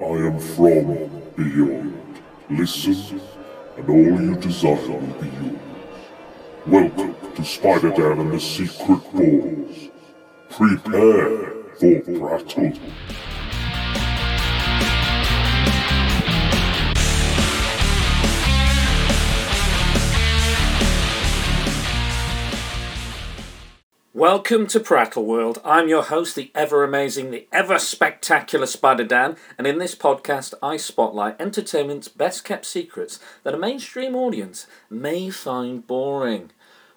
[0.00, 2.20] I am from beyond.
[2.50, 3.20] Listen,
[3.76, 5.58] and all you desire will be yours.
[6.66, 9.90] Welcome to Spider-Dan and the Secret Balls.
[10.50, 12.72] Prepare for prattle.
[24.16, 25.60] Welcome to Prattle World.
[25.64, 30.54] I'm your host, the ever amazing, the ever spectacular Spider Dan, and in this podcast,
[30.62, 36.52] I spotlight entertainment's best kept secrets that a mainstream audience may find boring.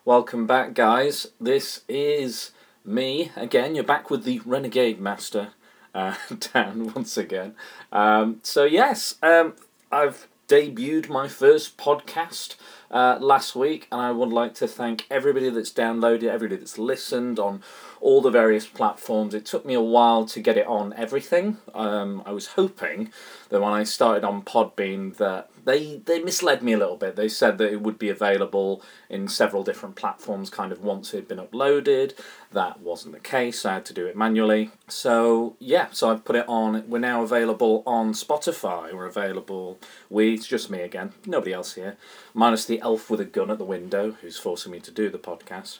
[0.05, 1.25] Welcome back, guys.
[1.41, 2.51] This is
[2.85, 3.73] me again.
[3.73, 5.53] You're back with the Renegade Master,
[5.95, 6.13] uh,
[6.53, 7.55] Dan, once again.
[7.91, 9.55] Um, so, yes, um,
[9.91, 12.57] I've debuted my first podcast
[12.91, 17.39] uh, last week, and I would like to thank everybody that's downloaded, everybody that's listened
[17.39, 17.61] on
[17.99, 19.33] all the various platforms.
[19.33, 21.57] It took me a while to get it on everything.
[21.73, 23.11] Um, I was hoping
[23.49, 27.17] that when I started on Podbean that they they misled me a little bit.
[27.17, 31.17] They said that it would be available in several different platforms kind of once it
[31.17, 32.13] had been uploaded.
[32.53, 33.65] That wasn't the case.
[33.65, 34.71] I had to do it manually.
[34.87, 36.85] So yeah, so I've put it on.
[36.87, 38.93] We're now available on Spotify.
[38.93, 39.77] We're available.
[40.09, 41.11] We it's just me again.
[41.25, 41.97] Nobody else here,
[42.33, 45.19] minus the elf with a gun at the window who's forcing me to do the
[45.19, 45.79] podcast.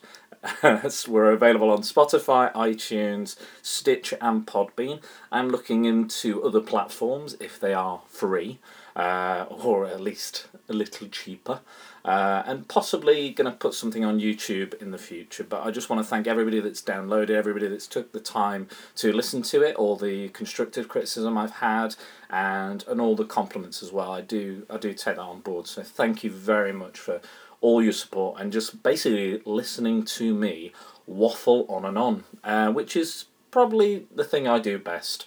[1.07, 5.01] we're available on Spotify, iTunes, Stitch, and Podbean.
[5.31, 8.59] I'm looking into other platforms if they are free
[8.97, 11.61] uh, or at least a little cheaper.
[12.03, 15.43] Uh, and possibly going to put something on YouTube in the future.
[15.43, 19.11] But I just want to thank everybody that's downloaded, everybody that's took the time to
[19.11, 21.95] listen to it, all the constructive criticism I've had,
[22.29, 24.11] and and all the compliments as well.
[24.11, 25.67] I do I do take that on board.
[25.67, 27.19] So thank you very much for
[27.59, 30.71] all your support and just basically listening to me
[31.05, 35.25] waffle on and on, uh, which is probably the thing I do best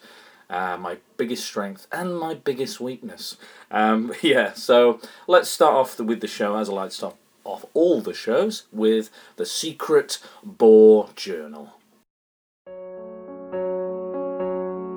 [0.50, 3.36] uh, my biggest strength and my biggest weakness.
[3.70, 7.64] Um, yeah, so let's start off with the show as I like to start off
[7.72, 11.70] all the shows with the Secret Bore Journal.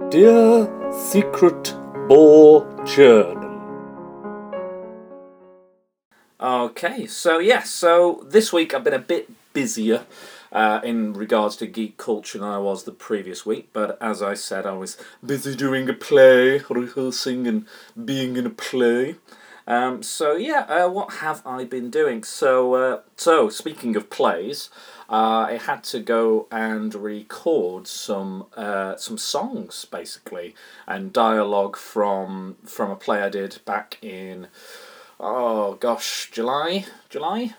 [0.10, 1.74] Dear Secret
[2.08, 3.44] Bore Journal.
[6.40, 10.06] Okay, so yes, yeah, so this week I've been a bit busier
[10.54, 13.70] uh, in regards to geek culture than I was the previous week.
[13.74, 17.66] But as I said, I was busy doing a play, rehearsing and
[18.06, 19.16] being in a play.
[19.66, 22.24] Um, so yeah, uh, what have I been doing?
[22.24, 24.70] So uh, so speaking of plays,
[25.10, 30.54] uh, I had to go and record some uh, some songs basically
[30.86, 34.48] and dialogue from from a play I did back in
[35.20, 37.54] oh gosh July July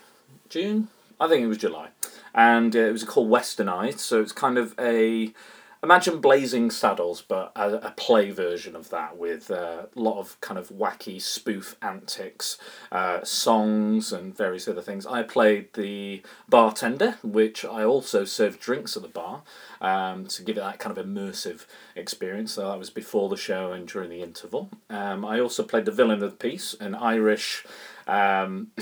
[0.49, 0.89] June
[1.19, 1.89] I think it was July
[2.35, 3.99] and uh, it was called Westernized.
[3.99, 5.33] So it's kind of a
[5.81, 10.39] imagine Blazing Saddles, but a, a play version of that with uh, a lot of
[10.41, 12.57] kind of wacky spoof antics,
[12.91, 15.05] uh, songs, and various other things.
[15.05, 19.43] I played the bartender, which I also served drinks at the bar
[19.79, 21.65] um, to give it that kind of immersive
[21.95, 22.53] experience.
[22.53, 24.71] So that was before the show and during the interval.
[24.89, 27.63] Um, I also played the villain of the piece, an Irish.
[28.07, 28.71] Um,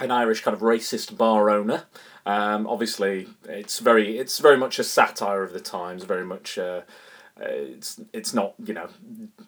[0.00, 1.84] an Irish kind of racist bar owner
[2.26, 6.04] um, obviously, it's very it's very much a satire of the times.
[6.04, 6.58] Very much.
[6.58, 6.82] Uh,
[7.40, 8.88] it's it's not you know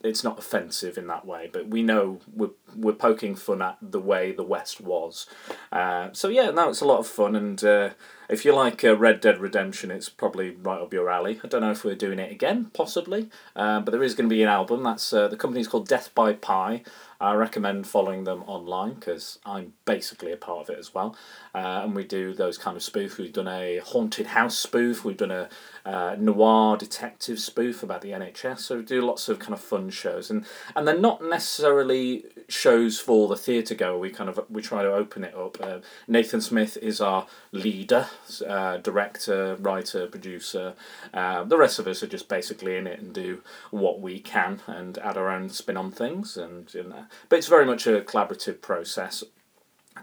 [0.02, 4.00] it's not offensive in that way but we know we're, we're poking fun at the
[4.00, 5.26] way the west was
[5.70, 7.90] uh, so yeah now it's a lot of fun and uh,
[8.28, 11.60] if you like uh, red dead redemption it's probably right up your alley i don't
[11.60, 14.48] know if we're doing it again possibly uh, but there is going to be an
[14.48, 16.82] album that's uh, the company's called death by pie
[17.20, 21.16] I recommend following them online because I'm basically a part of it as well.
[21.54, 23.18] Uh, and we do those kind of spoof.
[23.18, 25.04] We've done a haunted house spoof.
[25.04, 25.48] We've done a
[25.86, 28.58] uh, noir detective spoof about the NHS.
[28.58, 32.98] So we do lots of kind of fun shows, and and they're not necessarily shows
[32.98, 33.96] for the theatre goer.
[33.96, 35.58] We kind of we try to open it up.
[35.60, 38.08] Uh, Nathan Smith is our leader,
[38.46, 40.74] uh, director, writer, producer.
[41.14, 44.60] Uh, the rest of us are just basically in it and do what we can
[44.66, 46.36] and add our own spin on things.
[46.36, 49.22] And you know, but it's very much a collaborative process.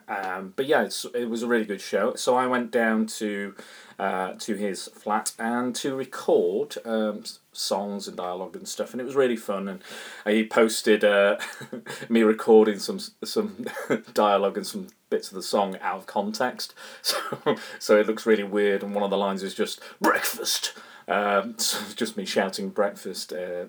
[0.07, 2.15] Um, but yeah, it was a really good show.
[2.15, 3.55] So I went down to
[3.99, 9.05] uh, to his flat and to record um, songs and dialogue and stuff, and it
[9.05, 9.67] was really fun.
[9.67, 9.81] And
[10.25, 11.37] he posted uh,
[12.09, 13.65] me recording some some
[14.13, 17.19] dialogue and some bits of the song out of context, so
[17.79, 18.83] so it looks really weird.
[18.83, 20.73] And one of the lines is just breakfast.
[21.05, 23.65] Um, so just me shouting breakfast uh,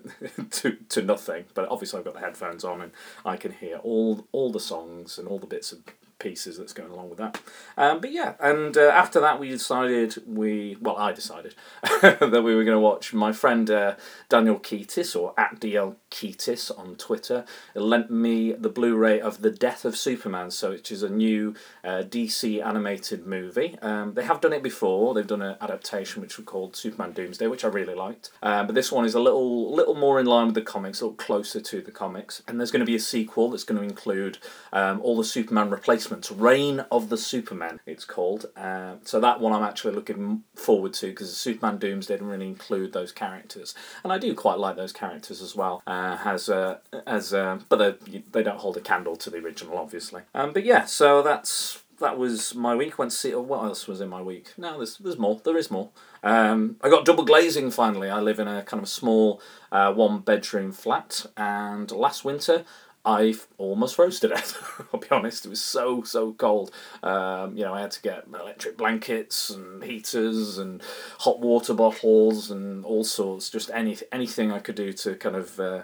[0.51, 2.91] to to nothing, but obviously I've got the headphones on and
[3.25, 5.79] I can hear all all the songs and all the bits of
[6.19, 7.41] pieces that's going along with that.
[7.77, 11.55] Um, but yeah, and uh, after that we decided we well I decided
[12.01, 13.95] that we were going to watch my friend uh,
[14.29, 19.83] Daniel Keatis or at DL Keatis on Twitter lent me the Blu-ray of The Death
[19.83, 21.53] of Superman, so which is a new
[21.83, 23.77] uh, DC animated movie.
[23.81, 25.13] Um, they have done it before.
[25.13, 28.31] They've done an adaptation which was called Superman Doomsday, which I really liked.
[28.41, 31.05] Uh, but this one is a little little more in line with the comics, a
[31.05, 32.41] little closer to the comics.
[32.47, 34.37] And there's going to be a sequel that's going to include
[34.71, 36.04] um, all the Superman replacements.
[36.31, 38.47] Reign of the Superman, it's called.
[38.55, 42.47] Uh, so that one I'm actually looking forward to because the Superman Doomsday didn't really
[42.47, 45.81] include those characters, and I do quite like those characters as well.
[45.87, 49.77] Uh, as uh, as uh, but they they don't hold a candle to the original,
[49.77, 50.23] obviously.
[50.33, 52.97] Um, but yeah, so that's that was my week.
[52.97, 53.33] Went to see.
[53.33, 54.53] What else was in my week?
[54.57, 55.39] No, there's there's more.
[55.43, 55.89] There is more.
[56.23, 58.09] Um, I got double glazing finally.
[58.09, 59.41] I live in a kind of small
[59.71, 62.65] uh, one bedroom flat, and last winter
[63.05, 64.57] I almost froze to death.
[64.93, 66.71] I'll be honest, it was so so cold.
[67.03, 70.81] Um, you know, I had to get electric blankets and heaters and
[71.19, 73.49] hot water bottles and all sorts.
[73.49, 75.59] Just any anything I could do to kind of.
[75.59, 75.81] Uh,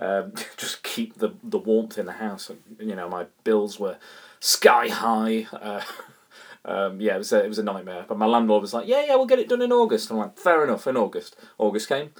[0.00, 2.50] um, just keep the, the warmth in the house.
[2.78, 3.96] You know, my bills were
[4.40, 5.46] sky high.
[5.52, 5.82] Uh,
[6.64, 8.04] um, yeah, it was a, it was a nightmare.
[8.06, 10.38] But my landlord was like, "Yeah, yeah, we'll get it done in August." I'm like,
[10.38, 12.10] "Fair enough." In August, August came.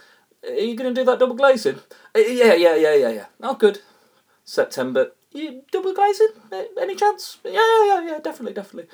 [0.45, 1.81] Are you going to do that double glazing?
[2.15, 3.27] Uh, yeah, yeah, yeah, yeah, yeah.
[3.43, 3.81] Oh, good.
[4.49, 6.29] September, you double glazing?
[6.81, 7.39] Any chance?
[7.45, 8.91] Yeah, yeah, yeah, yeah, definitely, definitely.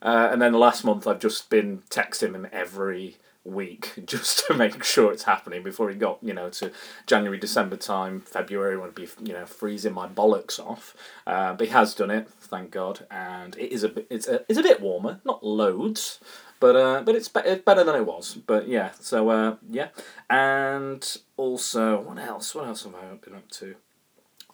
[0.00, 4.54] Uh, and then the last month, I've just been texting him every week just to
[4.54, 6.70] make sure it's happening before he got you know to
[7.06, 8.20] January December time.
[8.20, 10.94] February would be you know freezing my bollocks off.
[11.26, 13.04] Uh, but he has done it thank God.
[13.10, 16.20] And it is a bit it's a, it's a bit warmer not loads
[16.60, 18.34] but uh, but it's, be- better than it was.
[18.34, 19.88] But yeah so uh, yeah.
[20.30, 21.04] And
[21.36, 22.54] also what else?
[22.54, 23.74] What else have I been up to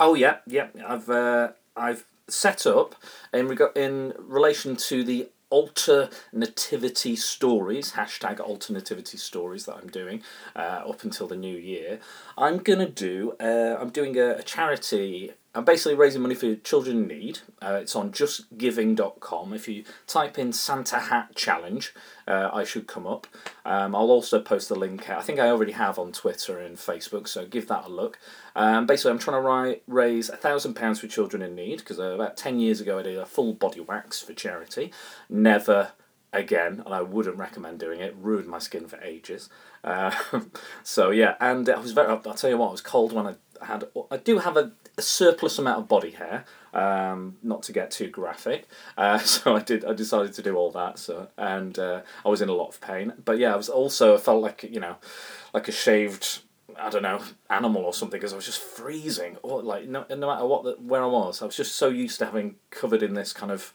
[0.01, 0.69] oh yeah yeah.
[0.87, 2.95] I've uh, I've set up
[3.33, 10.23] in reg- in relation to the alternativity stories hashtag alternativity stories that i'm doing
[10.55, 11.99] uh, up until the new year
[12.37, 16.99] i'm gonna do uh, i'm doing a, a charity I'm basically raising money for children
[16.99, 17.41] in need.
[17.61, 19.53] Uh, it's on justgiving.com.
[19.53, 21.93] If you type in Santa Hat Challenge,
[22.29, 23.27] uh, I should come up.
[23.65, 25.11] Um, I'll also post the link.
[25.11, 28.21] I think I already have on Twitter and Facebook, so give that a look.
[28.55, 31.99] Um, basically, I'm trying to ri- raise a thousand pounds for children in need because
[31.99, 34.93] uh, about ten years ago I did a full body wax for charity.
[35.29, 35.91] Never
[36.33, 38.15] again, and I wouldn't recommend doing it.
[38.21, 39.49] Ruined my skin for ages.
[39.83, 40.15] Uh,
[40.83, 42.09] so yeah, and I was very.
[42.09, 43.85] I'll tell you what, I was cold when I had.
[44.11, 46.45] I do have a a surplus amount of body hair.
[46.75, 48.69] Um, not to get too graphic,
[48.99, 49.85] uh, so I did.
[49.85, 50.99] I decided to do all that.
[50.99, 53.15] So and uh, I was in a lot of pain.
[53.25, 54.97] But yeah, I was also I felt like you know,
[55.55, 56.41] like a shaved
[56.79, 57.21] I don't know
[57.51, 59.37] animal or something because I was just freezing.
[59.43, 62.19] Or like no, no matter what the, where I was, I was just so used
[62.19, 63.73] to having covered in this kind of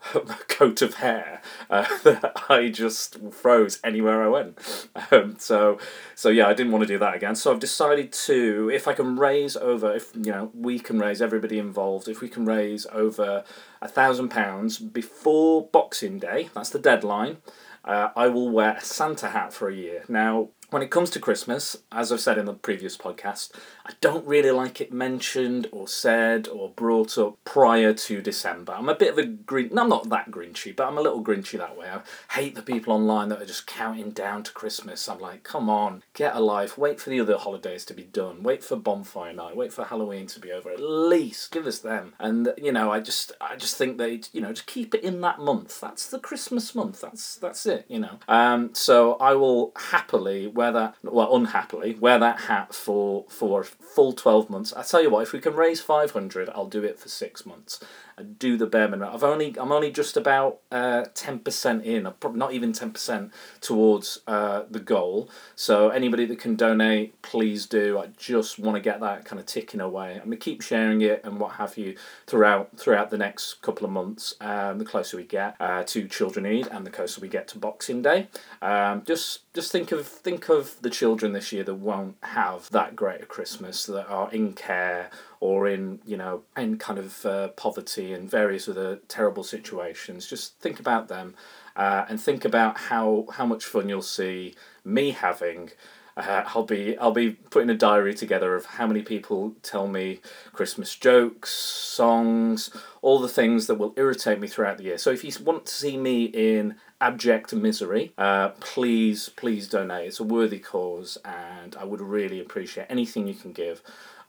[0.48, 4.88] coat of hair uh, that I just froze anywhere I went.
[5.10, 5.78] Um, so,
[6.14, 7.34] so yeah, I didn't want to do that again.
[7.34, 11.20] So I've decided to, if I can raise over, if you know, we can raise
[11.20, 13.44] everybody involved, if we can raise over
[13.82, 17.38] a thousand pounds before Boxing Day, that's the deadline.
[17.84, 20.04] Uh, I will wear a Santa hat for a year.
[20.08, 23.52] Now, when it comes to Christmas, as I've said in the previous podcast,
[23.86, 28.72] I don't really like it mentioned or said or brought up prior to December.
[28.72, 29.70] I'm a bit of a grin.
[29.72, 31.88] No, I'm not that grinchy, but I'm a little grinchy that way.
[31.88, 32.00] I
[32.34, 35.08] hate the people online that are just counting down to Christmas.
[35.08, 36.78] I'm like, come on, get a life.
[36.78, 38.42] Wait for the other holidays to be done.
[38.42, 39.56] Wait for bonfire night.
[39.56, 40.70] Wait for Halloween to be over.
[40.70, 42.14] At least give us them.
[42.18, 45.20] And you know, I just, I just think they, you know, just keep it in
[45.22, 45.80] that month.
[45.80, 47.00] That's the Christmas month.
[47.00, 47.86] That's that's it.
[47.88, 48.18] You know.
[48.28, 48.74] Um.
[48.74, 50.94] So I will happily wear that.
[51.02, 54.72] Well, unhappily wear that hat for for a full 12 months.
[54.74, 57.80] I tell you what, if we can raise 500, I'll do it for six months.
[58.22, 59.14] Do the bare minimum.
[59.14, 64.20] I've only, I'm only just about uh, 10% in, I'm probably not even 10% towards
[64.26, 65.30] uh, the goal.
[65.54, 67.98] So anybody that can donate, please do.
[67.98, 70.20] I just want to get that kind of ticking away.
[70.22, 71.96] I'm to keep sharing it and what have you
[72.26, 74.34] throughout throughout the next couple of months.
[74.40, 77.58] Um, the closer we get uh, to Children Need and the closer we get to
[77.58, 78.28] Boxing Day.
[78.62, 82.96] Um, just just think of think of the children this year that won't have that
[82.96, 85.10] great a Christmas that are in care
[85.40, 90.26] or in you know in kind of uh, poverty and various other terrible situations.
[90.26, 91.34] Just think about them
[91.74, 94.54] uh, and think about how how much fun you'll see
[94.84, 95.70] me having.
[96.16, 100.20] Uh, I'll be I'll be putting a diary together of how many people tell me
[100.52, 102.70] Christmas jokes, songs,
[103.00, 104.98] all the things that will irritate me throughout the year.
[104.98, 110.08] So if you want to see me in abject misery, uh, please please donate.
[110.08, 113.80] It's a worthy cause, and I would really appreciate anything you can give.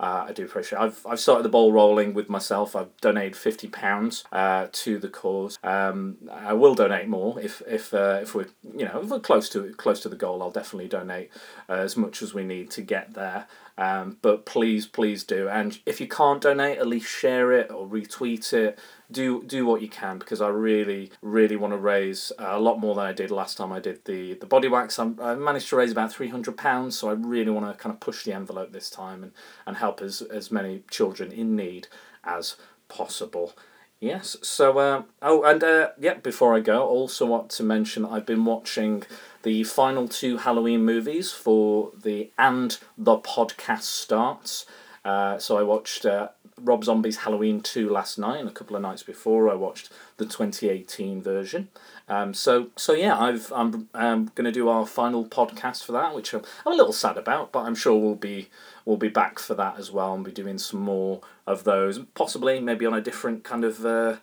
[0.01, 0.79] Uh, I do appreciate.
[0.79, 0.81] It.
[0.81, 2.75] I've I've started the ball rolling with myself.
[2.75, 5.60] I've donated fifty pounds uh, to the cause.
[5.63, 9.48] Um, I will donate more if if uh, if we're you know if we're close
[9.50, 10.41] to close to the goal.
[10.41, 11.29] I'll definitely donate
[11.70, 13.46] uh, as much as we need to get there.
[13.77, 15.48] Um, but please, please do.
[15.48, 18.79] And if you can't donate, at least share it or retweet it.
[19.12, 22.96] Do do what you can because I really, really want to raise a lot more
[22.96, 24.98] than I did last time I did the, the body wax.
[25.00, 28.24] I'm, I managed to raise about £300, so I really want to kind of push
[28.24, 29.32] the envelope this time and,
[29.65, 31.88] and help as, as many children in need
[32.24, 32.56] as
[32.88, 33.53] possible.
[34.01, 38.25] Yes, so, uh, oh, and uh, yeah, before I go, also want to mention I've
[38.25, 39.03] been watching
[39.44, 44.65] the final two Halloween movies for the And the Podcast Starts.
[45.03, 46.29] Uh, so I watched uh,
[46.60, 50.25] Rob Zombie's Halloween 2 last night, and a couple of nights before I watched the
[50.25, 51.70] 2018 version.
[52.08, 56.13] Um, so so yeah, I've I'm, I'm going to do our final podcast for that,
[56.13, 58.50] which I'm, I'm a little sad about, but I'm sure we'll be
[58.86, 62.60] we'll be back for that as well, and be doing some more of those, possibly
[62.60, 63.86] maybe on a different kind of.
[63.86, 64.17] Uh,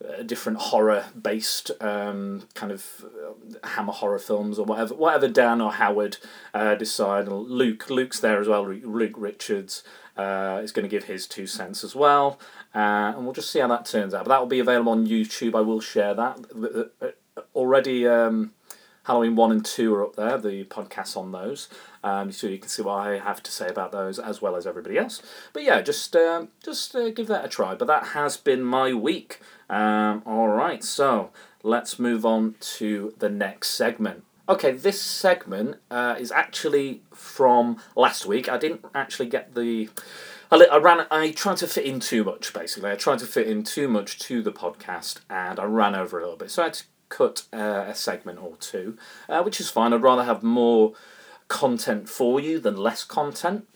[0.00, 5.60] uh, different horror based um, kind of uh, hammer horror films or whatever whatever Dan
[5.60, 6.18] or Howard
[6.54, 7.26] uh, decide.
[7.26, 8.64] Luke Luke's there as well.
[8.64, 9.82] Luke Richards
[10.18, 12.38] uh, is going to give his two cents as well,
[12.74, 14.24] uh, and we'll just see how that turns out.
[14.24, 15.54] But that will be available on YouTube.
[15.54, 17.06] I will share that uh,
[17.54, 18.06] already.
[18.06, 18.52] Um,
[19.08, 21.70] Halloween 1 and 2 are up there, the podcasts on those.
[22.04, 24.66] Um, so you can see what I have to say about those as well as
[24.66, 25.22] everybody else.
[25.54, 27.74] But yeah, just uh, just uh, give that a try.
[27.74, 29.40] But that has been my week.
[29.70, 31.30] Um, all right, so
[31.62, 34.24] let's move on to the next segment.
[34.48, 38.48] Okay, this segment uh, is actually from last week.
[38.48, 39.90] I didn't actually get the.
[40.50, 41.06] I, ran.
[41.10, 42.54] I tried to fit in too much.
[42.54, 46.18] Basically, I tried to fit in too much to the podcast, and I ran over
[46.18, 46.50] a little bit.
[46.50, 48.96] So I had to cut uh, a segment or two,
[49.28, 49.92] uh, which is fine.
[49.92, 50.94] I'd rather have more
[51.48, 53.68] content for you than less content.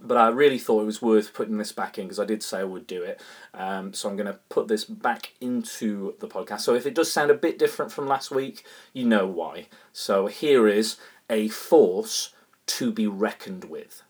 [0.00, 2.60] But I really thought it was worth putting this back in because I did say
[2.60, 3.20] I would do it.
[3.52, 6.60] Um, so I'm going to put this back into the podcast.
[6.60, 9.66] So if it does sound a bit different from last week, you know why.
[9.92, 10.96] So here is
[11.28, 12.32] a force
[12.66, 14.02] to be reckoned with.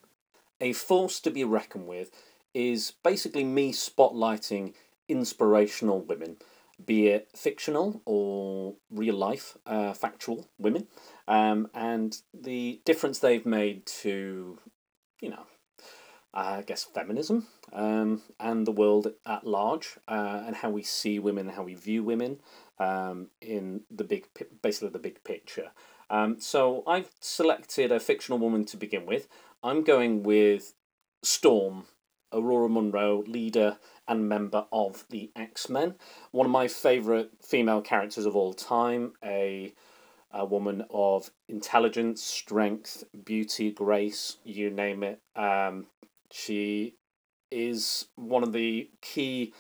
[0.61, 2.11] A force to be reckoned with
[2.53, 4.75] is basically me spotlighting
[5.09, 6.37] inspirational women
[6.85, 10.87] be it fictional or real life, uh, factual women,
[11.27, 14.59] um, and the difference they've made to,
[15.21, 15.47] you know,
[16.35, 21.49] I guess feminism um, and the world at large, uh, and how we see women,
[21.49, 22.41] how we view women
[22.79, 24.27] um, in the big,
[24.63, 25.71] basically the big picture.
[26.11, 29.29] Um, so I've selected a fictional woman to begin with.
[29.63, 30.75] I'm going with
[31.23, 31.87] Storm,
[32.33, 35.95] Ororo Munroe, leader and member of the X Men.
[36.31, 39.75] One of my favourite female characters of all time, a,
[40.31, 45.21] a woman of intelligence, strength, beauty, grace, you name it.
[45.37, 45.87] Um,
[46.31, 46.97] she
[47.51, 49.53] is one of the key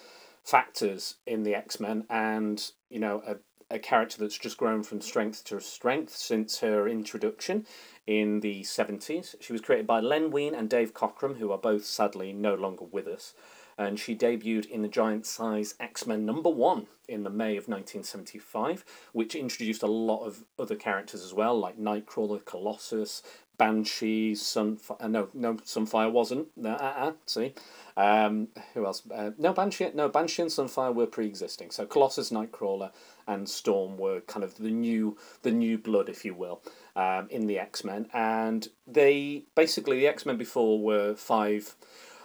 [0.45, 3.37] factors in the X Men and, you know, a
[3.71, 7.67] a character that's just grown from strength to strength since her introduction
[8.07, 9.35] in the 70s.
[9.41, 12.87] She was created by Len Wein and Dave Cockrum, who are both sadly no longer
[12.87, 13.35] with us
[13.79, 17.69] and she debuted in the giant size X Men number one in the May of
[17.69, 23.23] 1975, which introduced a lot of other characters as well, like Nightcrawler, Colossus,
[23.59, 24.97] Banshee, Sunfire.
[25.01, 26.49] Uh, no, no, Sunfire wasn't.
[26.63, 27.55] Uh, uh, see.
[27.97, 29.03] Um, who else?
[29.11, 29.91] Uh, no, Banshee.
[29.95, 31.73] No, Banshee and Sunfire were pre-existing.
[31.73, 32.93] So Colossus, Nightcrawler,
[33.27, 36.63] and Storm were kind of the new, the new blood, if you will,
[36.95, 38.09] um, in the X Men.
[38.15, 41.75] And they basically the X Men before were five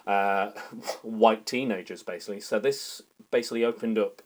[0.07, 0.51] uh,
[1.01, 2.39] white teenagers, basically.
[2.39, 4.22] So this basically opened up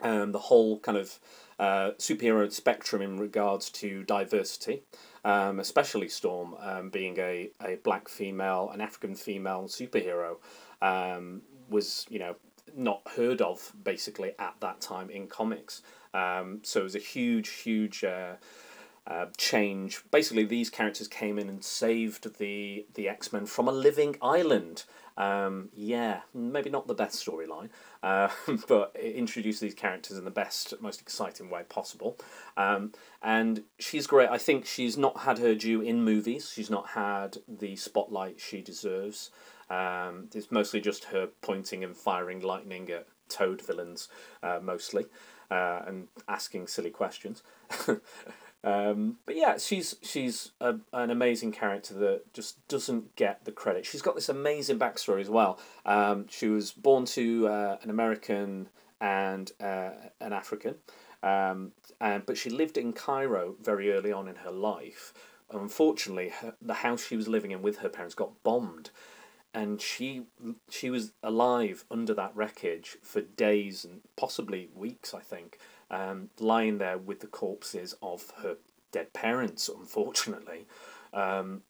[0.00, 1.18] um, the whole kind of
[1.58, 4.82] uh, superhero spectrum in regards to diversity,
[5.24, 10.36] um, especially Storm um, being a, a black female, an African female superhero,
[10.80, 12.36] um, was, you know,
[12.76, 15.82] not heard of basically at that time in comics.
[16.14, 18.04] Um, so it was a huge, huge.
[18.04, 18.34] Uh,
[19.08, 20.02] uh, change.
[20.10, 24.84] Basically, these characters came in and saved the the X Men from a living island.
[25.16, 27.70] Um, yeah, maybe not the best storyline,
[28.04, 28.28] uh,
[28.68, 32.16] but it introduced these characters in the best, most exciting way possible.
[32.56, 34.28] Um, and she's great.
[34.28, 36.52] I think she's not had her due in movies.
[36.54, 39.30] She's not had the spotlight she deserves.
[39.70, 44.08] Um, it's mostly just her pointing and firing lightning at Toad villains,
[44.42, 45.06] uh, mostly,
[45.50, 47.42] uh, and asking silly questions.
[48.64, 53.86] Um, but yeah, she's she's a, an amazing character that just doesn't get the credit.
[53.86, 55.60] She's got this amazing backstory as well.
[55.86, 58.68] Um, she was born to uh, an American
[59.00, 60.74] and uh, an African,
[61.22, 65.14] um, and but she lived in Cairo very early on in her life.
[65.50, 68.90] Unfortunately, her, the house she was living in with her parents got bombed,
[69.54, 70.24] and she
[70.68, 75.58] she was alive under that wreckage for days and possibly weeks, I think,
[75.90, 78.56] um, lying there with the corpses of her
[78.92, 80.66] dead parents, unfortunately.
[81.12, 81.62] Um,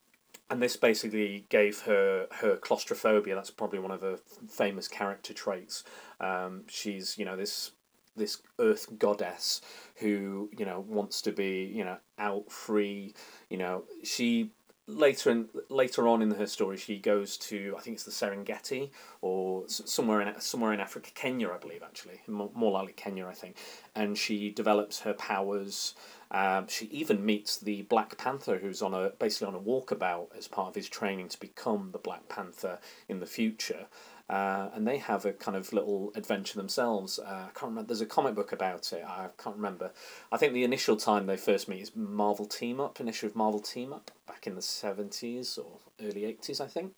[0.51, 3.35] and this basically gave her her claustrophobia.
[3.35, 5.85] That's probably one of her famous character traits.
[6.21, 7.73] Um, she's you know this
[8.17, 9.61] this earth goddess
[9.97, 13.15] who you know wants to be you know out free.
[13.51, 14.51] You know she
[14.89, 18.91] later in later on in her story she goes to I think it's the Serengeti
[19.21, 23.57] or somewhere in somewhere in Africa, Kenya I believe actually more, likely Kenya I think,
[23.95, 25.95] and she develops her powers
[26.31, 30.47] um, she even meets the Black Panther, who's on a basically on a walkabout as
[30.47, 32.79] part of his training to become the Black Panther
[33.09, 33.87] in the future.
[34.29, 37.19] Uh, and they have a kind of little adventure themselves.
[37.19, 37.89] Uh, I can't remember.
[37.89, 39.03] There's a comic book about it.
[39.07, 39.91] I can't remember.
[40.31, 43.35] I think the initial time they first meet is Marvel Team Up, an issue of
[43.35, 46.93] Marvel Team Up back in the seventies or early eighties, I think.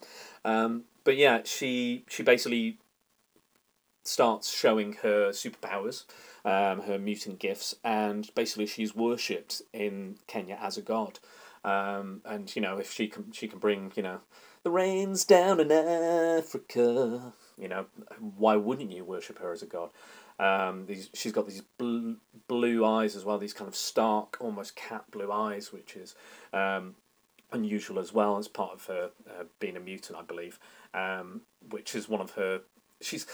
[0.44, 2.78] Um, but yeah, she she basically
[4.02, 6.04] starts showing her superpowers
[6.44, 11.18] um, her mutant gifts, and basically she's worshipped in Kenya as a god.
[11.64, 14.20] Um, and you know, if she can, she can bring you know,
[14.62, 17.33] the rains down in Africa.
[17.59, 17.87] You know,
[18.37, 19.90] why wouldn't you worship her as a god?
[20.38, 22.17] Um, these, she's got these blue,
[22.49, 23.38] blue eyes as well.
[23.38, 26.14] These kind of stark, almost cat blue eyes, which is
[26.52, 26.95] um,
[27.52, 30.59] unusual as well as part of her uh, being a mutant, I believe.
[30.95, 32.62] Um, which is one of her.
[33.00, 33.26] She's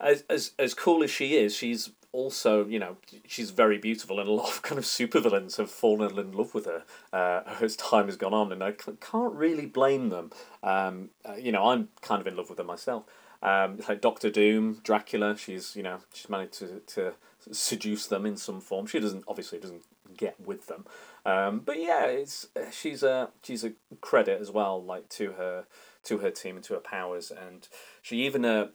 [0.00, 1.54] as as as cool as she is.
[1.54, 5.70] She's also, you know, she's very beautiful, and a lot of kind of supervillains have
[5.70, 9.66] fallen in love with her uh, as time has gone on, and I can't really
[9.66, 10.30] blame them.
[10.62, 13.04] Um, uh, you know, I'm kind of in love with her myself.
[13.42, 17.14] Um, like Doctor Doom, Dracula, she's you know she's managed to to
[17.50, 18.86] seduce them in some form.
[18.86, 19.82] She doesn't obviously doesn't
[20.16, 20.84] get with them,
[21.24, 25.64] um, but yeah, it's she's a she's a credit as well, like to her
[26.04, 27.66] to her team and to her powers, and
[28.00, 28.68] she even uh,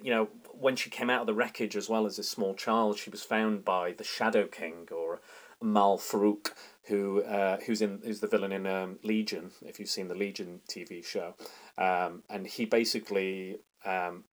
[0.00, 2.98] you know, when she came out of the wreckage as well as a small child,
[2.98, 5.20] she was found by the Shadow King or
[5.60, 6.52] Mal Farouk,
[6.84, 9.50] who uh, who's in who's the villain in um, Legion.
[9.62, 11.34] If you've seen the Legion TV show,
[11.78, 14.24] um, and he basically um,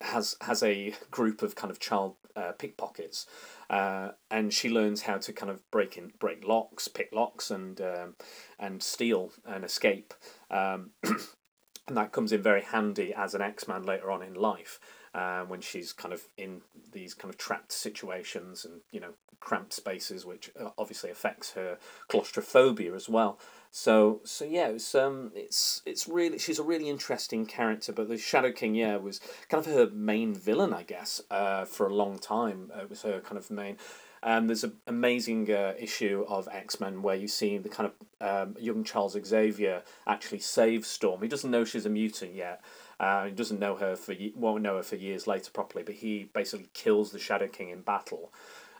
[0.00, 3.26] has has a group of kind of child uh, pickpockets,
[3.70, 7.80] uh, and she learns how to kind of break in break locks, pick locks, and
[7.80, 8.14] um,
[8.58, 10.14] and steal and escape.
[10.50, 14.78] Um, and that comes in very handy as an X Man later on in life
[15.16, 16.60] uh, when she's kind of in
[16.92, 21.78] these kind of trapped situations and you know cramped spaces, which uh, obviously affects her
[22.08, 23.38] claustrophobia as well.
[23.70, 27.92] So so yeah, it's um it's it's really she's a really interesting character.
[27.92, 31.86] But the Shadow King, yeah, was kind of her main villain, I guess, uh, for
[31.86, 32.70] a long time.
[32.78, 33.78] It was her kind of main.
[34.22, 38.46] Um, there's an amazing uh, issue of X Men where you see the kind of
[38.46, 41.22] um, young Charles Xavier actually save Storm.
[41.22, 42.60] He doesn't know she's a mutant yet,
[42.98, 46.30] uh, he doesn't know her for won't know her for years later properly, but he
[46.32, 48.32] basically kills the Shadow King in battle,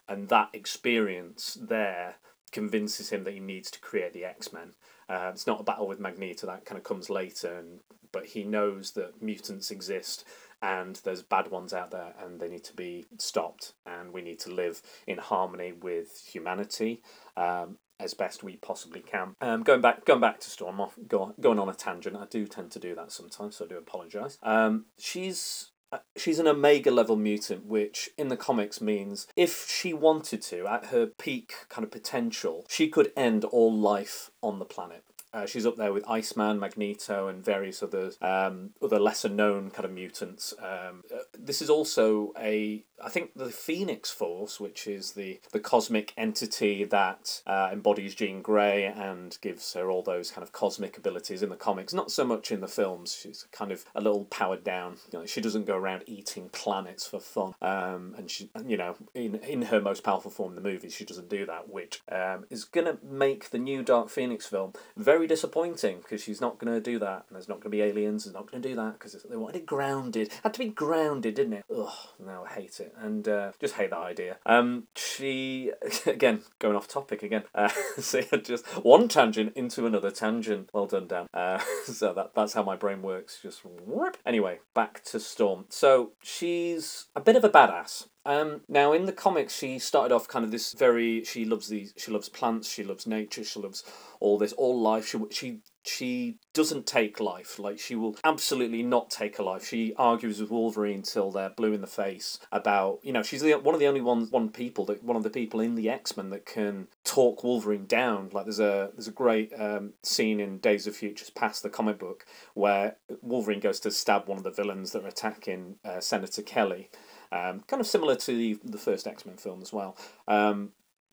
[0.08, 2.16] and that experience there
[2.52, 4.72] convinces him that he needs to create the X Men.
[5.08, 7.80] Uh, it's not a battle with Magneto that kind of comes later, and
[8.12, 10.24] but he knows that mutants exist
[10.62, 13.74] and there's bad ones out there and they need to be stopped.
[13.84, 17.02] And we need to live in harmony with humanity.
[17.36, 19.34] Um, as best we possibly can.
[19.40, 22.16] Um, going back, going back to Storm, off, go, going on a tangent.
[22.16, 24.38] I do tend to do that sometimes, so I do apologise.
[24.42, 29.94] Um, she's uh, she's an omega level mutant which in the comics means if she
[29.94, 34.64] wanted to at her peak kind of potential she could end all life on the
[34.64, 35.04] planet
[35.36, 39.84] uh, she's up there with Iceman, Magneto, and various other um, other lesser known kind
[39.84, 40.54] of mutants.
[40.58, 45.60] Um, uh, this is also a I think the Phoenix Force, which is the the
[45.60, 50.96] cosmic entity that uh, embodies Jean Grey and gives her all those kind of cosmic
[50.96, 51.92] abilities in the comics.
[51.92, 53.14] Not so much in the films.
[53.20, 54.96] She's kind of a little powered down.
[55.12, 57.54] You know, she doesn't go around eating planets for fun.
[57.60, 61.28] Um, and she, you know, in in her most powerful form the movies, she doesn't
[61.28, 66.22] do that, which um, is gonna make the new Dark Phoenix film very disappointing because
[66.22, 67.24] she's not going to do that.
[67.28, 68.24] And there's not going to be aliens.
[68.24, 70.32] There's not going to do that because they wanted it grounded.
[70.42, 71.64] Had to be grounded, didn't it?
[71.74, 71.92] Ugh,
[72.24, 74.38] now I hate it and uh, just hate that idea.
[74.46, 75.72] Um, she
[76.06, 77.44] again going off topic again.
[77.54, 77.70] Uh,
[78.42, 80.70] just one tangent into another tangent.
[80.72, 81.26] Well done, Dan.
[81.32, 83.38] Uh, so that that's how my brain works.
[83.42, 84.16] Just whoop.
[84.24, 85.66] anyway, back to Storm.
[85.68, 88.08] So she's a bit of a badass.
[88.26, 91.22] Um, now in the comics, she started off kind of this very.
[91.24, 91.94] She loves these.
[91.96, 92.68] She loves plants.
[92.68, 93.44] She loves nature.
[93.44, 93.84] She loves
[94.18, 95.06] all this, all life.
[95.06, 97.60] She she she doesn't take life.
[97.60, 99.64] Like she will absolutely not take a life.
[99.64, 103.54] She argues with Wolverine till they're blue in the face about you know she's the,
[103.54, 106.16] one of the only one one people that one of the people in the X
[106.16, 108.30] Men that can talk Wolverine down.
[108.32, 112.00] Like there's a there's a great um, scene in Days of Futures Past the comic
[112.00, 116.42] book where Wolverine goes to stab one of the villains that are attacking uh, Senator
[116.42, 116.90] Kelly.
[117.36, 119.96] Um, kind of similar to the, the first X Men film as well.
[120.26, 120.70] Um,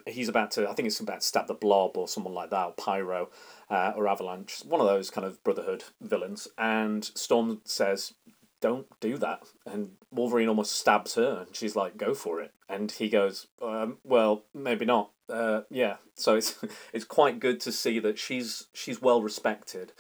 [0.08, 2.66] he's about to, I think it's about to stab the Blob or someone like that,
[2.66, 3.30] or Pyro,
[3.70, 6.48] uh, or Avalanche, one of those kind of Brotherhood villains.
[6.58, 8.14] And Storm says,
[8.62, 12.92] "Don't do that." And Wolverine almost stabs her, and she's like, "Go for it." And
[12.92, 16.60] he goes, um, "Well, maybe not." Uh, yeah, so it's
[16.94, 19.94] it's quite good to see that she's she's well respected.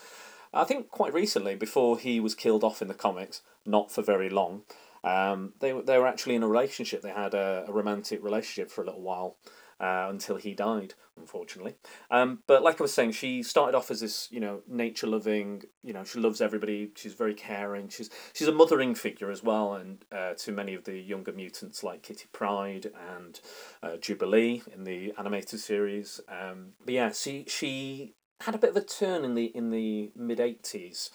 [0.53, 4.29] I think quite recently, before he was killed off in the comics, not for very
[4.29, 4.63] long.
[5.03, 7.01] Um, they they were actually in a relationship.
[7.01, 9.37] They had a, a romantic relationship for a little while,
[9.79, 11.75] uh, until he died, unfortunately.
[12.09, 15.63] Um, but like I was saying, she started off as this, you know, nature loving.
[15.83, 16.91] You know, she loves everybody.
[16.95, 17.89] She's very caring.
[17.89, 21.83] She's she's a mothering figure as well, and uh, to many of the younger mutants
[21.83, 23.39] like Kitty Pryde and
[23.81, 26.21] uh, Jubilee in the animated series.
[26.29, 30.11] Um, but yeah, she she had a bit of a turn in the in the
[30.15, 31.11] mid eighties.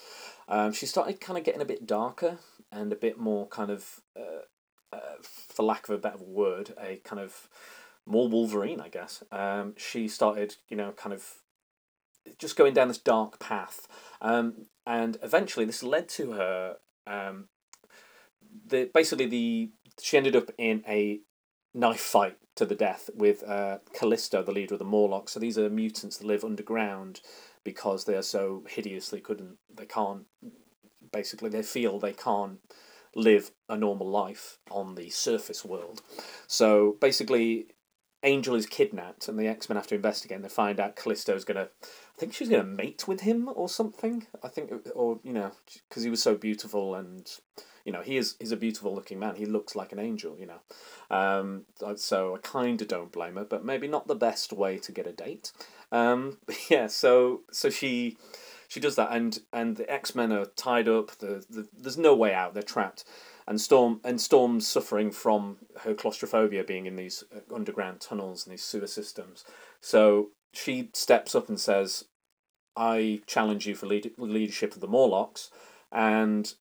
[0.47, 2.39] Um, she started kind of getting a bit darker
[2.71, 6.97] and a bit more kind of, uh, uh, for lack of a better word, a
[7.05, 7.49] kind of
[8.07, 9.23] more Wolverine, I guess.
[9.31, 11.25] Um, she started, you know, kind of
[12.39, 13.87] just going down this dark path,
[14.21, 16.77] um, and eventually this led to her.
[17.07, 17.49] Um,
[18.67, 21.21] the basically the she ended up in a
[21.75, 25.33] knife fight to the death with uh, Callisto, the leader of the Morlocks.
[25.33, 27.21] So these are mutants that live underground
[27.65, 30.25] because they are so hideously couldn't they can't
[31.13, 32.59] basically they feel they can't
[33.15, 36.03] live a normal life on the surface world.
[36.47, 37.69] So basically
[38.25, 40.37] Angel is kidnapped, and the X Men have to investigate.
[40.37, 44.27] and They find out Callisto's gonna, I think she's gonna mate with him or something.
[44.43, 45.53] I think, or you know,
[45.89, 47.31] because he was so beautiful, and
[47.85, 49.37] you know, he is he's a beautiful looking man.
[49.37, 51.17] He looks like an angel, you know.
[51.17, 54.91] Um, so I kind of don't blame her, but maybe not the best way to
[54.91, 55.53] get a date.
[55.93, 58.17] Um, yeah, so so she
[58.69, 61.11] she does that, and and the X Men are tied up.
[61.19, 62.55] The, the there's no way out.
[62.55, 63.05] They're trapped
[63.49, 68.53] and Storm and Storm's suffering from her claustrophobia, being in these uh, underground tunnels and
[68.53, 69.43] these sewer systems.
[69.81, 72.05] So she steps up and says,
[72.77, 75.51] "I challenge you for lead- leadership of the Morlocks,
[75.91, 76.53] and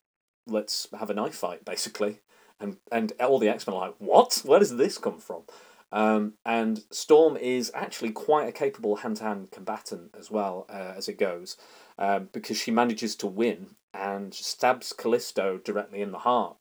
[0.48, 2.22] let's have a knife fight, basically."
[2.58, 4.42] And and all the X Men are like, "What?
[4.46, 5.44] Where does this come from?"
[5.92, 10.94] Um, and Storm is actually quite a capable hand to hand combatant as well uh,
[10.96, 11.58] as it goes,
[11.98, 16.58] um, because she manages to win and stabs Callisto directly in the heart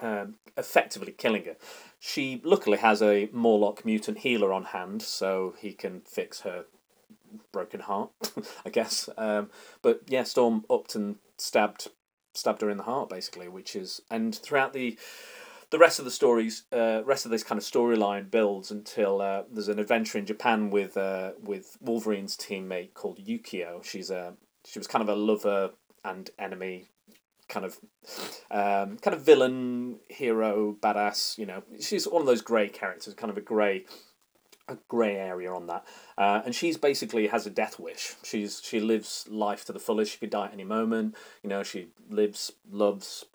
[0.00, 1.56] um, effectively killing her.
[1.98, 6.66] She luckily has a Morlock mutant healer on hand, so he can fix her
[7.52, 8.10] broken heart,
[8.66, 9.08] I guess.
[9.16, 9.50] Um,
[9.82, 10.64] but yeah, Storm
[10.94, 11.88] and stabbed
[12.36, 14.98] stabbed her in the heart basically, which is and throughout the
[15.70, 19.42] the rest of the stories, uh, rest of this kind of storyline builds until uh,
[19.50, 23.82] there's an adventure in Japan with uh, with Wolverine's teammate called Yukio.
[23.82, 24.34] She's a
[24.66, 25.70] she was kind of a lover
[26.04, 26.88] and enemy
[27.48, 27.78] kind of
[28.50, 31.62] um, kind of villain hero badass you know.
[31.80, 33.84] She's one of those grey characters kind of a grey
[34.66, 35.84] a grey area on that.
[36.16, 38.14] Uh, and she's basically has a death wish.
[38.22, 40.12] She's she lives life to the fullest.
[40.12, 41.16] She could die at any moment.
[41.42, 43.26] You know she lives loves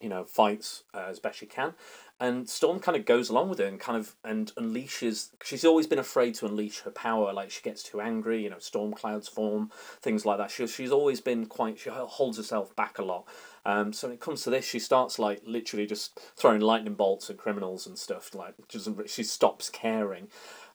[0.00, 1.74] you know fights uh, as best she can
[2.20, 5.30] and Storm kind of goes along with it and kind of and unleashes.
[5.42, 7.32] She's always been afraid to unleash her power.
[7.32, 10.50] Like she gets too angry, you know, storm clouds form, things like that.
[10.50, 11.78] She she's always been quite.
[11.78, 13.26] She holds herself back a lot.
[13.66, 17.30] Um, so when it comes to this, she starts like literally just throwing lightning bolts
[17.30, 18.34] at criminals and stuff.
[18.34, 20.28] Like just she stops caring,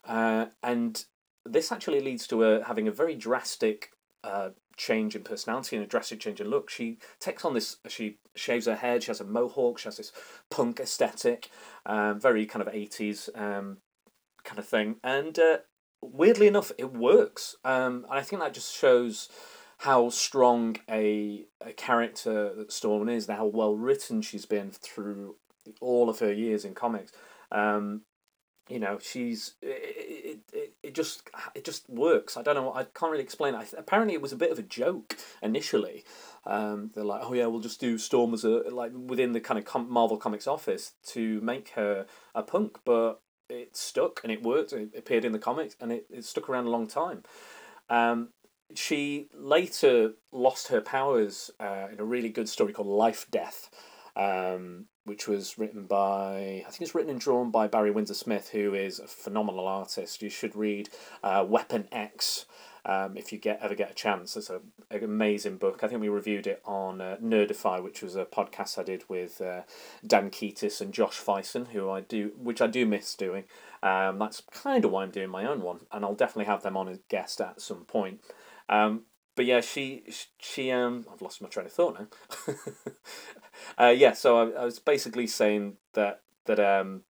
[0.04, 1.04] uh, and
[1.46, 4.50] this actually leads to her having a very drastic uh,
[4.88, 6.70] change in personality and a drastic change in look.
[6.70, 7.76] She takes on this.
[7.88, 9.02] She shaves her head.
[9.02, 9.78] She has a mohawk.
[9.78, 10.12] She has this
[10.50, 11.50] punk aesthetic,
[11.84, 13.78] um, very kind of eighties um,
[14.42, 14.96] kind of thing.
[15.04, 15.58] And uh,
[16.00, 17.56] weirdly enough, it works.
[17.62, 19.28] Um, and I think that just shows
[19.78, 25.36] how strong a, a character that Storm is, and how well written she's been through
[25.80, 27.12] all of her years in comics.
[27.52, 28.02] Um,
[28.68, 32.36] you know she's it, it, it just it just works.
[32.36, 33.74] I don't know i can't really explain it.
[33.76, 36.04] Apparently it was a bit of a joke initially.
[36.46, 39.58] Um, they're like oh yeah we'll just do storm as a like within the kind
[39.58, 43.20] of com- marvel comics office to make her a punk but
[43.50, 46.66] it stuck and it worked it appeared in the comics and it, it stuck around
[46.66, 47.22] a long time.
[47.88, 48.28] Um,
[48.74, 53.68] she later lost her powers uh, in a really good story called life death.
[54.16, 58.50] Um, which was written by, I think it's written and drawn by Barry Windsor Smith,
[58.50, 60.22] who is a phenomenal artist.
[60.22, 60.90] You should read
[61.22, 62.46] uh, Weapon X.
[62.84, 64.60] Um, if you get ever get a chance, it's a,
[64.90, 65.80] an amazing book.
[65.82, 69.40] I think we reviewed it on uh, Nerdify, which was a podcast I did with
[69.40, 69.62] uh,
[70.06, 73.44] Dan Keatis and Josh Fison, who I do, which I do miss doing.
[73.82, 76.76] Um, that's kind of why I'm doing my own one, and I'll definitely have them
[76.76, 78.20] on as guest at some point.
[78.68, 79.02] Um,
[79.36, 80.04] but yeah, she
[80.38, 82.54] she um I've lost my train of thought now.
[83.78, 87.02] uh, yeah, so I, I was basically saying that that um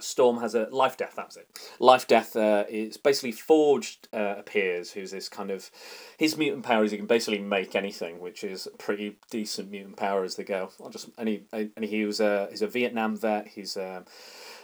[0.00, 1.14] Storm has a life death.
[1.16, 1.48] That was it.
[1.80, 5.70] Life death uh, is basically Forge uh, appears, who's this kind of
[6.18, 10.22] his mutant power is he can basically make anything, which is pretty decent mutant power
[10.22, 10.70] as they go.
[10.80, 13.48] I'll just he and he was a he's a Vietnam vet.
[13.48, 14.04] He's a,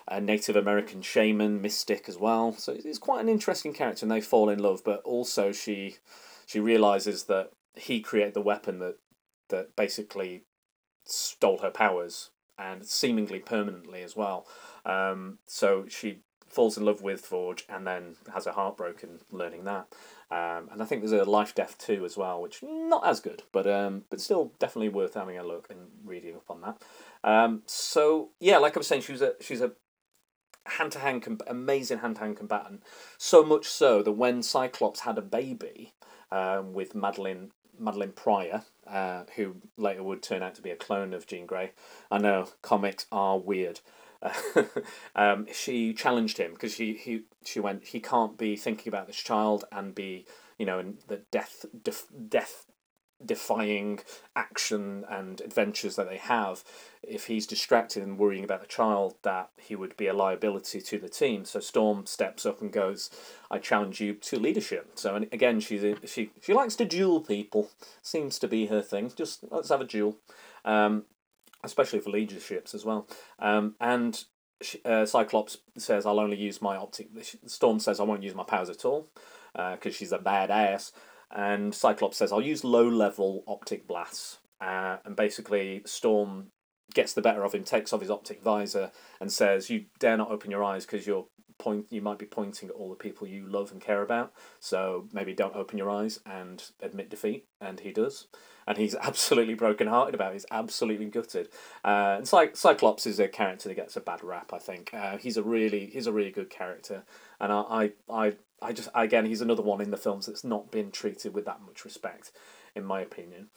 [0.06, 2.52] a Native American shaman, mystic as well.
[2.52, 4.82] So he's quite an interesting character, and they fall in love.
[4.84, 5.96] But also she
[6.46, 8.98] she realizes that he created the weapon that
[9.48, 10.44] that basically
[11.04, 14.46] stole her powers and seemingly permanently as well.
[14.84, 19.64] Um, so she falls in love with Forge and then has her heart broken learning
[19.64, 19.88] that.
[20.30, 23.42] Um, and I think there's a life death too as well, which not as good,
[23.52, 26.82] but um, but still definitely worth having a look and reading up on that.
[27.28, 29.72] Um, so yeah, like I was saying, she's a she's a
[30.66, 32.82] hand to hand amazing hand to hand combatant.
[33.18, 35.92] So much so that when Cyclops had a baby
[36.30, 41.12] um, with Madelyne Madelyne Pryor, uh, who later would turn out to be a clone
[41.14, 41.72] of Jean Grey.
[42.10, 43.80] I know comics are weird.
[45.16, 49.16] um, she challenged him because she he she went he can't be thinking about this
[49.16, 50.26] child and be
[50.58, 52.64] you know in the death def, death
[53.24, 54.00] defying
[54.34, 56.64] action and adventures that they have
[57.02, 60.98] if he's distracted and worrying about the child that he would be a liability to
[60.98, 61.44] the team.
[61.44, 63.10] So storm steps up and goes
[63.50, 64.92] i challenge you to leadership.
[64.94, 67.70] So and again she's a, she she likes to duel people.
[68.02, 69.12] Seems to be her thing.
[69.14, 70.16] Just let's have a duel.
[70.64, 71.04] Um,
[71.62, 73.08] especially for leaderships as well.
[73.38, 74.24] Um, and
[74.84, 77.08] uh, cyclops says i'll only use my optic
[77.44, 79.08] storm says i won't use my powers at all
[79.52, 80.92] because uh, she's a badass
[81.30, 84.38] and Cyclops says, I'll use low level optic blasts.
[84.60, 86.48] Uh, and basically, Storm
[86.94, 90.30] gets the better of him, takes off his optic visor, and says, You dare not
[90.30, 91.26] open your eyes because you're
[91.58, 94.32] point you might be pointing at all the people you love and care about.
[94.60, 97.46] So maybe don't open your eyes and admit defeat.
[97.60, 98.26] And he does.
[98.66, 100.34] And he's absolutely broken hearted about it.
[100.34, 101.48] He's absolutely gutted.
[101.84, 104.92] Uh, and Cy- cyclops is a character that gets a bad rap i think.
[104.92, 107.04] Uh, he's a really he's a really good character
[107.44, 110.70] and I, I i I just again he's another one in the films that's not
[110.70, 112.32] been treated with that much respect,
[112.74, 113.48] in my opinion.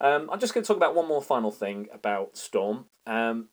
[0.00, 2.86] Um, I'm just going to talk about one more final thing about Storm.
[3.06, 3.48] Um,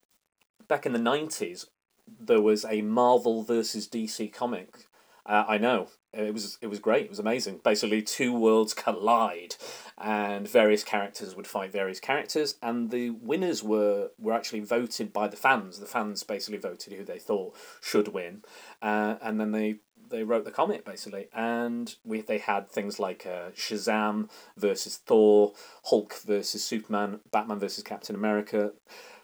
[0.67, 1.65] back in the nineties,
[2.07, 4.87] there was a Marvel versus DC comic.
[5.25, 7.05] Uh, I know it was it was great.
[7.05, 7.61] It was amazing.
[7.63, 9.55] Basically, two worlds collide,
[9.97, 15.27] and various characters would fight various characters, and the winners were were actually voted by
[15.27, 15.79] the fans.
[15.79, 18.43] The fans basically voted who they thought should win,
[18.81, 23.25] uh, and then they they wrote the comic basically, and we they had things like
[23.25, 25.53] uh, Shazam versus Thor,
[25.85, 28.73] Hulk versus Superman, Batman versus Captain America.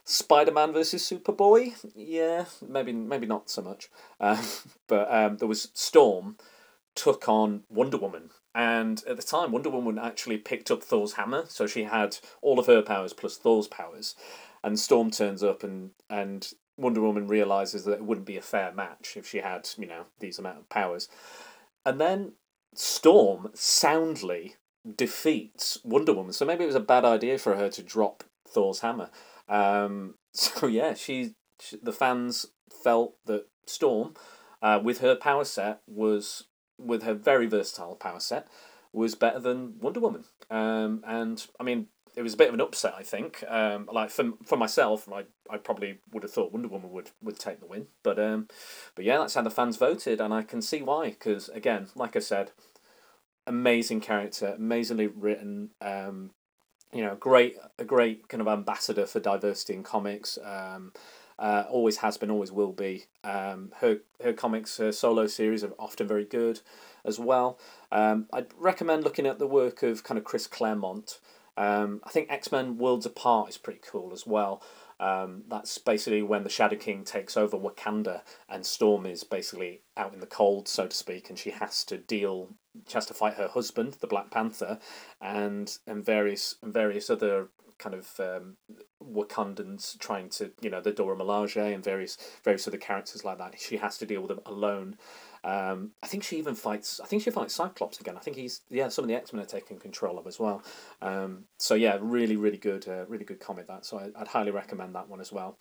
[0.09, 3.89] Spider Man versus Superboy, yeah, maybe maybe not so much,
[4.21, 4.41] uh,
[4.87, 6.37] but um, there was Storm
[6.97, 11.45] took on Wonder Woman, and at the time Wonder Woman actually picked up Thor's hammer,
[11.47, 14.15] so she had all of her powers plus Thor's powers,
[14.63, 18.71] and Storm turns up and and Wonder Woman realizes that it wouldn't be a fair
[18.71, 21.07] match if she had, you know, these amount of powers.
[21.85, 22.33] And then
[22.75, 24.55] Storm soundly
[24.95, 26.33] defeats Wonder Woman.
[26.33, 29.09] So maybe it was a bad idea for her to drop Thor's hammer.
[29.49, 34.13] Um, so yeah, she, she, the fans felt that Storm,
[34.61, 36.45] uh, with her power set, was
[36.77, 38.47] with her very versatile power set,
[38.93, 40.25] was better than Wonder Woman.
[40.49, 43.43] Um, and I mean, it was a bit of an upset, I think.
[43.47, 47.39] Um, like for for myself, I, I probably would have thought Wonder Woman would, would
[47.39, 48.47] take the win, but um,
[48.95, 51.11] but yeah, that's how the fans voted, and I can see why.
[51.11, 52.51] Because again, like I said,
[53.45, 55.69] amazing character, amazingly written.
[55.79, 56.31] Um,
[56.91, 60.39] you know, great a great kind of ambassador for diversity in comics.
[60.43, 60.93] Um,
[61.39, 63.05] uh, always has been, always will be.
[63.23, 66.61] Um, her her comics, her solo series are often very good,
[67.05, 67.59] as well.
[67.91, 71.19] Um, I'd recommend looking at the work of kind of Chris Claremont.
[71.55, 74.61] Um, I think X Men Worlds Apart is pretty cool as well.
[74.99, 80.13] Um, that's basically when the Shadow King takes over Wakanda and Storm is basically out
[80.13, 82.49] in the cold, so to speak, and she has to deal,
[82.87, 84.79] she has to fight her husband, the Black Panther,
[85.21, 88.57] and and various and various other kind of um,
[89.11, 93.59] Wakandans trying to, you know, the Dora Milaje and various various other characters like that.
[93.59, 94.97] She has to deal with them alone,
[95.47, 96.99] um, I think she even fights.
[97.01, 98.17] I think she fights Cyclops again.
[98.17, 98.89] I think he's yeah.
[98.89, 100.61] Some of the X Men are taking control of as well.
[101.01, 103.85] Um, so yeah, really, really good, uh, really good comic that.
[103.85, 105.57] So I, would highly recommend that one as well.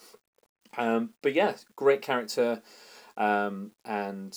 [0.77, 2.63] Um, but yeah, great character,
[3.17, 4.37] um, and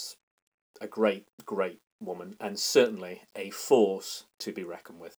[0.81, 5.17] a great, great woman, and certainly a force to be reckoned with.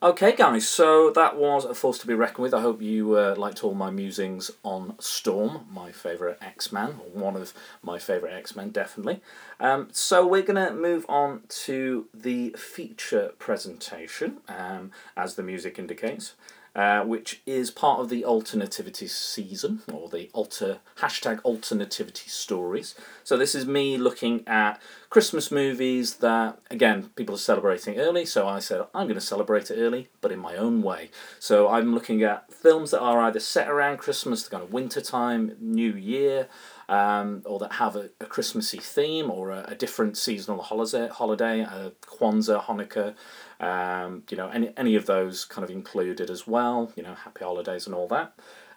[0.00, 2.54] Okay, guys, so that was a force to be reckoned with.
[2.54, 7.20] I hope you uh, liked all my musings on Storm, my favourite X Man, or
[7.20, 9.20] one of my favourite X Men, definitely.
[9.58, 15.80] Um, so we're going to move on to the feature presentation, um, as the music
[15.80, 16.34] indicates.
[16.76, 22.94] Uh, which is part of the alternativity season or the alter hashtag alternativity stories.
[23.24, 28.26] So this is me looking at Christmas movies that again people are celebrating early.
[28.26, 31.10] So I said I'm going to celebrate it early, but in my own way.
[31.38, 35.00] So I'm looking at films that are either set around Christmas, the kind of winter
[35.00, 36.48] time, New Year.
[36.90, 41.60] Um, or that have a, a Christmassy theme or a, a different seasonal holiday, holiday,
[41.60, 43.14] a Kwanzaa, Hanukkah,
[43.60, 47.44] um, you know, any, any of those kind of included as well, you know, happy
[47.44, 48.32] holidays and all that.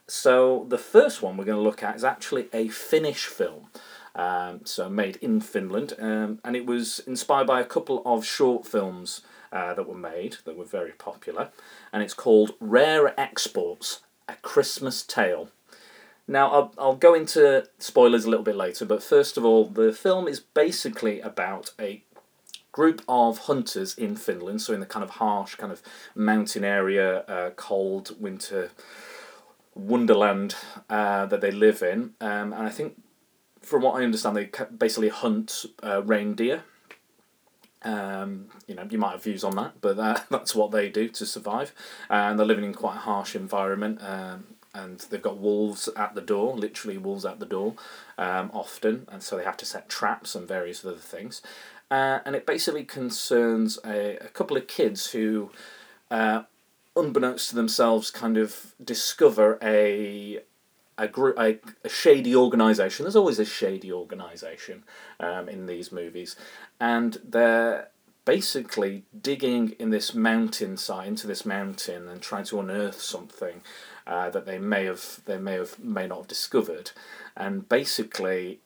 [0.07, 3.67] So the first one we're going to look at is actually a Finnish film.
[4.13, 8.67] Um, so made in Finland, um, and it was inspired by a couple of short
[8.67, 9.21] films
[9.53, 11.49] uh, that were made that were very popular,
[11.93, 15.49] and it's called Rare Exports: A Christmas Tale.
[16.27, 19.93] Now I'll I'll go into spoilers a little bit later, but first of all, the
[19.93, 22.03] film is basically about a
[22.71, 25.81] group of hunters in Finland, so in the kind of harsh, kind of
[26.15, 28.71] mountain area, uh, cold winter
[29.75, 30.55] wonderland
[30.89, 32.13] uh, that they live in.
[32.19, 33.01] Um, and I think,
[33.61, 36.63] from what I understand, they basically hunt uh, reindeer.
[37.83, 41.09] Um, you know, you might have views on that, but that, that's what they do
[41.09, 41.73] to survive.
[42.09, 43.99] And they're living in quite a harsh environment.
[44.03, 47.73] Um, and they've got wolves at the door, literally wolves at the door,
[48.17, 51.41] um, often, and so they have to set traps and various other things
[51.91, 55.51] uh, and it basically concerns a, a couple of kids who,
[56.09, 56.43] uh,
[56.95, 60.39] unbeknownst to themselves, kind of discover a
[60.97, 63.03] a, group, a, a shady organisation.
[63.03, 64.83] There's always a shady organisation
[65.19, 66.35] um, in these movies,
[66.79, 67.89] and they're
[68.25, 73.61] basically digging in this mountainside into this mountain and trying to unearth something
[74.05, 76.91] uh, that they may have they may have may not have discovered,
[77.35, 78.59] and basically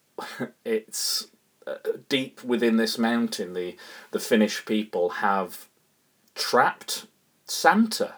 [0.64, 1.28] it's
[1.66, 1.76] uh,
[2.08, 3.76] deep within this mountain, the
[4.10, 5.68] the Finnish people have
[6.34, 7.06] trapped
[7.46, 8.14] Santa,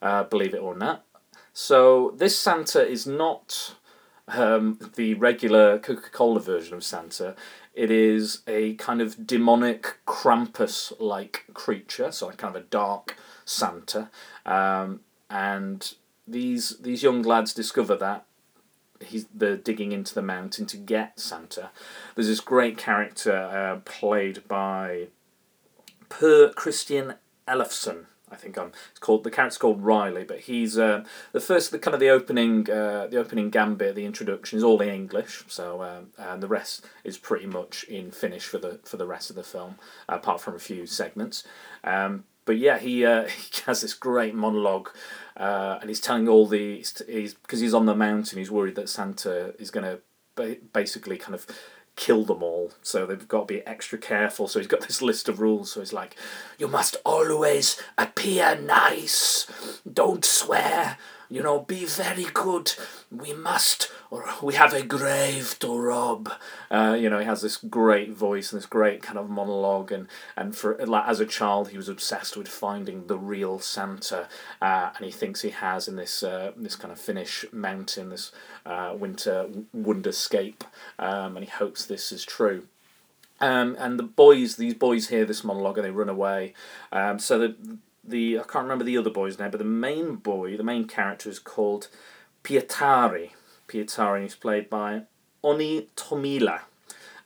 [0.00, 1.04] uh, believe it or not.
[1.52, 3.74] So this Santa is not
[4.28, 7.34] um, the regular Coca Cola version of Santa.
[7.74, 14.10] It is a kind of demonic Krampus like creature, so kind of a dark Santa.
[14.44, 15.94] Um, and
[16.26, 18.26] these these young lads discover that
[19.00, 21.70] he's the digging into the mountain to get Santa.
[22.14, 25.08] There's this great character uh, played by
[26.08, 27.14] Per Christian
[27.48, 28.06] Ellefsen.
[28.30, 28.72] I think I'm.
[28.90, 31.70] It's called the character's called Riley, but he's uh, the first.
[31.70, 35.44] The kind of the opening, uh, the opening gambit, the introduction is all in English.
[35.48, 39.30] So um, and the rest is pretty much in Finnish for the for the rest
[39.30, 39.76] of the film,
[40.08, 41.44] apart from a few segments.
[41.84, 44.90] Um, but yeah, he uh, he has this great monologue
[45.36, 48.38] uh, and he's telling all the he's because he's on the mountain.
[48.38, 50.00] He's worried that Santa is going to
[50.34, 51.46] ba- basically kind of
[51.96, 52.72] kill them all.
[52.82, 54.48] So they've got to be extra careful.
[54.48, 55.72] So he's got this list of rules.
[55.72, 56.16] So he's like,
[56.58, 59.46] you must always appear nice.
[59.90, 60.98] Don't swear.
[61.32, 62.74] You know, be very good.
[63.08, 66.28] We must, or we have a grave to rob.
[66.72, 70.08] Uh, you know, he has this great voice and this great kind of monologue, and
[70.36, 74.28] and for like as a child, he was obsessed with finding the real Santa,
[74.60, 78.32] uh, and he thinks he has in this uh, this kind of Finnish mountain, this
[78.66, 80.62] uh, winter wonderscape,
[80.98, 82.66] um, and he hopes this is true.
[83.40, 86.52] Um, and the boys, these boys hear this monologue and they run away.
[86.92, 87.56] Um, so the
[88.04, 91.28] the I can't remember the other boy's name, but the main boy, the main character
[91.28, 91.88] is called
[92.44, 93.30] Pietari.
[93.68, 95.02] Pietari he's played by
[95.44, 96.60] Onni Tommila,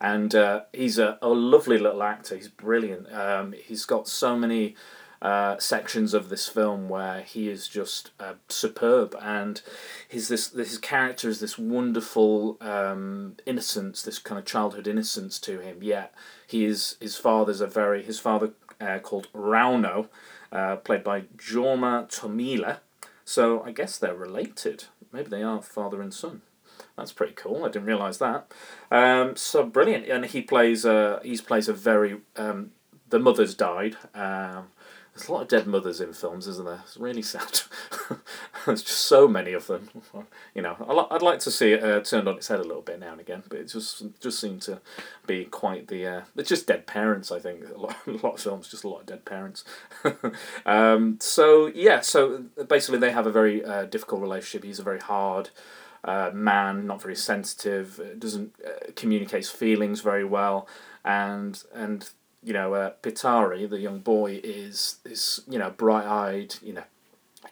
[0.00, 2.36] And uh, he's a, a lovely little actor.
[2.36, 3.12] He's brilliant.
[3.12, 4.76] Um, he's got so many
[5.22, 9.62] uh, sections of this film where he is just uh, superb, and
[10.06, 15.60] his this this character is this wonderful um, innocence, this kind of childhood innocence to
[15.60, 15.82] him.
[15.82, 16.12] Yet
[16.46, 20.08] he is his father's a very his father uh, called Rauno
[20.54, 22.78] uh, played by Jorma Tommila.
[23.24, 24.84] So I guess they're related.
[25.12, 26.42] Maybe they are father and son.
[26.96, 27.64] That's pretty cool.
[27.64, 28.52] I didn't realise that.
[28.90, 32.70] Um, so brilliant, and he plays a he plays a very um,
[33.10, 33.96] the mother's died.
[34.14, 34.68] Um,
[35.14, 36.80] there's a lot of dead mothers in films, isn't there?
[36.82, 37.60] It's really sad.
[38.66, 39.88] There's just so many of them.
[40.56, 42.98] You know, I'd like to see it uh, turned on its head a little bit
[42.98, 44.80] now and again, but it just just seemed to
[45.24, 46.06] be quite the.
[46.06, 47.30] Uh, it's just dead parents.
[47.30, 49.64] I think a lot, a lot of films just a lot of dead parents.
[50.66, 54.64] um, so yeah, so basically they have a very uh, difficult relationship.
[54.64, 55.50] He's a very hard.
[56.02, 60.68] Uh, man, not very sensitive, uh, doesn't uh, communicates feelings very well,
[61.02, 62.10] and and
[62.44, 66.84] you know, uh, Pietari, the young boy, is is you know bright eyed, you know,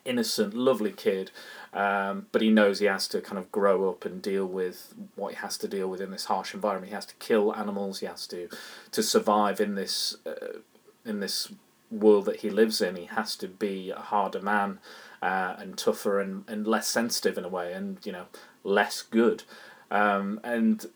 [0.05, 1.31] innocent, lovely kid,
[1.73, 5.35] um, but he knows he has to kind of grow up and deal with what
[5.35, 6.91] he has to deal with in this harsh environment.
[6.91, 8.01] He has to kill animals.
[8.01, 8.49] He has to
[8.91, 10.59] to survive in this uh,
[11.05, 11.53] in this
[11.91, 12.97] world that he lives in.
[12.97, 14.79] He has to be a harder man
[15.21, 18.27] uh, and tougher and, and less sensitive in a way, and you know
[18.65, 19.45] less good.
[19.91, 20.87] Um, and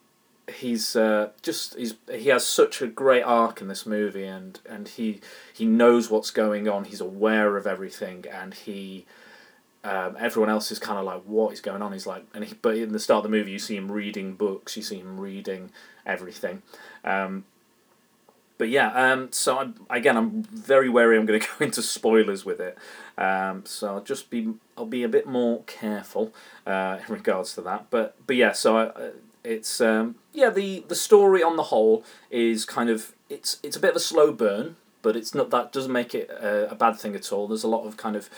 [0.49, 4.88] he's uh, just he's he has such a great arc in this movie and and
[4.88, 5.20] he
[5.53, 9.07] he knows what's going on he's aware of everything and he
[9.86, 11.92] um, everyone else is kind of like what is going on?
[11.92, 14.34] He's like and he, but in the start of the movie you see him reading
[14.34, 15.70] books you see him reading
[16.05, 16.62] everything.
[17.05, 17.44] Um,
[18.59, 22.44] but yeah um, so I'm, again I'm very wary I'm going to go into spoilers
[22.44, 22.76] with it.
[23.16, 26.32] Um, so I'll just be I'll be a bit more careful
[26.66, 27.86] uh, in regards to that.
[27.90, 29.11] But but yeah so I,
[29.47, 33.80] it's um, yeah the the story on the whole is kind of it's it's a
[33.80, 36.99] bit of a slow burn, but it's not that doesn't make it a, a bad
[36.99, 37.47] thing at all.
[37.47, 38.28] There's a lot of kind of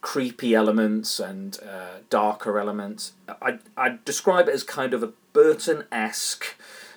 [0.00, 3.12] creepy elements and uh, darker elements.
[3.40, 6.56] I I describe it as kind of a Burton esque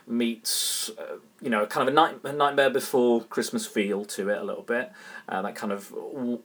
[0.09, 4.37] meets uh, you know kind of a, night, a nightmare before christmas feel to it
[4.37, 4.91] a little bit.
[5.27, 5.93] Uh, that kind of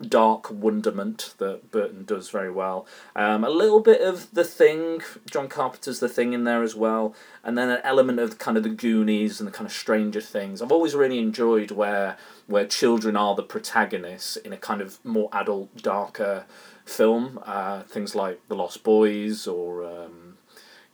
[0.06, 2.86] dark wonderment that burton does very well.
[3.16, 5.00] Um, a little bit of the thing
[5.30, 8.62] john carpenter's the thing in there as well and then an element of kind of
[8.62, 10.62] the goonies and the kind of stranger things.
[10.62, 15.28] I've always really enjoyed where where children are the protagonists in a kind of more
[15.32, 16.46] adult darker
[16.84, 17.38] film.
[17.44, 20.23] Uh, things like the lost boys or um,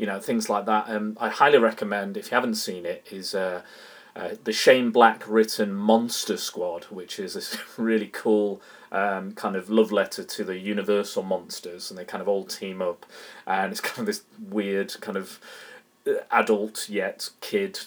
[0.00, 0.88] you know things like that.
[0.88, 3.60] Um, I highly recommend if you haven't seen it is uh,
[4.16, 7.42] uh, the Shane Black written Monster Squad, which is a
[7.82, 12.28] really cool um, kind of love letter to the Universal monsters, and they kind of
[12.28, 13.04] all team up,
[13.46, 15.38] and it's kind of this weird kind of
[16.06, 17.80] uh, adult yet kid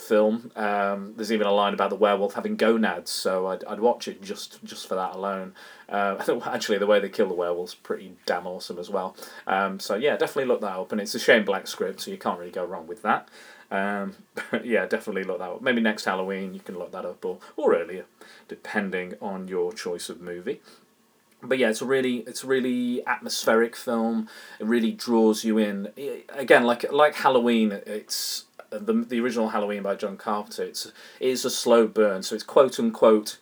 [0.00, 0.50] film.
[0.56, 4.22] Um, there's even a line about the werewolf having gonads, so I'd, I'd watch it
[4.22, 5.54] just just for that alone.
[5.88, 9.16] Uh, actually, the way they kill the werewolf's pretty damn awesome as well.
[9.46, 12.18] Um, so yeah, definitely look that up, and it's a Shane Black script, so you
[12.18, 13.28] can't really go wrong with that.
[13.70, 14.16] Um,
[14.64, 15.62] yeah, definitely look that up.
[15.62, 18.06] Maybe next Halloween you can look that up, or or earlier,
[18.48, 20.60] depending on your choice of movie
[21.42, 24.28] but yeah, it's a really it's a really atmospheric film.
[24.58, 25.88] It really draws you in.
[26.30, 30.64] Again, like like Halloween, it's the the original Halloween by John Carpenter.
[30.64, 30.94] It's it
[31.28, 33.38] is a slow burn, so it's quote unquote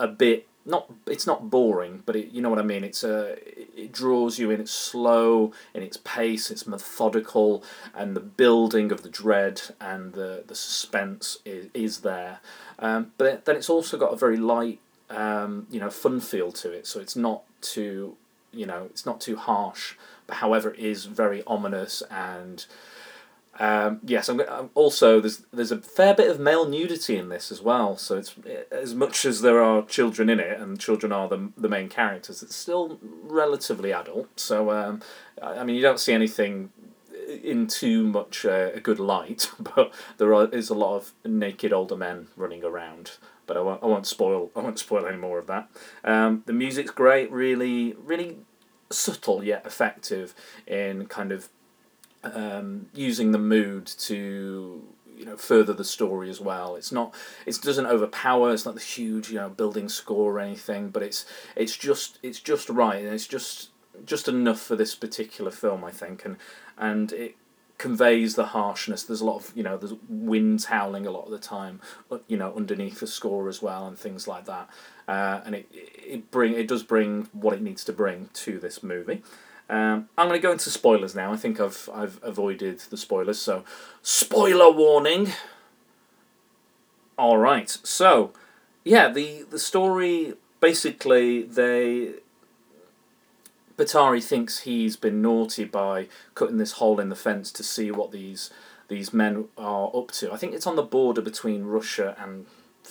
[0.00, 2.84] a bit not it's not boring, but it, you know what I mean.
[2.84, 3.36] It's a
[3.76, 4.60] it draws you in.
[4.60, 6.50] It's slow in its pace.
[6.50, 7.64] It's methodical,
[7.94, 12.40] and the building of the dread and the the suspense is is there.
[12.78, 14.78] Um, but then it's also got a very light,
[15.10, 16.86] um, you know, fun feel to it.
[16.86, 18.16] So it's not too
[18.52, 19.94] you know it's not too harsh,
[20.26, 22.66] but however it is very ominous and
[23.58, 27.50] um, yes, I'm, I'm, also there's there's a fair bit of male nudity in this
[27.50, 27.96] as well.
[27.96, 28.34] So it's
[28.70, 32.42] as much as there are children in it, and children are the the main characters.
[32.42, 34.38] It's still relatively adult.
[34.38, 35.02] So um,
[35.42, 36.70] I mean, you don't see anything
[37.42, 41.72] in too much uh, a good light, but there are, is a lot of naked
[41.72, 43.12] older men running around.
[43.46, 45.68] But I won't, I won't spoil I won't spoil any more of that.
[46.04, 48.38] Um, the music's great, really really
[48.90, 50.34] subtle yet effective
[50.66, 51.48] in kind of
[52.24, 54.82] um, using the mood to
[55.16, 56.76] you know further the story as well.
[56.76, 57.14] It's not
[57.46, 58.52] it doesn't overpower.
[58.52, 62.40] It's not the huge you know building score or anything, but it's it's just it's
[62.40, 63.70] just right and it's just
[64.04, 66.36] just enough for this particular film, I think, and
[66.76, 67.36] and it
[67.78, 69.04] conveys the harshness.
[69.04, 71.80] There's a lot of you know there's winds howling a lot of the time,
[72.28, 74.68] you know underneath the score as well and things like that,
[75.08, 78.82] uh, and it it bring it does bring what it needs to bring to this
[78.82, 79.22] movie.
[79.70, 81.32] Um, I'm going to go into spoilers now.
[81.32, 83.64] I think I've I've avoided the spoilers, so
[84.02, 85.32] spoiler warning.
[87.18, 88.32] All right, so
[88.84, 92.14] yeah, the the story basically they
[93.76, 98.10] Batari thinks he's been naughty by cutting this hole in the fence to see what
[98.10, 98.50] these
[98.88, 100.32] these men are up to.
[100.32, 102.46] I think it's on the border between Russia and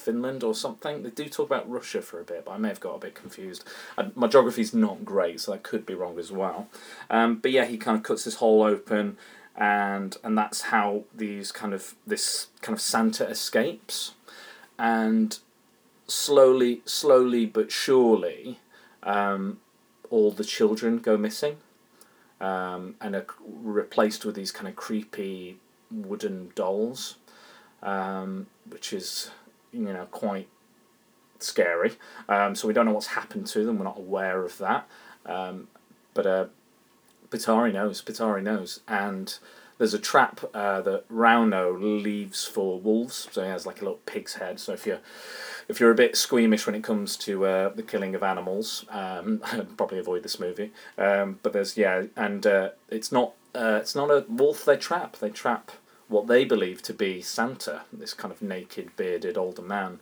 [0.07, 1.03] Finland or something.
[1.03, 3.13] They do talk about Russia for a bit, but I may have got a bit
[3.13, 3.61] confused.
[3.97, 6.69] I, my geography's not great, so I could be wrong as well.
[7.09, 9.17] Um, but yeah, he kind of cuts this hole open,
[9.55, 14.13] and and that's how these kind of this kind of Santa escapes,
[14.79, 15.39] and
[16.07, 18.59] slowly, slowly but surely,
[19.03, 19.59] um,
[20.09, 21.57] all the children go missing,
[22.39, 25.57] um, and are replaced with these kind of creepy
[25.91, 27.17] wooden dolls,
[27.83, 29.31] um, which is
[29.71, 30.47] you know quite
[31.39, 31.93] scary.
[32.27, 33.77] Um, so we don't know what's happened to them.
[33.77, 34.87] We're not aware of that.
[35.25, 35.67] Um,
[36.13, 36.45] but uh,
[37.29, 38.01] Batari knows.
[38.01, 39.37] Batari knows, and
[39.77, 43.27] there's a trap uh, that Rauno leaves for wolves.
[43.31, 44.59] So he has like a little pig's head.
[44.59, 44.99] So if you're
[45.67, 49.41] if you're a bit squeamish when it comes to uh, the killing of animals, um,
[49.77, 50.71] probably avoid this movie.
[50.97, 55.17] Um, but there's yeah, and uh, it's not uh, it's not a wolf they trap.
[55.17, 55.71] They trap
[56.07, 59.99] what they believe to be Santa, this kind of naked, bearded older man.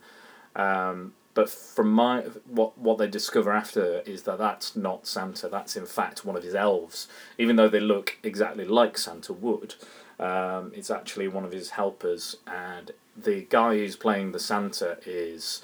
[0.54, 5.48] Um, but from my what what they discover after is that that's not Santa.
[5.48, 7.08] That's in fact one of his elves.
[7.36, 9.74] Even though they look exactly like Santa would,
[10.18, 12.36] um, it's actually one of his helpers.
[12.46, 15.62] And the guy who's playing the Santa is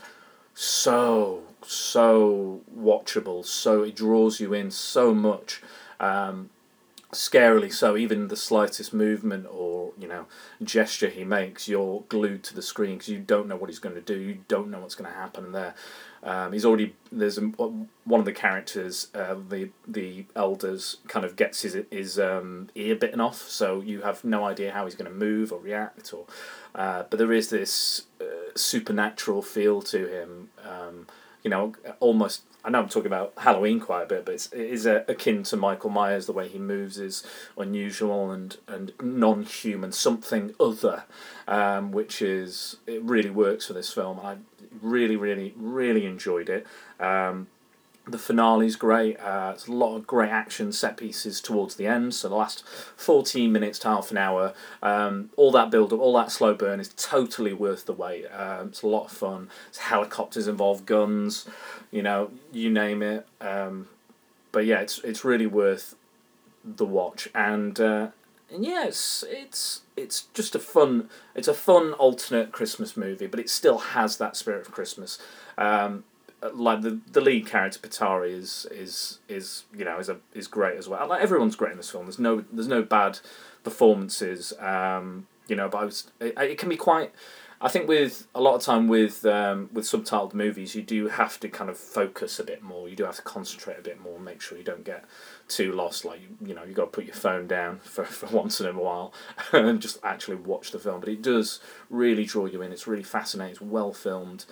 [0.52, 3.44] so so watchable.
[3.46, 5.62] So it draws you in so much.
[5.98, 6.50] Um,
[7.12, 10.24] scarily so even the slightest movement or you know
[10.62, 13.94] gesture he makes you're glued to the screen because you don't know what he's going
[13.94, 15.74] to do you don't know what's going to happen there.
[16.24, 21.36] Um, he's already there's a, one of the characters uh, the the elders kind of
[21.36, 25.10] gets his his um, ear bitten off so you have no idea how he's going
[25.10, 26.24] to move or react or
[26.74, 30.48] uh, but there is this uh, supernatural feel to him.
[30.66, 31.06] Um,
[31.42, 34.60] you know almost I know I'm talking about Halloween quite a bit, but it's, it
[34.60, 36.26] is akin to Michael Myers.
[36.26, 37.24] The way he moves is
[37.58, 41.04] unusual and, and non human, something other,
[41.48, 44.20] um, which is it really works for this film.
[44.20, 44.36] I
[44.80, 46.66] really, really, really enjoyed it.
[47.00, 47.48] Um,
[48.06, 49.18] the finale is great.
[49.20, 52.14] Uh, it's a lot of great action set pieces towards the end.
[52.14, 52.64] So the last
[52.96, 56.80] fourteen minutes to half an hour, um, all that build up, all that slow burn
[56.80, 58.26] is totally worth the wait.
[58.26, 59.48] Um, it's a lot of fun.
[59.68, 61.48] It's helicopters involved, guns,
[61.90, 63.26] you know, you name it.
[63.40, 63.88] Um,
[64.50, 65.94] but yeah, it's it's really worth
[66.64, 67.28] the watch.
[67.34, 68.08] And uh,
[68.52, 71.08] and yeah, it's it's it's just a fun.
[71.36, 75.18] It's a fun alternate Christmas movie, but it still has that spirit of Christmas.
[75.56, 76.04] Um,
[76.52, 80.76] like the the lead character Batari is is is you know is a is great
[80.76, 81.06] as well.
[81.06, 82.06] Like everyone's great in this film.
[82.06, 83.20] There's no there's no bad
[83.62, 84.52] performances.
[84.58, 87.12] Um, you know, but was it, it can be quite.
[87.60, 91.38] I think with a lot of time with um, with subtitled movies, you do have
[91.40, 92.88] to kind of focus a bit more.
[92.88, 95.04] You do have to concentrate a bit more, make sure you don't get
[95.46, 96.04] too lost.
[96.04, 98.72] Like you know, you got to put your phone down for, for once in a
[98.72, 99.14] while
[99.52, 100.98] and just actually watch the film.
[100.98, 102.72] But it does really draw you in.
[102.72, 103.52] It's really fascinating.
[103.52, 104.44] It's well filmed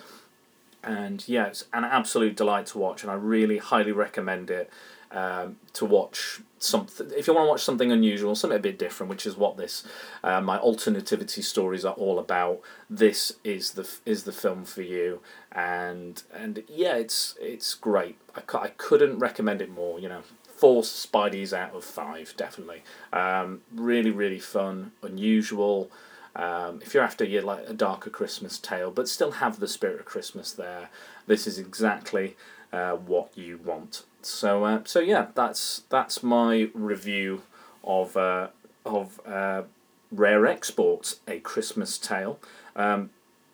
[0.83, 4.69] and yeah, it's an absolute delight to watch, and I really highly recommend it
[5.11, 7.11] um, to watch something.
[7.15, 9.83] If you want to watch something unusual, something a bit different, which is what this
[10.23, 12.61] uh, my alternativity stories are all about.
[12.89, 15.21] This is the is the film for you,
[15.51, 18.17] and and yeah, it's it's great.
[18.35, 19.99] I, I couldn't recommend it more.
[19.99, 20.21] You know,
[20.61, 22.83] four Spideys out of five, definitely.
[23.11, 25.91] Um, really, really fun, unusual.
[26.35, 29.99] Um, if you're after you like a darker Christmas tale, but still have the spirit
[29.99, 30.89] of Christmas there,
[31.27, 32.37] this is exactly
[32.71, 34.03] uh, what you want.
[34.21, 37.41] So uh, so yeah, that's that's my review
[37.83, 38.47] of uh,
[38.85, 39.63] of uh,
[40.11, 42.39] Rare Exports, a Christmas tale.
[42.75, 43.09] Um,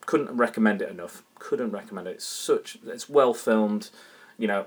[0.06, 1.24] couldn't recommend it enough.
[1.40, 2.16] Couldn't recommend it.
[2.16, 3.90] It's such it's well filmed.
[4.38, 4.66] You know,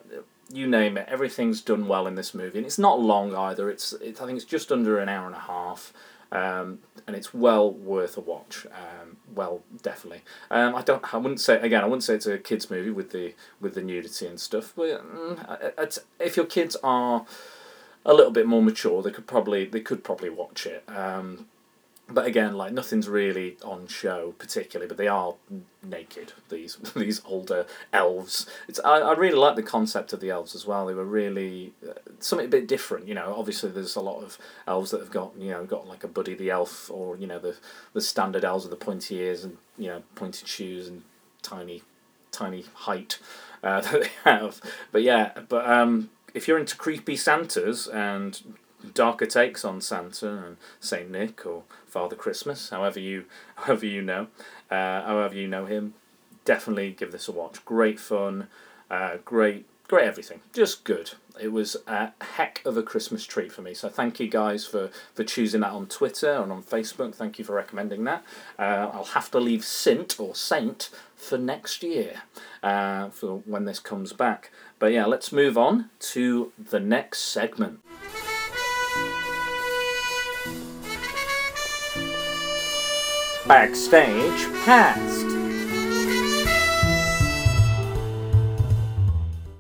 [0.53, 1.07] you name it.
[1.09, 3.71] Everything's done well in this movie, and it's not long either.
[3.71, 5.93] It's, it's I think it's just under an hour and a half.
[6.33, 8.67] Um, and it's well worth a watch.
[8.67, 10.23] Um, well, definitely.
[10.51, 11.13] Um, I don't.
[11.13, 11.83] I wouldn't say again.
[11.83, 14.73] I wouldn't say it's a kids movie with the with the nudity and stuff.
[14.77, 17.27] But mm, if your kids are
[18.05, 20.85] a little bit more mature, they could probably they could probably watch it.
[20.89, 21.47] Um,
[22.11, 25.35] but again, like nothing's really on show particularly, but they are
[25.83, 26.33] naked.
[26.49, 28.47] These these older elves.
[28.69, 30.87] It's I, I really like the concept of the elves as well.
[30.87, 33.07] They were really uh, something a bit different.
[33.09, 36.05] You know, obviously there's a lot of elves that have got you know got like
[36.05, 37.57] a Buddy the elf or you know the
[37.93, 41.03] the standard elves with the pointy ears and you know pointed shoes and
[41.43, 41.83] tiny
[42.31, 43.19] tiny height
[43.63, 44.61] uh, that they have.
[44.93, 48.41] But yeah, but um, if you're into creepy Santas and
[48.95, 53.25] darker takes on Santa and Saint Nick or Father Christmas, however you
[53.57, 54.29] however you know,
[54.71, 55.95] uh, however you know him,
[56.45, 57.65] definitely give this a watch.
[57.65, 58.49] Great fun,
[58.91, 61.13] uh, great great everything, just good.
[61.41, 63.75] It was a heck of a Christmas treat for me.
[63.75, 67.15] So thank you guys for for choosing that on Twitter and on Facebook.
[67.15, 68.23] Thank you for recommending that.
[68.59, 72.23] Uh, I'll have to leave Sint or Saint for next year
[72.63, 74.51] uh, for when this comes back.
[74.79, 77.81] But yeah, let's move on to the next segment.
[83.51, 85.27] Backstage Past.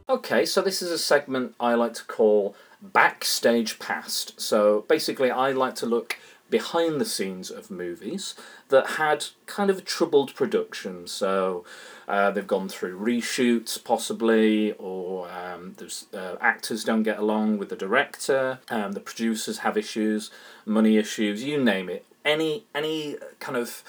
[0.08, 4.40] Okay, so this is a segment I like to call Backstage Past.
[4.40, 8.36] So basically, I like to look behind the scenes of movies
[8.68, 11.08] that had kind of troubled production.
[11.08, 11.64] So
[12.06, 17.70] uh, they've gone through reshoots, possibly, or um, there's uh, actors don't get along with
[17.70, 20.30] the director, um, the producers have issues,
[20.64, 22.06] money issues, you name it.
[22.24, 23.82] Any any kind of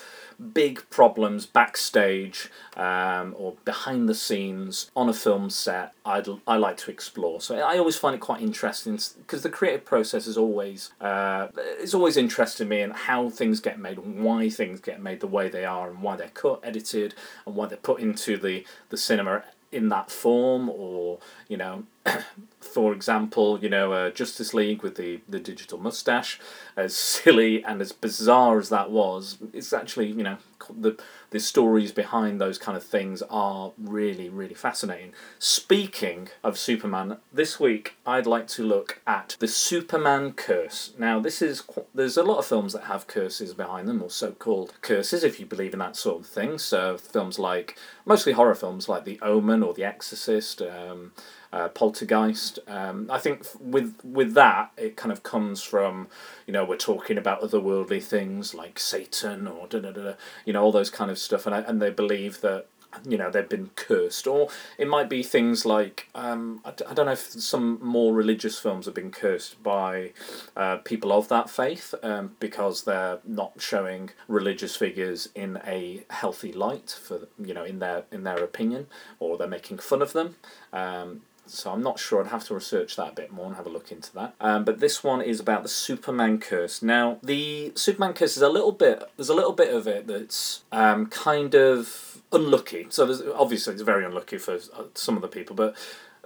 [0.54, 6.78] big problems backstage um, or behind the scenes on a film set I'd, I like
[6.78, 7.42] to explore.
[7.42, 11.48] So I always find it quite interesting because the creative process is always uh,
[11.80, 15.28] it's always interested me in how things get made and why things get made the
[15.28, 17.14] way they are and why they're cut, edited,
[17.46, 21.84] and why they're put into the, the cinema in that form or you know
[22.60, 26.40] for example you know uh, justice league with the the digital mustache
[26.76, 30.38] as silly and as bizarre as that was it's actually you know
[30.80, 31.00] the
[31.30, 35.14] the stories behind those kind of things are really really fascinating.
[35.40, 40.94] Speaking of superman this week i'd like to look at the superman curse.
[40.98, 41.64] Now this is
[41.94, 45.46] there's a lot of films that have curses behind them or so-called curses if you
[45.46, 46.58] believe in that sort of thing.
[46.58, 51.14] So films like mostly horror films like the omen or the exorcist um,
[51.54, 52.60] uh, Poltergeist.
[52.68, 56.08] Um, I think with with that, it kind of comes from,
[56.48, 60.14] you know, we're talking about otherworldly things like Satan or da da da,
[60.46, 62.68] you know, all those kind of stuff, and I, and they believe that
[63.08, 64.28] you know they've been cursed.
[64.28, 68.60] Or it might be things like um, I, I don't know if some more religious
[68.60, 70.12] films have been cursed by
[70.56, 76.52] uh, people of that faith um, because they're not showing religious figures in a healthy
[76.52, 78.88] light for you know in their in their opinion
[79.20, 80.36] or they're making fun of them.
[80.74, 82.24] Um, so I'm not sure.
[82.24, 84.36] I'd have to research that a bit more and have a look into that.
[84.40, 86.82] Um, but this one is about the Superman curse.
[86.82, 89.04] Now, the Superman curse is a little bit.
[89.18, 92.88] There's a little bit of it that's um, kind of unlucky.
[92.90, 95.76] So there's obviously it's very unlucky for uh, some of the people, but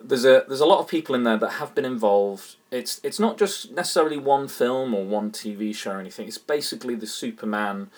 [0.02, 2.56] there's a there's a lot of people in there that have been involved.
[2.72, 6.28] It's it's not just necessarily one film or one TV show or anything.
[6.28, 7.90] It's basically the Superman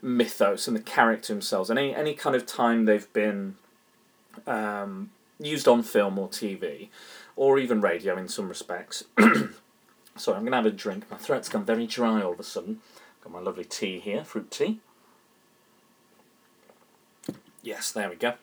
[0.00, 1.70] mythos and the character themselves.
[1.70, 3.56] And any any kind of time they've been
[4.46, 5.10] um,
[5.40, 6.88] used on film or TV,
[7.36, 9.04] or even radio in some respects.
[10.16, 11.10] Sorry, I'm going to have a drink.
[11.10, 12.80] My throat's gone very dry all of a sudden.
[13.22, 14.80] Got my lovely tea here, fruit tea.
[17.62, 18.34] Yes, there we go.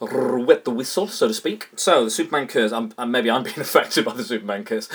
[0.00, 1.68] Wet the whistle, so to speak.
[1.76, 2.72] So, the Superman curse.
[2.72, 4.88] I'm, maybe I'm being affected by the Superman curse.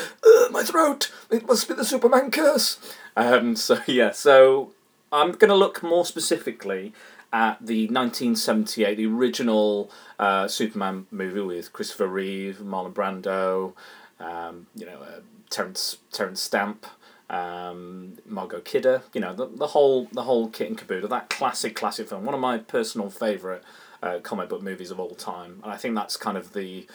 [0.52, 1.12] My throat!
[1.30, 2.80] It must be the Superman curse!
[3.16, 4.72] Um, so, yeah, so
[5.12, 6.94] I'm going to look more specifically
[7.36, 13.74] at the 1978, the original uh, Superman movie with Christopher Reeve, Marlon Brando,
[14.26, 15.20] um, you know, uh,
[15.50, 16.86] Terence Terence Stamp,
[17.30, 21.10] um, Margot Kidder, you know, the, the whole the whole kit and caboodle.
[21.10, 23.66] That classic classic film, one of my personal favorite
[24.02, 26.88] uh, comic book movies of all time, and I think that's kind of the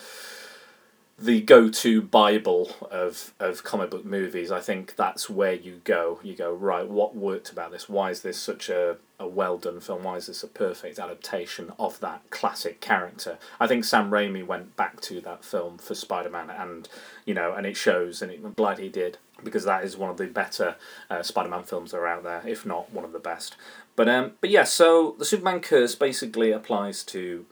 [1.20, 6.20] the go-to bible of of comic book movies i think that's where you go.
[6.22, 7.88] You go right what worked about this?
[7.88, 10.04] Why is this such a, a well done film?
[10.04, 13.38] Why is this a perfect adaptation of that classic character?
[13.58, 16.88] I think sam raimi went back to that film for spider-man and
[17.24, 20.10] you know and it shows and it, i'm glad he did because that is one
[20.10, 20.76] of the better
[21.08, 23.56] uh, spider-man films that are out there if not one of the best.
[23.96, 27.46] But um but yeah so the superman curse basically applies to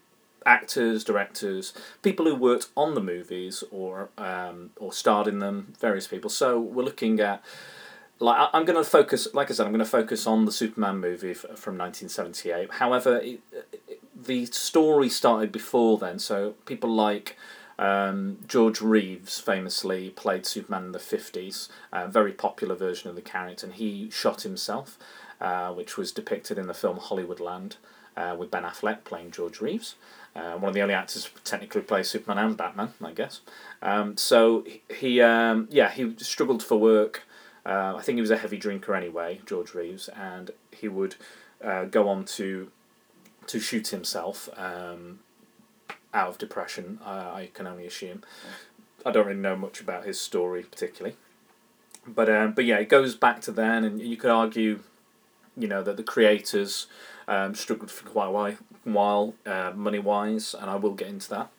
[0.49, 6.09] actors, directors, people who worked on the movies or um, or starred in them, various
[6.09, 6.31] people.
[6.31, 7.45] So we're looking at
[8.19, 10.99] like I'm going to focus, like I said, I'm going to focus on the Superman
[10.99, 12.73] movie from 1978.
[12.73, 17.37] However, it, it, the story started before then, so people like.
[17.81, 23.23] Um, George Reeves famously played Superman in the 50s, a very popular version of the
[23.23, 24.99] character, and he shot himself,
[25.41, 27.77] uh, which was depicted in the film Hollywoodland
[28.17, 29.95] uh, with Ben Affleck playing George Reeves.
[30.37, 33.41] Uh, one of the only actors to technically play Superman and Batman, I guess.
[33.83, 37.25] Um, so he, um, yeah, he struggled for work.
[37.67, 41.17] Uh, I think he was a heavy drinker anyway, George Reeves, and he would
[41.63, 42.71] uh, go on to
[43.49, 45.21] to shoot himself um,
[46.15, 47.01] out of depression.
[47.05, 48.23] I can only assume.
[49.05, 51.17] I don't really know much about his story particularly,
[52.07, 54.81] but um, but yeah, it goes back to then, and you could argue,
[55.57, 56.87] you know, that the creators
[57.27, 58.57] um, struggled for quite a while,
[58.95, 61.51] while uh, money wise, and I will get into that.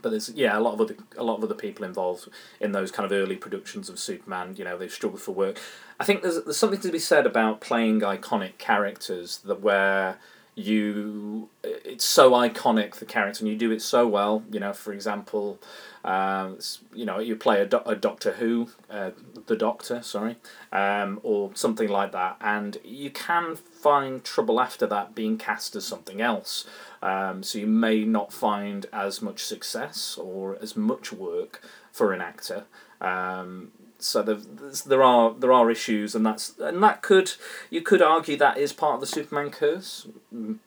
[0.00, 2.28] But there's yeah a lot of other a lot of other people involved
[2.60, 4.54] in those kind of early productions of Superman.
[4.56, 5.58] You know they've struggled for work.
[5.98, 10.18] I think there's there's something to be said about playing iconic characters that where
[10.56, 14.92] you it's so iconic the character and you do it so well you know for
[14.92, 15.58] example
[16.04, 16.58] um,
[16.94, 19.10] you know you play a, do- a doctor who uh,
[19.46, 20.36] the doctor sorry
[20.72, 25.84] um, or something like that and you can find trouble after that being cast as
[25.84, 26.66] something else.
[27.02, 31.60] Um, so you may not find as much success or as much work
[31.92, 32.64] for an actor.
[33.02, 33.72] Um,
[34.04, 37.32] so there are there are issues, and that's and that could
[37.70, 40.06] you could argue that is part of the Superman curse,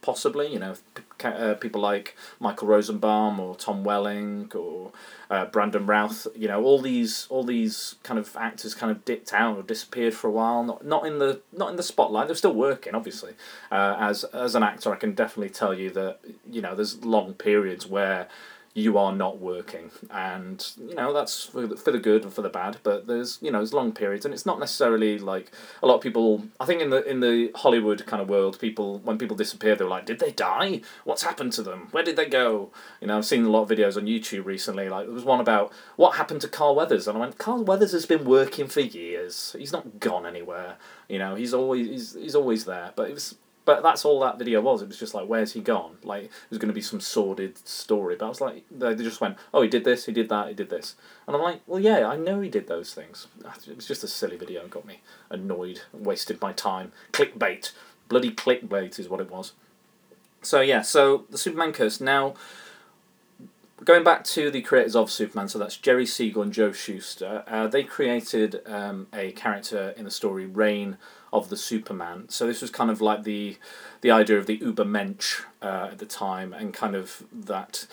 [0.01, 0.47] possibly.
[0.47, 0.75] You know,
[1.23, 4.91] uh, people like Michael Rosenbaum or Tom Welling or
[5.29, 6.27] uh, Brandon Routh.
[6.35, 10.15] You know, all these all these kind of actors kind of dipped out or disappeared
[10.15, 10.63] for a while.
[10.63, 12.27] Not not in the not in the spotlight.
[12.27, 13.33] They're still working, obviously.
[13.71, 16.19] Uh, as as an actor, I can definitely tell you that
[16.49, 18.27] you know there's long periods where
[18.77, 19.89] you are not working.
[20.11, 23.39] And you know that's for the, for the good and for the bad but there's
[23.41, 25.51] you know there's long periods and it's not necessarily like
[25.81, 28.99] a lot of people i think in the in the hollywood kind of world people
[28.99, 30.81] when people disappear they're like did they die?
[31.03, 31.87] What's happened to them?
[31.91, 32.71] Where did they go?
[33.01, 35.39] You know i've seen a lot of videos on youtube recently like there was one
[35.39, 38.81] about what happened to carl weathers and i went carl weathers has been working for
[38.81, 39.55] years.
[39.57, 40.75] He's not gone anywhere.
[41.09, 42.91] You know he's always he's, he's always there.
[42.95, 43.35] But it was
[43.67, 44.81] but that's all that video was.
[44.81, 45.97] It was just like, where's he gone?
[46.01, 48.15] Like, was going to be some sordid story.
[48.15, 50.53] But I was like, they just went, oh, he did this, he did that, he
[50.53, 50.95] did this.
[51.27, 53.27] And I'm like, well, yeah, I know he did those things.
[53.67, 56.93] It was just a silly video got me annoyed, wasted my time.
[57.11, 57.73] Clickbait.
[58.07, 59.51] Bloody clickbait is what it was.
[60.41, 61.99] So, yeah, so the Superman curse.
[61.99, 62.35] Now,
[63.83, 67.67] going back to the creators of Superman, so that's Jerry Siegel and Joe Shuster, uh,
[67.67, 70.97] they created um, a character in the story, Reign
[71.33, 72.29] of the Superman.
[72.29, 73.57] So this was kind of like the
[74.01, 77.87] the idea of the Ubermensch uh, at the time, and kind of that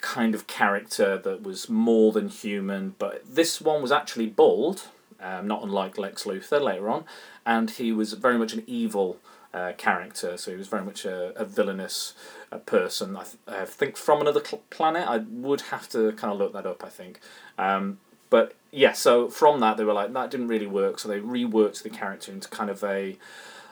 [0.00, 2.94] kind of character that was more than human.
[2.98, 4.88] But this one was actually bald,
[5.20, 7.04] um, not unlike Lex Luthor later on,
[7.44, 9.18] and he was very much an evil.
[9.54, 12.14] Uh, character, so he was very much a, a villainous
[12.50, 13.14] uh, person.
[13.14, 15.06] I, th- I, think from another cl- planet.
[15.06, 16.82] I would have to kind of look that up.
[16.82, 17.20] I think,
[17.58, 17.98] um,
[18.32, 21.82] but yeah, so from that they were like that didn't really work, so they reworked
[21.82, 23.18] the character into kind of a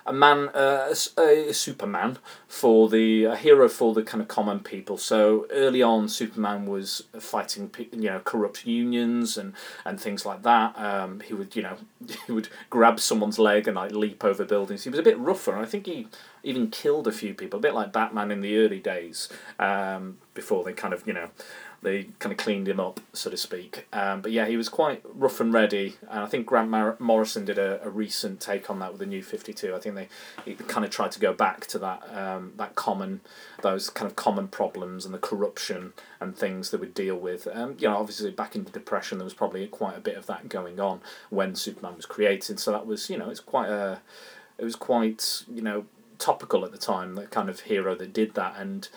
[0.07, 4.61] a man, uh, a, a, Superman for the a hero for the kind of common
[4.61, 4.99] people.
[4.99, 9.55] So early on, Superman was fighting you know corrupt unions and,
[9.87, 10.77] and things like that.
[10.79, 11.77] Um, he would you know
[12.27, 14.85] he would grab someone's leg and like leap over buildings.
[14.85, 15.57] He was a bit rougher.
[15.57, 16.09] I think he
[16.43, 20.65] even killed a few people, a bit like Batman in the early days um, before
[20.65, 21.31] they kind of you know
[21.83, 23.87] they kind of cleaned him up, so to speak.
[23.93, 27.47] Um, but yeah, he was quite rough and ready, and I think Grant Mar- Morrison
[27.47, 29.75] did a, a recent take on that with the new Fifty Two.
[29.75, 30.09] I think they
[30.65, 33.23] kind of tried to go back to that um, that common
[33.63, 37.49] those kind of common problems and the corruption and things that we deal with.
[37.53, 40.27] Um, you know, obviously back in the Depression, there was probably quite a bit of
[40.27, 41.01] that going on
[41.31, 42.61] when Superman was created.
[42.61, 44.01] So that was you know it's quite a
[44.59, 45.87] it was quite you know
[46.19, 48.91] topical at the time the kind of hero that did that and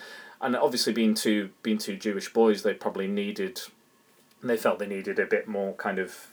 [0.44, 3.62] and obviously being two being two Jewish boys, they probably needed,
[4.42, 6.28] they felt they needed a bit more kind of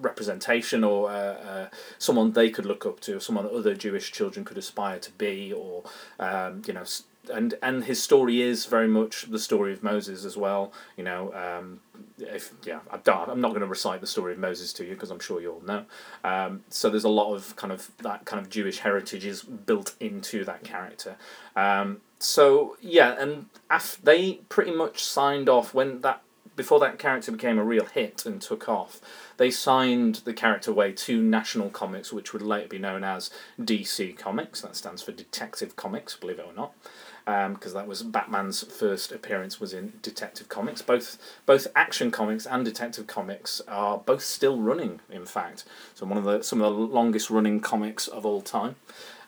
[0.00, 4.56] representation or uh, uh, someone they could look up to, someone other Jewish children could
[4.56, 5.84] aspire to be, or
[6.18, 6.84] um, you know,
[7.32, 10.72] and and his story is very much the story of Moses as well.
[10.96, 11.80] You know, um,
[12.18, 15.20] if yeah, I'm not going to recite the story of Moses to you because I'm
[15.20, 15.84] sure you all know.
[16.24, 19.94] Um, so there's a lot of kind of that kind of Jewish heritage is built
[20.00, 21.16] into that character.
[21.54, 26.22] Um, so yeah, and af- they pretty much signed off when that
[26.54, 29.00] before that character became a real hit and took off.
[29.38, 34.16] They signed the character away to National Comics, which would later be known as DC
[34.16, 34.60] Comics.
[34.60, 36.74] That stands for Detective Comics, believe it or not,
[37.54, 40.82] because um, that was Batman's first appearance was in Detective Comics.
[40.82, 45.00] Both both Action Comics and Detective Comics are both still running.
[45.10, 45.64] In fact,
[45.94, 48.76] so one of the some of the longest running comics of all time.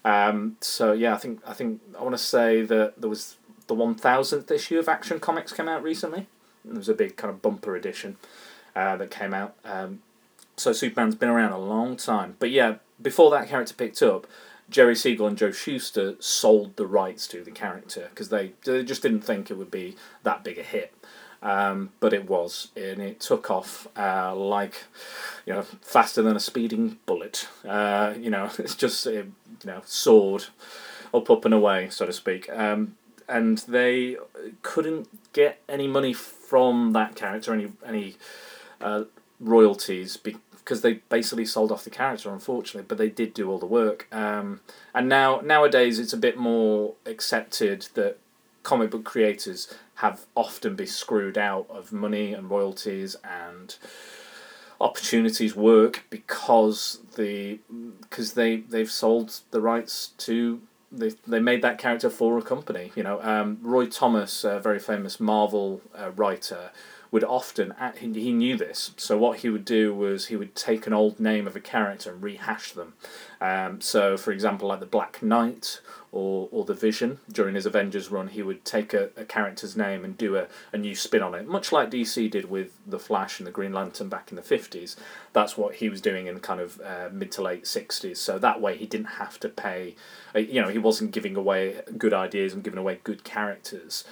[0.05, 3.37] Um, so yeah, I think I think I want to say that there was
[3.67, 6.27] the one thousandth issue of Action Comics came out recently.
[6.69, 8.17] It was a big kind of bumper edition
[8.77, 9.55] uh, that came out.
[9.65, 10.01] Um,
[10.57, 14.27] so Superman's been around a long time, but yeah, before that character picked up,
[14.71, 19.03] Jerry Siegel and Joe Shuster sold the rights to the character because they they just
[19.03, 20.95] didn't think it would be that big a hit.
[21.45, 24.85] Um, but it was, and it took off uh, like,
[25.45, 27.49] you know, faster than a speeding bullet.
[27.69, 29.27] Uh, you know, it's just it,
[29.63, 30.47] you know soared
[31.13, 32.49] up, up and away, so to speak.
[32.51, 32.97] Um,
[33.29, 34.17] and they
[34.63, 38.17] couldn't get any money from that character, any any
[38.81, 39.05] uh,
[39.39, 42.87] royalties, because they basically sold off the character, unfortunately.
[42.89, 44.09] But they did do all the work.
[44.11, 44.61] Um,
[44.95, 48.19] and now nowadays, it's a bit more accepted that
[48.63, 53.77] comic book creators have often been screwed out of money and royalties and
[54.81, 57.59] opportunities work because the
[58.01, 60.61] because they they've sold the rights to
[60.97, 62.93] they, they made that character for a company.
[62.95, 66.71] You know, um, Roy Thomas, a very famous Marvel uh, writer,
[67.11, 68.93] would often he knew this.
[68.97, 72.13] So what he would do was he would take an old name of a character
[72.13, 72.95] and rehash them.
[73.41, 75.81] Um, so for example, like the Black Knight
[76.15, 80.05] or, or the Vision during his Avengers run, he would take a, a character's name
[80.05, 83.41] and do a, a new spin on it, much like DC did with the Flash
[83.41, 84.97] and the Green Lantern back in the fifties.
[85.33, 88.21] That's what he was doing in kind of uh, mid to late sixties.
[88.21, 89.97] So that way he didn't have to pay.
[90.33, 94.05] Uh, you know, he wasn't giving away good ideas and giving away good characters.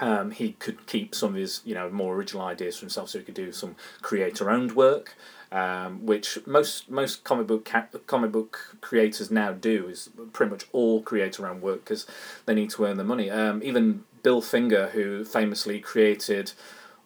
[0.00, 3.20] Um, he could keep some of his you know more original ideas for himself, so
[3.20, 5.14] he could do some creator owned work
[5.54, 10.66] um, which most most comic book ca- comic book creators now do is pretty much
[10.72, 12.06] all creator own work because
[12.44, 13.30] they need to earn the money.
[13.30, 16.52] Um, even Bill Finger, who famously created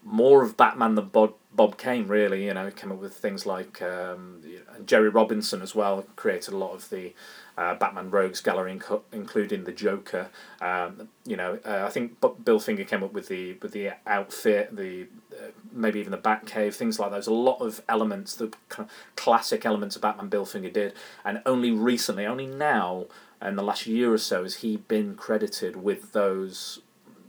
[0.03, 3.83] more of Batman than Bob, Bob Kane, really, you know, came up with things like
[3.83, 4.43] um,
[4.87, 7.13] Jerry Robinson as well created a lot of the
[7.59, 10.29] uh, Batman Rogues Gallery, inc- including the Joker.
[10.61, 14.75] Um, you know, uh, I think Bill Finger came up with the with the outfit,
[14.75, 17.27] the uh, maybe even the Batcave, things like those.
[17.27, 20.93] A lot of elements, the kind of classic elements of Batman Bill Finger did,
[21.25, 23.07] and only recently, only now,
[23.41, 26.81] in the last year or so, has he been credited with those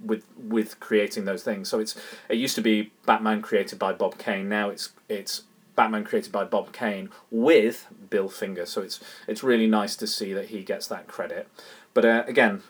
[0.04, 1.70] with with creating those things.
[1.70, 1.96] So it's
[2.30, 4.50] it used to be Batman created by Bob Kane.
[4.50, 5.44] Now it's it's
[5.76, 8.66] Batman created by Bob Kane with Bill Finger.
[8.66, 11.48] So it's it's really nice to see that he gets that credit.
[11.94, 12.64] But uh, again,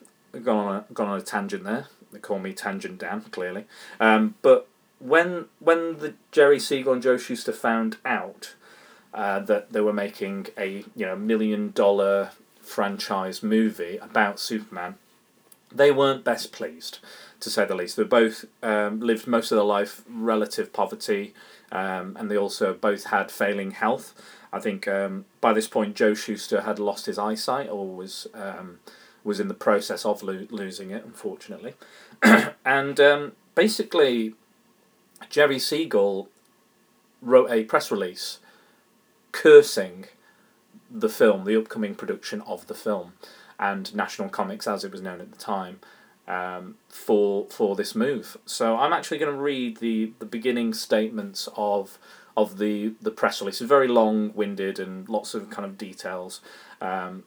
[0.44, 1.88] gone on a, gone on a tangent there.
[2.12, 3.66] They call me Tangent Dan, clearly.
[4.00, 4.68] Um, but
[5.00, 8.56] when when the Jerry Siegel and Joe Shuster found out
[9.14, 12.32] uh, that they were making a you know million dollar
[12.62, 14.96] franchise movie about Superman,
[15.72, 17.00] they weren't best pleased,
[17.40, 17.96] to say the least.
[17.96, 21.34] They both um, lived most of their life relative poverty
[21.72, 24.14] um, and they also both had failing health.
[24.52, 28.80] I think um, by this point Joe Shuster had lost his eyesight or was um,
[29.24, 31.76] was in the process of lo- losing it, unfortunately.
[32.66, 34.34] and um, basically,
[35.30, 36.30] Jerry Siegel
[37.22, 38.40] wrote a press release
[39.32, 40.06] cursing
[40.90, 43.14] the film, the upcoming production of the film,
[43.60, 45.80] and National Comics, as it was known at the time
[46.28, 48.38] um, for for this move.
[48.46, 51.98] So I'm actually going to read the, the beginning statements of
[52.38, 53.60] of the the press release.
[53.60, 56.40] It's very long winded and lots of kind of details.
[56.80, 57.24] Um,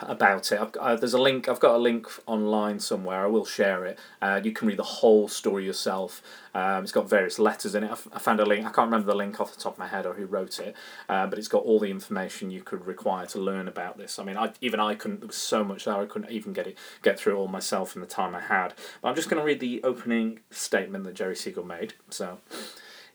[0.00, 0.76] about it.
[0.76, 1.48] Uh, there's a link.
[1.48, 3.22] I've got a link online somewhere.
[3.22, 3.98] I will share it.
[4.20, 6.22] Uh, you can read the whole story yourself.
[6.54, 7.90] Um, it's got various letters in it.
[7.90, 8.66] I've, found a link.
[8.66, 10.74] I can't remember the link off the top of my head or who wrote it,
[11.08, 14.18] uh, but it's got all the information you could require to learn about this.
[14.18, 15.20] I mean, I, even I couldn't.
[15.20, 15.94] There was so much there.
[15.94, 18.74] I couldn't even get it get through all myself in the time I had.
[19.00, 21.94] But I'm just going to read the opening statement that Jerry Siegel made.
[22.10, 22.38] So.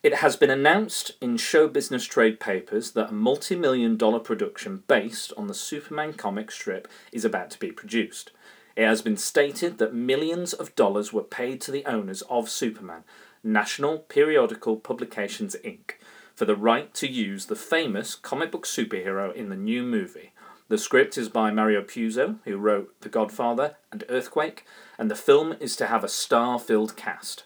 [0.03, 4.81] It has been announced in show business trade papers that a multi million dollar production
[4.87, 8.31] based on the Superman comic strip is about to be produced.
[8.75, 13.03] It has been stated that millions of dollars were paid to the owners of Superman,
[13.43, 15.91] National Periodical Publications Inc.,
[16.33, 20.31] for the right to use the famous comic book superhero in the new movie.
[20.67, 24.65] The script is by Mario Puzo, who wrote The Godfather and Earthquake,
[24.97, 27.43] and the film is to have a star filled cast.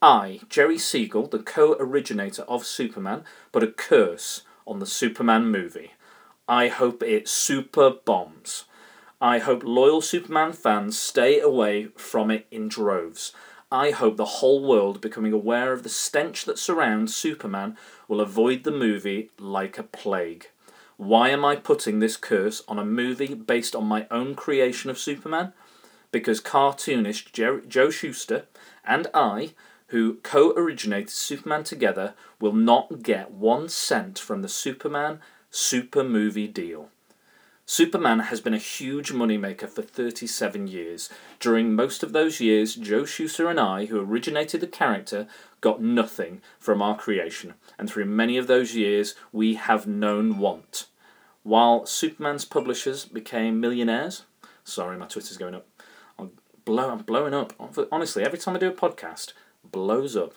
[0.00, 5.92] I, Jerry Siegel, the co originator of Superman, put a curse on the Superman movie.
[6.46, 8.64] I hope it super bombs.
[9.20, 13.32] I hope loyal Superman fans stay away from it in droves.
[13.72, 17.76] I hope the whole world, becoming aware of the stench that surrounds Superman,
[18.06, 20.48] will avoid the movie like a plague.
[20.96, 24.98] Why am I putting this curse on a movie based on my own creation of
[24.98, 25.52] Superman?
[26.12, 28.46] Because cartoonist Jer- Joe Shuster
[28.86, 29.54] and I
[29.88, 35.20] who co originated Superman together, will not get one cent from the Superman
[35.50, 36.90] super movie deal.
[37.70, 41.10] Superman has been a huge moneymaker for 37 years.
[41.38, 45.26] During most of those years, Joe Shuster and I, who originated the character,
[45.60, 50.86] got nothing from our creation, and through many of those years, we have known want.
[51.42, 54.24] While Superman's publishers became millionaires,
[54.64, 55.66] sorry, my Twitter's going up.
[56.18, 56.30] I'm,
[56.64, 57.52] blow, I'm blowing up.
[57.92, 59.34] Honestly, every time I do a podcast,
[59.64, 60.34] blows up.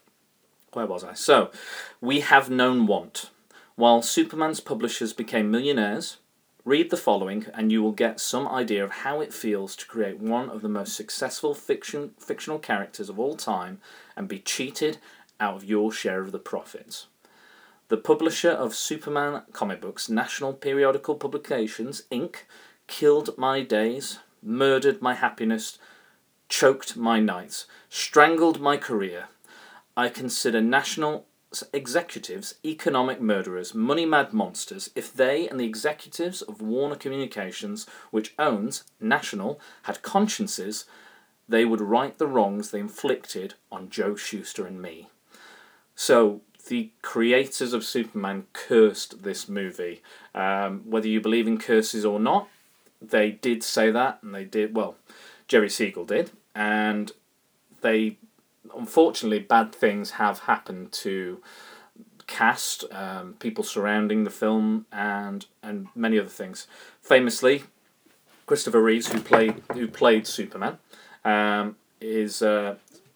[0.74, 1.14] Where was I?
[1.14, 1.52] So,
[2.00, 3.30] we have known want.
[3.76, 6.18] While Superman's publishers became millionaires,
[6.64, 10.20] read the following and you will get some idea of how it feels to create
[10.20, 13.80] one of the most successful fiction, fictional characters of all time
[14.16, 14.98] and be cheated
[15.40, 17.08] out of your share of the profits.
[17.90, 22.36] The publisher of Superman comic books, National Periodical Publications, Inc.,
[22.88, 25.78] killed my days, murdered my happiness,
[26.52, 29.30] choked my nights, strangled my career.
[29.96, 31.26] I consider National
[31.74, 38.34] executives economic murderers, money mad monsters if they and the executives of Warner Communications, which
[38.38, 40.84] owns National, had consciences,
[41.48, 45.08] they would right the wrongs they inflicted on Joe Shuster and me.
[45.96, 50.02] So the creators of Superman cursed this movie.
[50.36, 52.50] Um, whether you believe in curses or not,
[53.02, 54.96] they did say that, and they did well.
[55.48, 57.12] Jerry Siegel did, and
[57.82, 58.18] they
[58.76, 61.42] unfortunately bad things have happened to
[62.28, 66.68] cast, um, people surrounding the film, and and many other things.
[67.02, 67.64] Famously,
[68.46, 70.78] Christopher Reeves, who played who played Superman,
[71.26, 72.76] um, is uh,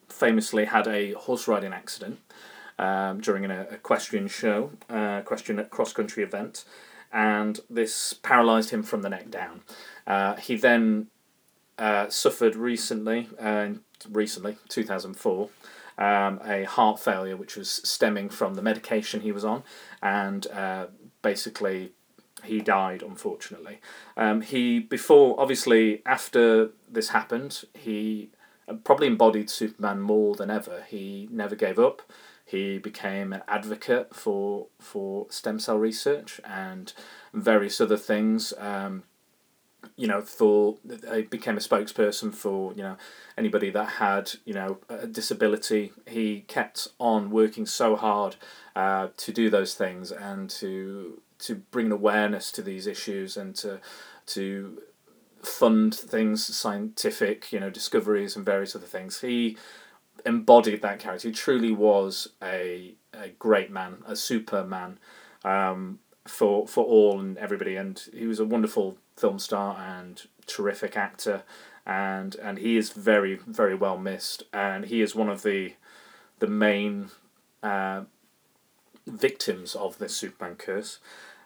[0.10, 2.20] famously had a horse riding accident
[2.78, 6.66] um, during an equestrian show, uh, equestrian cross country event,
[7.12, 9.62] and this paralysed him from the neck down.
[10.06, 11.08] Uh, he then
[11.78, 13.70] uh, suffered recently, uh,
[14.10, 15.50] recently, 2004,
[15.98, 19.64] um, a heart failure which was stemming from the medication he was on,
[20.02, 20.88] and uh,
[21.22, 21.92] basically
[22.44, 23.80] he died unfortunately.
[24.16, 28.30] Um, he before obviously after this happened he
[28.84, 30.84] probably embodied Superman more than ever.
[30.88, 32.02] He never gave up.
[32.46, 36.94] He became an advocate for for stem cell research and
[37.34, 38.54] various other things.
[38.58, 39.04] Um,
[39.96, 40.78] you know, for
[41.14, 42.98] he became a spokesperson for you know
[43.38, 45.94] anybody that had you know a disability.
[46.08, 48.36] He kept on working so hard
[48.76, 53.80] uh, to do those things and to to bring awareness to these issues and to
[54.28, 54.82] to
[55.44, 59.22] fund things scientific you know discoveries and various other things.
[59.22, 59.58] He
[60.26, 61.28] embodied that character.
[61.28, 65.00] He truly was a a great man, a superman
[65.46, 70.98] um, for for all and everybody, and he was a wonderful film star and terrific
[70.98, 71.44] actor,
[71.86, 75.74] and and he is very very well missed, and he is one of the
[76.40, 77.10] the main
[77.64, 78.02] uh,
[79.08, 81.00] victims of this Superman curse.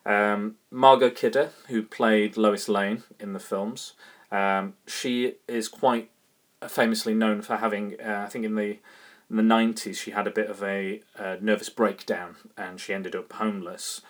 [0.06, 3.94] Um, Margot Kidder, who played Lois Lane in the films,
[4.32, 6.10] um, she is quite
[6.68, 8.80] famously known for having, uh, I think in the
[9.30, 13.16] in the nineties, she had a bit of a uh, nervous breakdown and she ended
[13.16, 14.02] up homeless.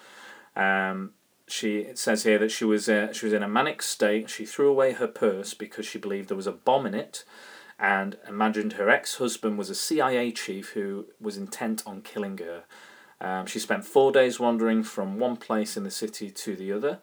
[0.60, 1.12] Um,
[1.47, 4.30] she says here that she was uh, she was in a manic state.
[4.30, 7.24] She threw away her purse because she believed there was a bomb in it,
[7.80, 12.64] and imagined her ex husband was a CIA chief who was intent on killing her.
[13.22, 16.99] Um, she spent four days wandering from one place in the city to the other.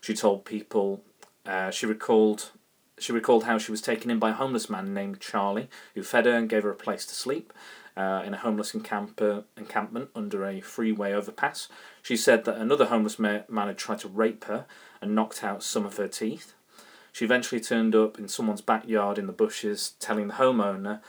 [0.00, 1.02] She told people
[1.46, 2.52] uh, she recalled
[2.98, 6.26] she recalled how she was taken in by a homeless man named Charlie, who fed
[6.26, 7.52] her and gave her a place to sleep
[7.98, 11.68] uh, in a homeless encamper, encampment under a freeway overpass.
[12.00, 14.66] She said that another homeless man had tried to rape her
[15.02, 16.54] and knocked out some of her teeth.
[17.12, 21.00] She eventually turned up in someone's backyard in the bushes, telling the homeowner,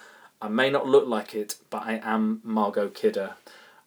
[0.41, 3.35] "I may not look like it, but I am Margot Kidder."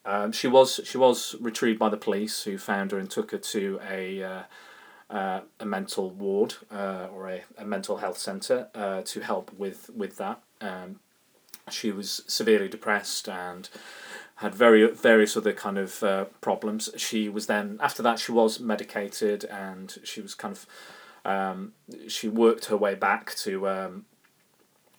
[0.05, 3.37] Um, she was she was retrieved by the police, who found her and took her
[3.37, 4.43] to a uh,
[5.09, 9.89] uh, a mental ward uh, or a, a mental health centre uh, to help with
[9.89, 10.41] with that.
[10.61, 10.99] Um,
[11.69, 13.69] she was severely depressed and
[14.35, 16.89] had very various other kind of uh, problems.
[16.97, 20.65] She was then after that she was medicated and she was kind of
[21.25, 21.73] um,
[22.07, 24.05] she worked her way back to um,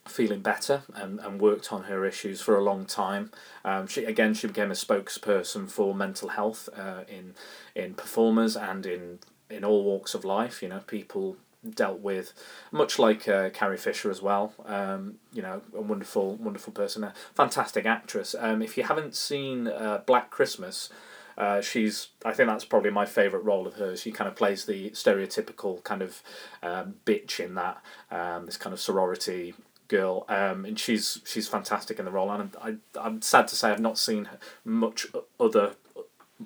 [0.07, 3.31] feeling better and, and worked on her issues for a long time.
[3.65, 7.35] Um, she again she became a spokesperson for mental health uh, in
[7.75, 9.19] in performers and in
[9.51, 10.63] in all walks of life.
[10.63, 11.37] You know, people
[11.69, 12.33] dealt with
[12.71, 14.53] much like uh, Carrie Fisher as well.
[14.67, 18.35] Um, you know, a wonderful, wonderful person, a fantastic actress.
[18.39, 20.89] Um, if you haven't seen uh, Black Christmas.
[21.37, 24.03] Uh, she's I think that's probably my favourite role of hers.
[24.03, 26.23] She kind of plays the stereotypical kind of
[26.63, 29.53] um, bitch in that um, this kind of sorority
[29.89, 32.31] girl, um, and she's she's fantastic in the role.
[32.31, 34.29] And I I'm sad to say I've not seen
[34.65, 35.07] much
[35.41, 35.75] other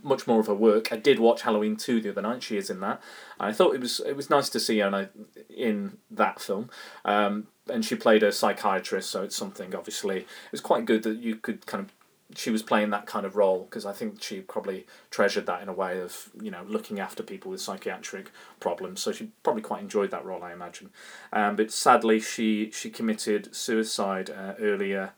[0.02, 0.92] much more of her work.
[0.92, 2.42] I did watch Halloween two the other night.
[2.42, 3.00] She is in that.
[3.38, 5.10] I thought it was it was nice to see her
[5.48, 6.70] in that film.
[7.04, 9.74] Um, and she played a psychiatrist, so it's something.
[9.74, 11.92] Obviously, it was quite good that you could kind of.
[12.36, 15.68] She was playing that kind of role because I think she probably treasured that in
[15.68, 18.30] a way of you know looking after people with psychiatric
[18.60, 19.00] problems.
[19.00, 20.90] So she probably quite enjoyed that role, I imagine.
[21.32, 25.12] Um, but sadly, she she committed suicide uh, earlier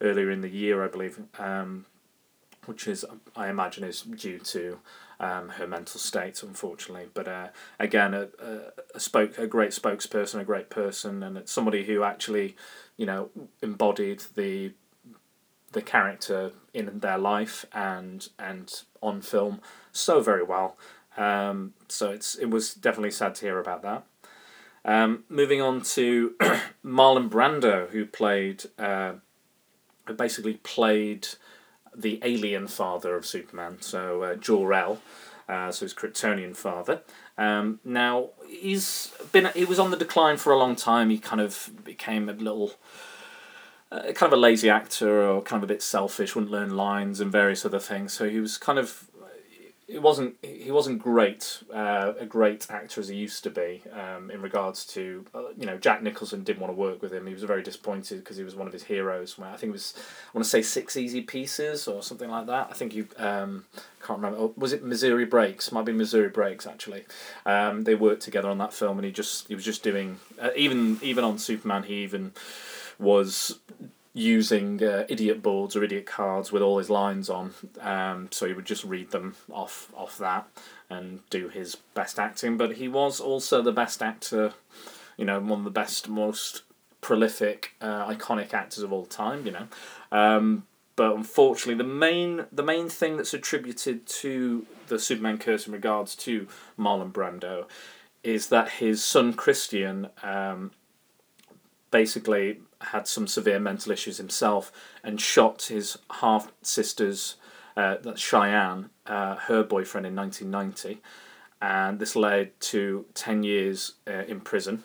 [0.00, 1.20] earlier in the year, I believe.
[1.38, 1.86] Um,
[2.66, 3.04] which is
[3.34, 4.78] I imagine is due to
[5.18, 7.08] um, her mental state, unfortunately.
[7.12, 7.48] But uh,
[7.78, 8.28] again, a,
[8.94, 12.56] a, spoke a great spokesperson, a great person, and it's somebody who actually,
[12.96, 13.30] you know,
[13.62, 14.72] embodied the
[15.72, 19.60] the character in their life and and on film
[19.92, 20.76] so very well.
[21.16, 24.04] Um, so it's it was definitely sad to hear about that.
[24.84, 26.34] Um, moving on to
[26.84, 29.14] Marlon Brando, who played uh,
[30.16, 31.26] basically played
[31.96, 35.00] the alien father of Superman, so uh, Jor-El,
[35.48, 37.02] uh, so his Kryptonian father.
[37.38, 41.10] Um, now he's been he was on the decline for a long time.
[41.10, 42.72] He kind of became a little.
[43.92, 47.20] Uh, kind of a lazy actor or kind of a bit selfish, wouldn't learn lines
[47.20, 48.12] and various other things.
[48.12, 49.08] So he was kind of
[49.88, 54.32] it wasn't he wasn't great uh, a great actor as he used to be um,
[54.32, 57.26] in regards to uh, you know Jack Nicholson didn't want to work with him.
[57.26, 59.94] He was very disappointed because he was one of his heroes I think it was
[59.96, 62.68] I want to say six easy pieces or something like that.
[62.68, 63.64] I think you um,
[64.02, 64.38] can't remember.
[64.38, 65.70] Oh, was it Missouri Breaks?
[65.70, 67.04] Might be Missouri Breaks actually.
[67.44, 70.50] Um, they worked together on that film and he just he was just doing uh,
[70.56, 72.32] even even on Superman he even
[72.98, 73.60] was
[74.16, 77.52] using uh, idiot boards or idiot cards with all his lines on.
[77.80, 80.48] Um, so he would just read them off off that
[80.88, 82.56] and do his best acting.
[82.56, 84.54] But he was also the best actor,
[85.18, 86.62] you know, one of the best, most
[87.02, 89.44] prolific, uh, iconic actors of all time.
[89.44, 89.68] You know.
[90.10, 95.74] Um, but unfortunately, the main the main thing that's attributed to the Superman curse in
[95.74, 96.48] regards to
[96.78, 97.66] Marlon Brando
[98.24, 100.70] is that his son Christian um,
[101.90, 102.60] basically
[102.92, 104.72] had some severe mental issues himself
[105.02, 107.36] and shot his half sister's,
[107.76, 111.00] uh, that's Cheyenne, uh, her boyfriend in 1990.
[111.60, 114.84] And this led to 10 years uh, in prison.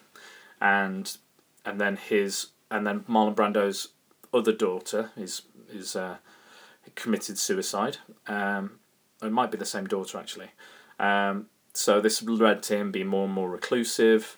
[0.59, 1.17] And
[1.65, 3.89] and then his and then Marlon Brando's
[4.33, 6.17] other daughter is is uh,
[6.95, 7.97] committed suicide.
[8.27, 8.79] Um,
[9.21, 10.51] it might be the same daughter actually.
[10.99, 14.37] Um, so this led to him being more and more reclusive.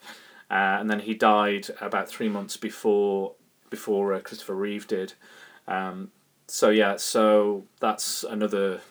[0.51, 3.33] Uh, and then he died about three months before
[3.73, 5.13] before uh, Christopher Reeve did.
[5.67, 6.11] Um,
[6.45, 8.81] so yeah, so that's another.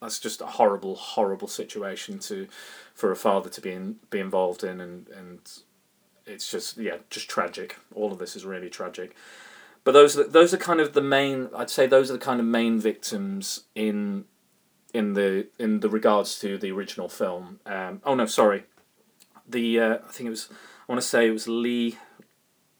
[0.00, 2.46] That's just a horrible, horrible situation to,
[2.94, 5.40] for a father to be in, be involved in, and and
[6.24, 7.78] it's just yeah, just tragic.
[7.96, 9.16] All of this is really tragic.
[9.82, 11.48] But those are, those are kind of the main.
[11.56, 14.24] I'd say those are the kind of main victims in
[14.94, 17.58] in the in the regards to the original film.
[17.66, 18.62] Um, oh no, sorry.
[19.48, 21.98] The uh, I think it was I want to say it was Lee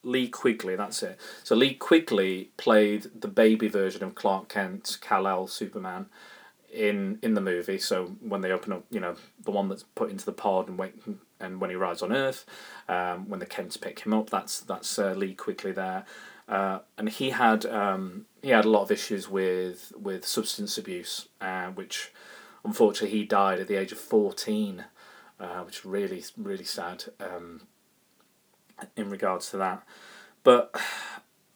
[0.08, 1.18] Lee Quigley, that's it.
[1.44, 6.06] So Lee Quigley played the baby version of Clark Kent, Kal-El Superman,
[6.72, 7.78] in in the movie.
[7.78, 10.78] So when they open up, you know, the one that's put into the pod and
[10.78, 10.94] wait,
[11.40, 12.44] and when he arrives on Earth,
[12.88, 16.04] um, when the Kents pick him up, that's that's uh, Lee Quigley there,
[16.48, 21.28] uh, and he had um, he had a lot of issues with with substance abuse,
[21.40, 22.12] uh, which
[22.64, 24.84] unfortunately he died at the age of fourteen,
[25.40, 27.04] uh, which really really sad.
[27.20, 27.62] Um,
[28.96, 29.82] in regards to that.
[30.42, 30.74] But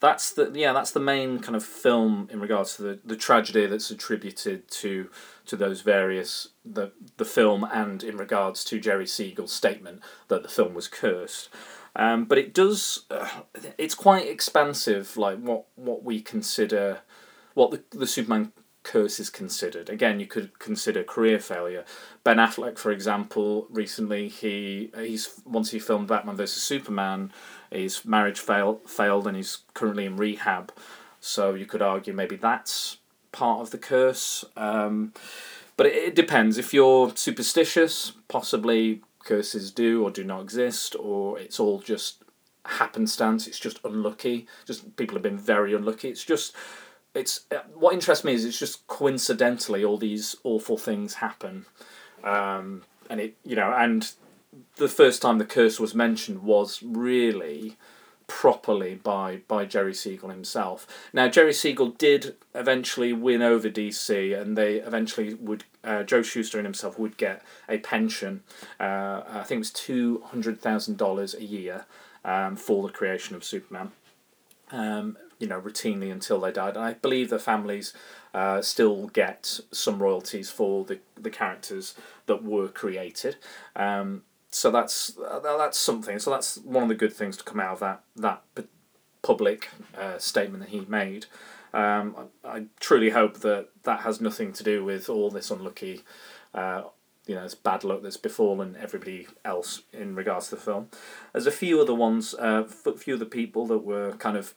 [0.02, 3.66] that's the yeah that's the main kind of film in regards to the, the tragedy
[3.66, 5.08] that's attributed to
[5.46, 10.48] to those various the the film and in regards to Jerry Siegel's statement that the
[10.48, 11.48] film was cursed.
[11.94, 13.28] Um, but it does uh,
[13.78, 17.00] it's quite expansive like what what we consider
[17.54, 18.52] what the, the Superman
[18.82, 19.88] curse is considered.
[19.88, 21.84] Again, you could consider career failure.
[22.24, 27.32] Ben Affleck, for example, recently he he's once he filmed Batman vs Superman,
[27.70, 30.72] his marriage failed failed and he's currently in rehab.
[31.20, 32.98] So you could argue maybe that's
[33.30, 34.44] part of the curse.
[34.56, 35.12] Um,
[35.76, 36.58] but it, it depends.
[36.58, 42.22] If you're superstitious, possibly curses do or do not exist, or it's all just
[42.64, 43.46] happenstance.
[43.46, 44.46] It's just unlucky.
[44.66, 46.08] Just people have been very unlucky.
[46.08, 46.54] It's just
[47.14, 51.66] it's uh, what interests me is it's just coincidentally all these awful things happen,
[52.24, 54.12] um, and it you know and
[54.76, 57.76] the first time the curse was mentioned was really
[58.26, 60.86] properly by by Jerry Siegel himself.
[61.12, 66.58] Now Jerry Siegel did eventually win over DC, and they eventually would uh, Joe Shuster
[66.58, 68.42] and himself would get a pension.
[68.80, 71.84] Uh, I think it was two hundred thousand dollars a year
[72.24, 73.92] um, for the creation of Superman.
[74.70, 76.76] Um, you know, routinely until they died.
[76.76, 77.92] And I believe the families
[78.32, 83.36] uh, still get some royalties for the, the characters that were created.
[83.74, 86.20] Um, so that's uh, that's something.
[86.20, 88.04] So that's one of the good things to come out of that
[88.54, 88.66] that
[89.22, 89.68] public
[89.98, 91.26] uh, statement that he made.
[91.74, 96.02] Um, I, I, truly hope that that has nothing to do with all this unlucky,
[96.54, 96.82] uh,
[97.26, 100.88] you know, this bad luck that's befallen everybody else in regards to the film.
[101.32, 104.54] There's a few other ones, a uh, few of the people that were kind of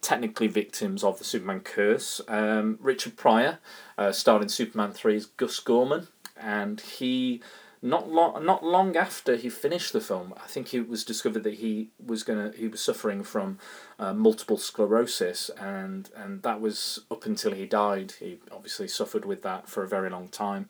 [0.00, 2.20] technically victims of the Superman curse.
[2.28, 3.58] Um, Richard Pryor
[3.96, 6.08] uh, starred in Superman 3's Gus Gorman,
[6.40, 7.40] and he
[7.80, 11.54] not long not long after he finished the film, I think it was discovered that
[11.54, 13.58] he was gonna he was suffering from
[13.98, 18.14] uh, multiple sclerosis, and and that was up until he died.
[18.18, 20.68] He obviously suffered with that for a very long time.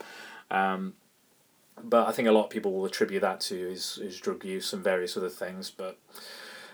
[0.51, 0.95] Um,
[1.83, 4.73] but I think a lot of people will attribute that to his, his drug use
[4.73, 5.71] and various other things.
[5.71, 5.99] But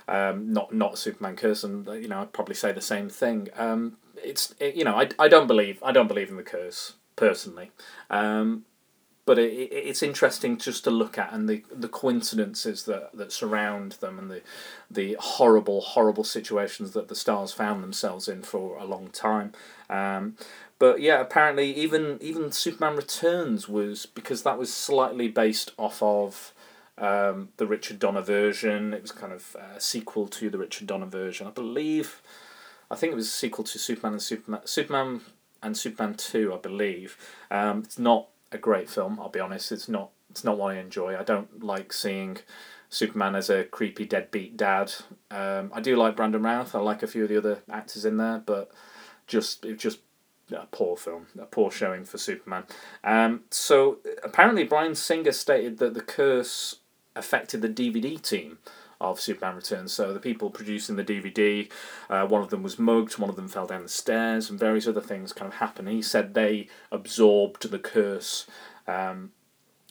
[0.09, 3.49] um, not not Superman curse, and you know I'd probably say the same thing.
[3.57, 6.95] Um, it's it, you know I, I don't believe I don't believe in the curse
[7.17, 7.71] personally.
[8.11, 8.65] Um,
[9.27, 13.33] but it, it, it's interesting just to look at and the, the coincidences that, that
[13.33, 14.43] surround them and the
[14.91, 19.53] the horrible horrible situations that the stars found themselves in for a long time.
[19.89, 20.37] Um,
[20.79, 26.53] but yeah, apparently even even Superman Returns was because that was slightly based off of
[26.99, 28.95] um, the Richard Donner version.
[28.95, 32.23] It was kind of a sequel to the Richard Donner version, I believe.
[32.91, 35.21] I think it was a sequel to Superman and Superman Superman
[35.63, 37.17] and Superman Two, I believe.
[37.51, 39.19] Um, it's not a great film.
[39.21, 39.73] I'll be honest.
[39.73, 40.11] It's not.
[40.31, 41.17] It's not what I enjoy.
[41.17, 42.39] I don't like seeing
[42.89, 44.93] Superman as a creepy deadbeat dad.
[45.31, 46.75] Um, I do like Brandon Routh.
[46.75, 48.71] I like a few of the other actors in there, but
[49.27, 50.01] just it just
[50.53, 52.65] a poor film, a poor showing for Superman.
[53.03, 56.77] Um, so apparently Bryan Singer stated that the curse
[57.17, 58.59] affected the DVD team
[59.01, 59.93] of Superman Returns.
[59.93, 61.69] So the people producing the DVD,
[62.09, 64.87] uh, one of them was mugged, one of them fell down the stairs, and various
[64.87, 65.89] other things kind of happened.
[65.89, 68.47] He said they absorbed the curse
[68.87, 69.33] um,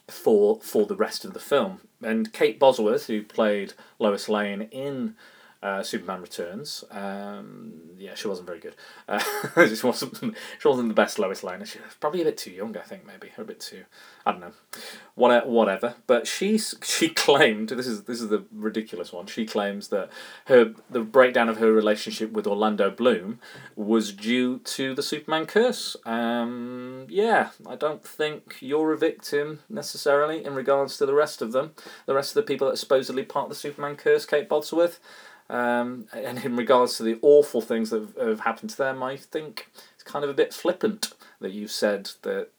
[0.08, 1.82] for for the rest of the film.
[2.02, 5.16] And Kate Bosworth, who played Lois Lane in
[5.64, 6.84] uh, Superman Returns.
[6.92, 8.76] Um, yeah, she wasn't very good.
[9.08, 9.20] Uh,
[9.74, 10.36] she wasn't.
[10.60, 11.64] She wasn't the best Lois Lane.
[11.64, 13.08] She was probably a bit too young, I think.
[13.08, 13.86] Maybe a bit too.
[14.26, 14.52] I don't know.
[15.16, 15.48] Whatever.
[15.48, 15.96] Whatever.
[16.06, 19.26] But she she claimed this is this is the ridiculous one.
[19.28, 20.10] She claims that
[20.48, 23.40] her the breakdown of her relationship with Orlando Bloom
[23.78, 25.96] was due to the Superman curse.
[26.06, 31.54] Um, yeah, I don't think you're a victim necessarily in regards to the rest of
[31.54, 31.72] them.
[32.06, 35.00] The rest of the people that supposedly part of the Superman curse, Kate Bosworth.
[35.50, 39.18] Um, and in regards to the awful things that have, have happened to them, I
[39.18, 42.50] think it's kind of a bit flippant that you've said that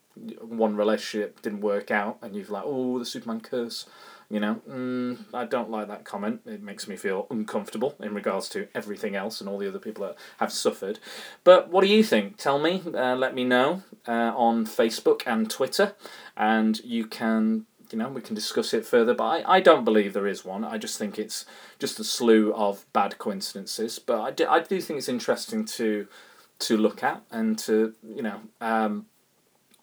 [0.41, 3.85] one relationship didn't work out and you've like, oh, the Superman curse.
[4.29, 6.41] You know, mm, I don't like that comment.
[6.47, 10.03] It makes me feel uncomfortable in regards to everything else and all the other people
[10.05, 10.97] that have suffered.
[11.43, 12.37] But what do you think?
[12.37, 12.81] Tell me.
[12.91, 15.93] Uh, let me know uh, on Facebook and Twitter.
[16.35, 20.13] And you can you know, we can discuss it further, but I, I don't believe
[20.13, 20.63] there is one.
[20.63, 21.45] I just think it's
[21.79, 23.99] just a slew of bad coincidences.
[23.99, 26.07] But I do, I do think it's interesting to
[26.57, 29.07] to look at and to, you know, um,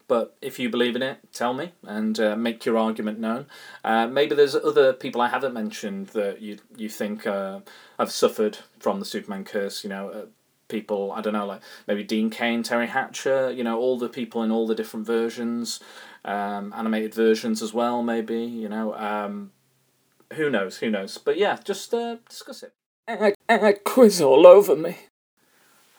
[0.08, 3.46] but if you believe in it, tell me and uh, make your argument known.
[3.84, 7.60] Uh, maybe there's other people I haven't mentioned that you you think uh,
[7.98, 9.84] have suffered from the Superman curse.
[9.84, 10.24] You know, uh,
[10.68, 13.50] people I don't know, like maybe Dean Cain, Teri Hatcher.
[13.52, 15.80] You know, all the people in all the different versions
[16.24, 18.94] um, animated versions as well, maybe, you know.
[18.94, 19.53] Um,
[20.35, 21.19] who knows, who knows.
[21.19, 22.73] But yeah, just uh, discuss it.
[23.85, 24.97] Quiz all over me.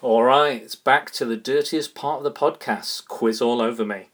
[0.02, 4.10] Alright, it's back to the dirtiest part of the podcast quiz all over me.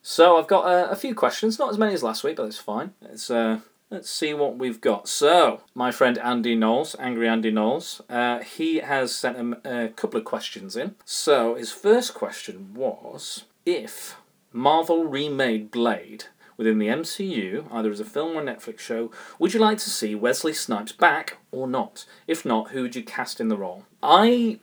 [0.00, 2.58] So I've got uh, a few questions, not as many as last week, but it's
[2.58, 2.92] fine.
[3.02, 3.60] It's uh,
[3.92, 5.06] Let's see what we've got.
[5.06, 10.18] So, my friend Andy Knowles, Angry Andy Knowles, uh, he has sent a, a couple
[10.18, 10.94] of questions in.
[11.04, 14.16] So, his first question was if
[14.52, 16.24] Marvel remade Blade
[16.56, 20.14] within the MCU, either as a film or Netflix show, would you like to see
[20.14, 22.04] Wesley Snipes back or not?
[22.26, 23.84] If not, who would you cast in the role?
[24.02, 24.58] I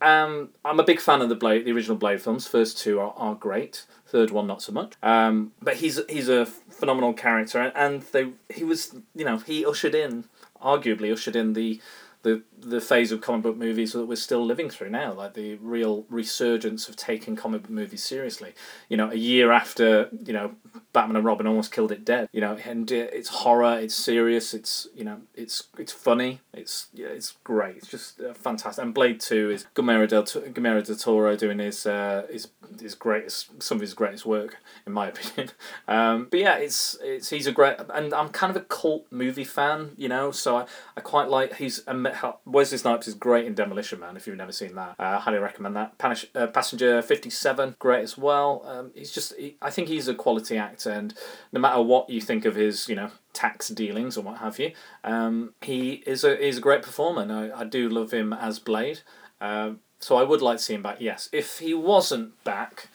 [0.00, 2.46] am I'm a big fan of the Blade, the original Blade films.
[2.46, 3.86] First two are, are great.
[4.06, 4.94] Third one not so much.
[5.02, 9.94] Um, but he's he's a phenomenal character, and they he was you know he ushered
[9.94, 10.24] in
[10.62, 11.80] arguably ushered in the
[12.22, 15.56] the the phase of comic book movies that we're still living through now, like the
[15.56, 18.54] real resurgence of taking comic book movies seriously.
[18.88, 20.54] You know, a year after you know
[20.92, 22.28] Batman and Robin almost killed it dead.
[22.32, 27.08] You know, and it's horror, it's serious, it's you know, it's it's funny, it's yeah,
[27.08, 27.76] it's great.
[27.76, 28.82] It's just uh, fantastic.
[28.84, 32.48] And Blade Two is Guillermo del Guillermo del Toro doing his uh, his
[32.80, 35.52] his greatest some of his greatest work in my opinion.
[35.88, 39.44] Um, but yeah, it's it's he's a great and I'm kind of a cult movie
[39.44, 39.92] fan.
[39.96, 40.66] You know, so I,
[40.96, 44.16] I quite like he's a Wesley Snipes is great in Demolition Man.
[44.16, 45.98] If you've never seen that, uh, highly recommend that.
[45.98, 48.62] Panish, uh, Passenger Fifty Seven, great as well.
[48.66, 51.14] Um, he's just, he, I think he's a quality actor, and
[51.52, 54.72] no matter what you think of his, you know, tax dealings or what have you,
[55.04, 57.22] um, he is a is a great performer.
[57.22, 59.00] And I, I do love him as Blade.
[59.40, 60.96] Uh, so I would like to see him back.
[61.00, 62.88] Yes, if he wasn't back,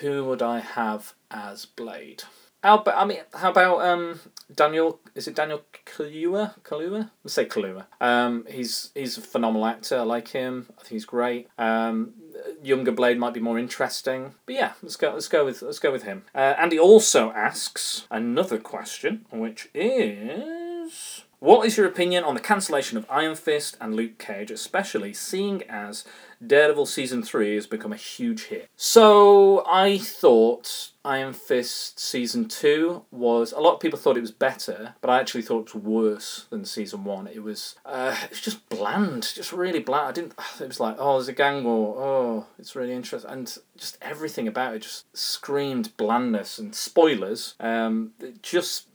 [0.00, 2.24] who would I have as Blade?
[2.62, 4.20] How about, I mean, how about um,
[4.54, 5.00] Daniel?
[5.16, 6.54] Is it Daniel Kaluuya?
[6.62, 7.10] Kaluuya?
[7.24, 7.86] Let's say Kaluuya.
[8.00, 9.98] Um, he's he's a phenomenal actor.
[9.98, 10.66] I like him.
[10.70, 11.48] I think he's great.
[11.58, 12.14] Um,
[12.62, 15.12] younger Blade might be more interesting, but yeah, let's go.
[15.12, 16.24] Let's go with let's go with him.
[16.34, 22.96] Uh, Andy also asks another question, which is What is your opinion on the cancellation
[22.98, 26.04] of Iron Fist and Luke Cage, especially seeing as
[26.44, 28.68] Daredevil season three has become a huge hit?
[28.76, 34.30] So I thought Iron Fist season two was a lot of people thought it was
[34.30, 37.26] better, but I actually thought it was worse than season one.
[37.26, 40.08] It was uh, it was just bland, just really bland.
[40.08, 40.34] I didn't.
[40.60, 41.96] It was like oh, there's a gang war.
[41.98, 47.54] Oh, it's really interesting, and just everything about it just screamed blandness and spoilers.
[47.58, 48.12] Um,
[48.42, 48.88] just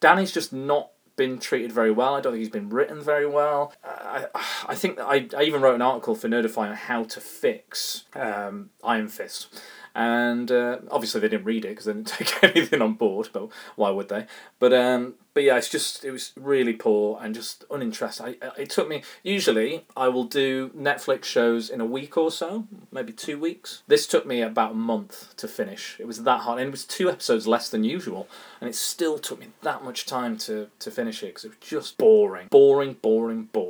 [0.00, 2.14] Danny's just not been treated very well.
[2.14, 3.72] I don't think he's been written very well.
[3.84, 4.26] I,
[4.66, 8.70] I think I, I even wrote an article for Nerdify on how to fix um,
[8.82, 9.60] Iron Fist.
[9.94, 13.48] And uh, obviously they didn't read it because they didn't take anything on board, but
[13.76, 14.26] why would they?
[14.58, 18.36] But um, but yeah, it's just it was really poor and just uninteresting.
[18.40, 22.66] I, it took me usually I will do Netflix shows in a week or so,
[22.92, 23.82] maybe two weeks.
[23.88, 25.96] This took me about a month to finish.
[25.98, 28.28] It was that hard, and it was two episodes less than usual,
[28.60, 31.58] and it still took me that much time to to finish it because it was
[31.68, 33.63] just boring, boring, boring, boring.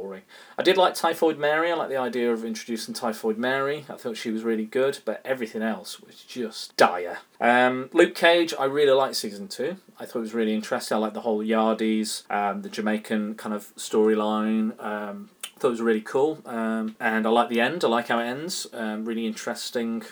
[0.59, 1.71] I did like Typhoid Mary.
[1.71, 3.85] I like the idea of introducing Typhoid Mary.
[3.89, 7.19] I thought she was really good, but everything else was just dire.
[7.41, 9.77] Um, Luke Cage, I really liked season two.
[9.99, 10.97] I thought it was really interesting.
[10.97, 14.79] I like the whole Yardies, um, the Jamaican kind of storyline.
[14.83, 17.85] Um, I thought it was really cool, um, and I like the end.
[17.85, 18.67] I like how it ends.
[18.73, 20.03] Um, really interesting.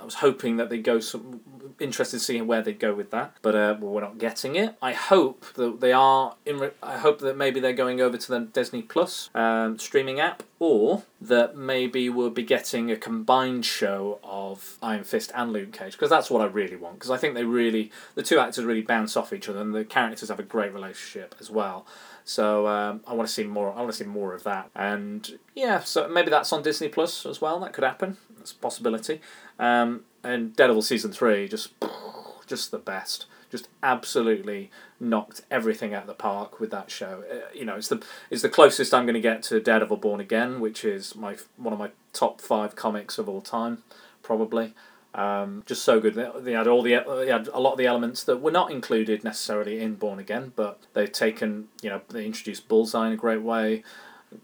[0.00, 1.40] I was hoping that they go some
[1.80, 4.76] interested seeing where they'd go with that, but uh, well, we're not getting it.
[4.82, 6.58] I hope that they are in.
[6.58, 10.42] Re- I hope that maybe they're going over to the Disney Plus um, streaming app,
[10.58, 15.92] or that maybe we'll be getting a combined show of Iron Fist and Luke Cage
[15.92, 16.94] because that's what I really want.
[16.94, 19.84] Because I think they really, the two actors really bounce off each other, and the
[19.84, 21.86] characters have a great relationship as well.
[22.24, 23.72] So um, I want to see more.
[23.72, 27.24] I want to see more of that, and yeah, so maybe that's on Disney Plus
[27.24, 27.58] as well.
[27.60, 28.18] That could happen.
[28.36, 29.20] That's a possibility.
[29.58, 31.72] Um, and Daredevil season three just
[32.46, 33.26] just the best.
[33.50, 34.70] Just absolutely
[35.00, 37.24] knocked everything out of the park with that show.
[37.30, 40.20] Uh, you know, it's the it's the closest I'm going to get to Daredevil Born
[40.20, 43.82] Again, which is my one of my top five comics of all time,
[44.22, 44.74] probably.
[45.14, 46.14] Um, just so good.
[46.14, 48.70] They, they had all the they had a lot of the elements that were not
[48.70, 53.16] included necessarily in Born Again, but they've taken you know they introduced Bullseye in a
[53.16, 53.82] great way.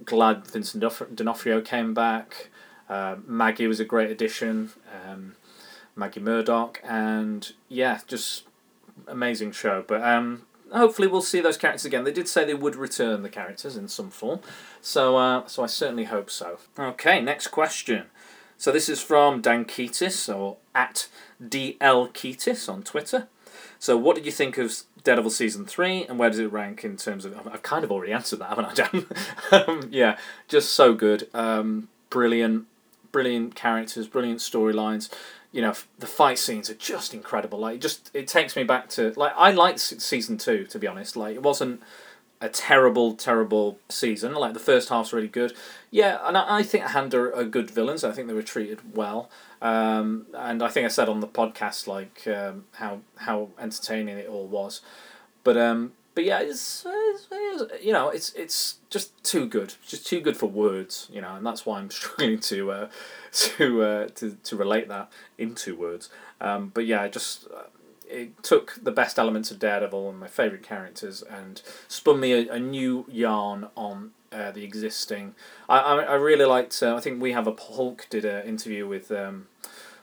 [0.05, 0.83] Glad Vincent
[1.15, 2.49] D'Onofrio came back.
[2.89, 4.71] Uh, Maggie was a great addition.
[5.07, 5.37] Um,
[5.97, 8.45] Maggie Murdock, and yeah, just
[9.07, 9.85] amazing show.
[9.87, 10.43] But um,
[10.73, 12.05] hopefully we'll see those characters again.
[12.05, 14.41] They did say they would return the characters in some form,
[14.81, 16.59] so uh, so I certainly hope so.
[16.79, 18.07] Okay, next question.
[18.57, 21.09] So this is from Dan Keatis or at
[21.43, 23.29] DL Keatis on Twitter.
[23.79, 24.73] So what did you think of
[25.03, 27.47] Daredevil season three, and where does it rank in terms of?
[27.47, 29.07] I've kind of already answered that, haven't I, Dan?
[29.69, 30.17] um, yeah,
[30.49, 31.29] just so good.
[31.35, 32.67] Um, brilliant,
[33.13, 35.11] brilliant characters, brilliant storylines
[35.55, 37.61] you know the fight scenes are just incredible.
[37.61, 40.89] Like it just it takes me back to like i liked season two to be
[40.89, 41.17] honest.
[41.17, 41.81] Like it wasn't
[42.41, 44.35] a terrible terrible season.
[44.35, 45.55] Like the first half's really good.
[45.93, 48.03] Yeah and i, I think hand are, are good villains.
[48.03, 49.31] I think they were treated well.
[49.63, 54.29] Um, and i think i said on the podcast like um, how how entertaining it
[54.29, 54.81] all was.
[55.45, 59.91] But um, but yeah, it's, it's, it's, you know it's it's just too good, it's
[59.91, 62.89] just too good for words, you know, and that's why I'm struggling to uh,
[63.33, 66.11] to uh, to to relate that into words.
[66.41, 67.65] Um, but yeah, just uh,
[68.09, 72.53] it took the best elements of Daredevil and my favorite characters and spun me a,
[72.53, 75.35] a new yarn on uh, the existing.
[75.69, 76.81] I, I I really liked.
[76.83, 79.11] Uh, I think we have a Hulk did an interview with.
[79.11, 79.49] Um,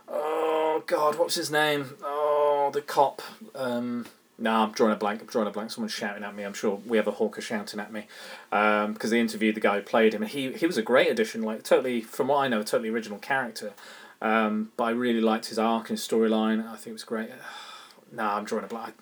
[0.08, 1.96] oh God, what's his name?
[2.04, 3.22] Oh, the cop.
[3.56, 4.08] Um,
[4.42, 5.22] no, I'm drawing a blank.
[5.22, 5.72] I'm drawing a blank.
[5.72, 6.44] Someone's shouting at me.
[6.44, 8.08] I'm sure we have a hawker shouting at me
[8.50, 11.10] because um, they interviewed the guy who played him, and he he was a great
[11.10, 11.44] addition.
[11.44, 13.74] Like totally, from what I know, a totally original character.
[14.22, 16.68] Um, but I really liked his arc and storyline.
[16.68, 17.30] I think it was great.
[18.12, 18.96] no, I'm drawing a blank.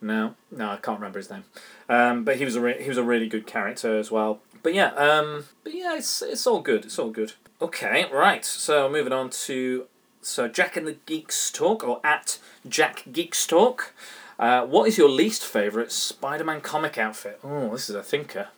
[0.00, 1.44] No, no, I can't remember his name.
[1.88, 4.40] Um, but he was a re- he was a really good character as well.
[4.62, 6.86] But yeah, um, but yeah, it's it's all good.
[6.86, 7.34] It's all good.
[7.60, 8.44] Okay, right.
[8.44, 9.86] So moving on to
[10.22, 13.94] so Jack and the Geeks talk or at Jack Geeks talk.
[14.38, 17.40] Uh, what is your least favourite Spider Man comic outfit?
[17.42, 18.48] Oh, this is a thinker.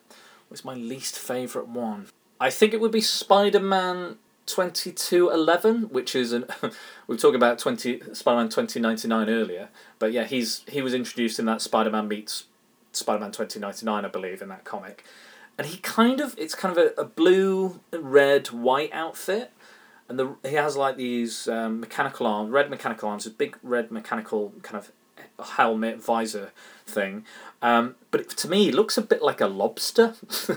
[0.48, 2.08] What's my least favourite one?
[2.38, 4.16] I think it would be Spider Man
[4.46, 6.44] 2211, which is an.
[6.62, 6.70] we
[7.06, 11.46] were talking about 20, Spider Man 2099 earlier, but yeah, he's he was introduced in
[11.46, 12.44] that Spider Man meets
[12.92, 15.04] Spider Man 2099, I believe, in that comic.
[15.56, 16.34] And he kind of.
[16.38, 19.52] It's kind of a, a blue, red, white outfit
[20.10, 23.90] and the he has like these um, mechanical arms, red mechanical arms, a big red
[23.92, 24.90] mechanical kind of
[25.56, 26.52] helmet visor
[26.86, 27.24] thing.
[27.62, 30.14] Um, but to me, looks a bit like a lobster.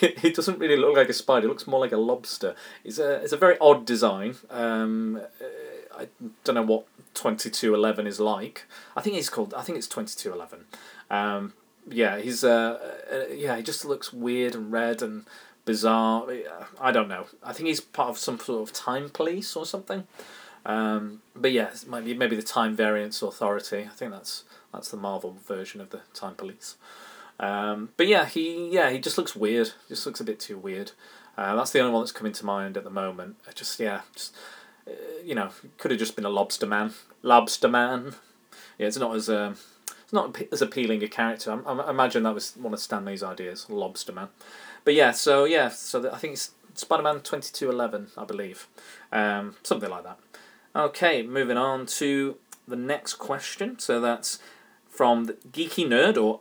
[0.00, 1.46] it, it, doesn't really look like a spider.
[1.46, 2.54] It looks more like a lobster.
[2.84, 4.36] It's a it's a very odd design.
[4.50, 6.08] Um, uh, I
[6.44, 8.66] don't know what twenty two eleven is like.
[8.96, 9.52] I think it's called.
[9.54, 10.66] I think it's twenty two eleven.
[11.10, 11.54] Um,
[11.90, 15.24] yeah, he's uh, uh, yeah, he just looks weird and red and
[15.64, 16.26] bizarre.
[16.80, 17.26] I don't know.
[17.42, 20.06] I think he's part of some sort of time police or something.
[20.66, 23.88] Um, but yeah, maybe maybe the Time Variance Authority.
[23.90, 26.76] I think that's that's the Marvel version of the Time Police.
[27.38, 29.72] Um, but yeah, he yeah he just looks weird.
[29.88, 30.92] Just looks a bit too weird.
[31.36, 33.36] Uh, that's the only one that's coming to mind at the moment.
[33.54, 34.34] Just yeah, just
[34.86, 34.92] uh,
[35.24, 36.92] you know, could have just been a lobster man.
[37.22, 38.14] Lobster man.
[38.78, 39.56] Yeah, it's not as um,
[40.02, 41.60] it's not as appealing a character.
[41.66, 44.28] I, I imagine that was one of Stan Lee's ideas, Lobster Man.
[44.84, 48.24] But yeah, so yeah, so the, I think it's Spider Man twenty two eleven, I
[48.24, 48.68] believe,
[49.12, 50.18] um, something like that.
[50.76, 52.36] Okay, moving on to
[52.66, 53.78] the next question.
[53.78, 54.38] So that's
[54.88, 56.40] from Geeky Nerd or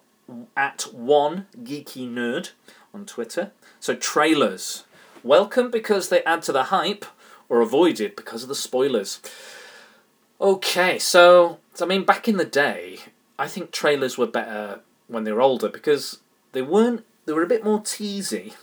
[0.57, 2.51] at one Geeky Nerd
[2.93, 3.51] on Twitter.
[3.79, 4.85] So trailers,
[5.23, 7.05] welcome because they add to the hype,
[7.49, 9.21] or avoided because of the spoilers.
[10.41, 12.99] Okay, so, so I mean, back in the day,
[13.37, 16.19] I think trailers were better when they were older because
[16.53, 17.05] they weren't.
[17.25, 18.53] They were a bit more teasy.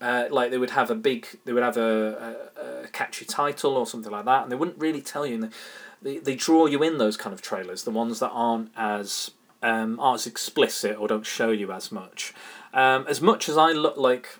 [0.00, 3.76] Uh, like they would have a big, they would have a, a, a, catchy title
[3.76, 5.34] or something like that, and they wouldn't really tell you.
[5.34, 5.52] And
[6.00, 9.98] they, they draw you in those kind of trailers, the ones that aren't as um,
[9.98, 12.32] aren't as explicit or don't show you as much.
[12.72, 14.38] Um, as much as I look like,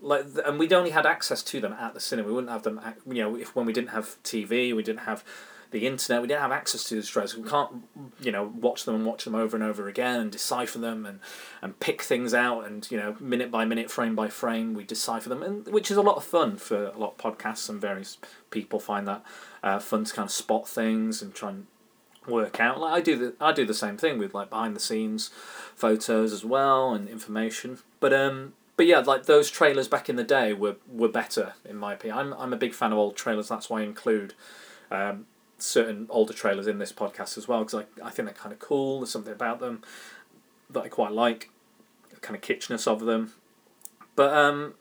[0.00, 2.28] like, and we'd only had access to them at the cinema.
[2.28, 5.24] We wouldn't have them, you know, if when we didn't have TV, we didn't have
[5.74, 6.22] the internet.
[6.22, 7.36] We didn't have access to these trailers.
[7.36, 7.82] We can't,
[8.20, 11.18] you know, watch them and watch them over and over again and decipher them and,
[11.60, 15.28] and pick things out and you know minute by minute, frame by frame, we decipher
[15.28, 18.18] them, and which is a lot of fun for a lot of podcasts and various
[18.50, 19.24] people find that
[19.64, 21.66] uh, fun to kind of spot things and try and
[22.28, 22.80] work out.
[22.80, 25.30] Like I do the I do the same thing with like behind the scenes
[25.74, 27.80] photos as well and information.
[27.98, 31.76] But um but yeah, like those trailers back in the day were were better in
[31.76, 32.18] my opinion.
[32.18, 33.48] I'm I'm a big fan of old trailers.
[33.48, 34.34] That's why I include
[34.92, 35.26] um,
[35.58, 38.58] certain older trailers in this podcast as well because I, I think they're kind of
[38.58, 39.00] cool.
[39.00, 39.82] There's something about them
[40.70, 41.50] that I quite like,
[42.10, 43.32] the kind of kitschness of them.
[44.16, 44.74] But um,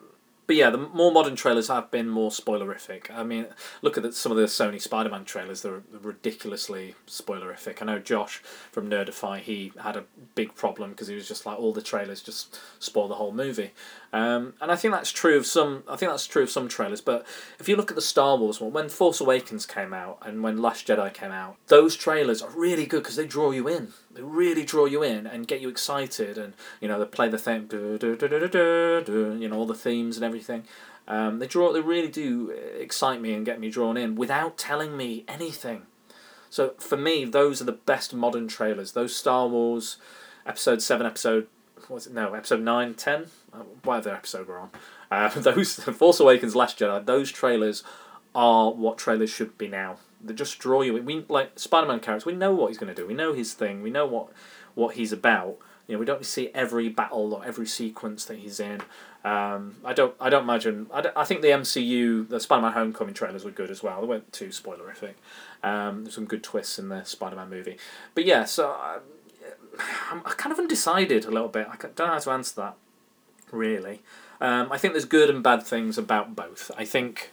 [0.46, 3.10] but yeah, the more modern trailers have been more spoilerific.
[3.10, 3.48] I mean,
[3.82, 7.82] look at the, some of the Sony Spider-Man trailers; they're ridiculously spoilerific.
[7.82, 8.40] I know Josh
[8.72, 10.04] from Nerdify he had a
[10.36, 13.72] big problem because he was just like all the trailers just spoil the whole movie,
[14.14, 15.84] um, and I think that's true of some.
[15.90, 17.02] I think that's true of some trailers.
[17.02, 17.26] But
[17.60, 20.62] if you look at the Star Wars one, when Force Awakens came out and when
[20.62, 23.88] Last Jedi came out, those trailers are really good because they draw you in.
[24.14, 27.40] They really draw you in and get you excited, and you know they play the
[27.40, 30.66] theme, you know all the themes and everything.
[31.08, 31.74] Um, they draw.
[31.74, 35.88] They really do excite me and get me drawn in without telling me anything.
[36.52, 38.92] So for me, those are the best modern trailers.
[38.92, 39.98] Those Star Wars,
[40.46, 41.48] Episode Seven, Episode
[41.90, 44.70] was it no Episode nine, ten, uh, whatever episode we're on.
[45.12, 47.06] Uh, those Force Awakens, Last Jedi.
[47.06, 47.84] Those trailers
[48.36, 50.94] are what trailers should be now they just draw you.
[50.94, 52.26] We like Spider-Man characters.
[52.26, 53.06] We know what he's going to do.
[53.06, 53.82] We know his thing.
[53.82, 54.30] We know what
[54.74, 55.58] what he's about.
[55.88, 58.82] You know, we don't see every battle or every sequence that he's in.
[59.26, 60.16] Um, I don't.
[60.20, 60.88] I don't imagine.
[60.94, 64.02] I, don't, I think the MCU, the Spider-Man Homecoming trailers were good as well.
[64.02, 65.14] They weren't too spoilerific.
[65.62, 67.78] Um, there's some good twists in the Spider-Man movie.
[68.16, 69.00] But yeah, so I,
[70.12, 71.68] I'm kind of undecided a little bit.
[71.70, 72.76] I don't know how to answer that.
[73.52, 74.02] Really,
[74.42, 76.72] um, I think there's good and bad things about both.
[76.76, 77.32] I think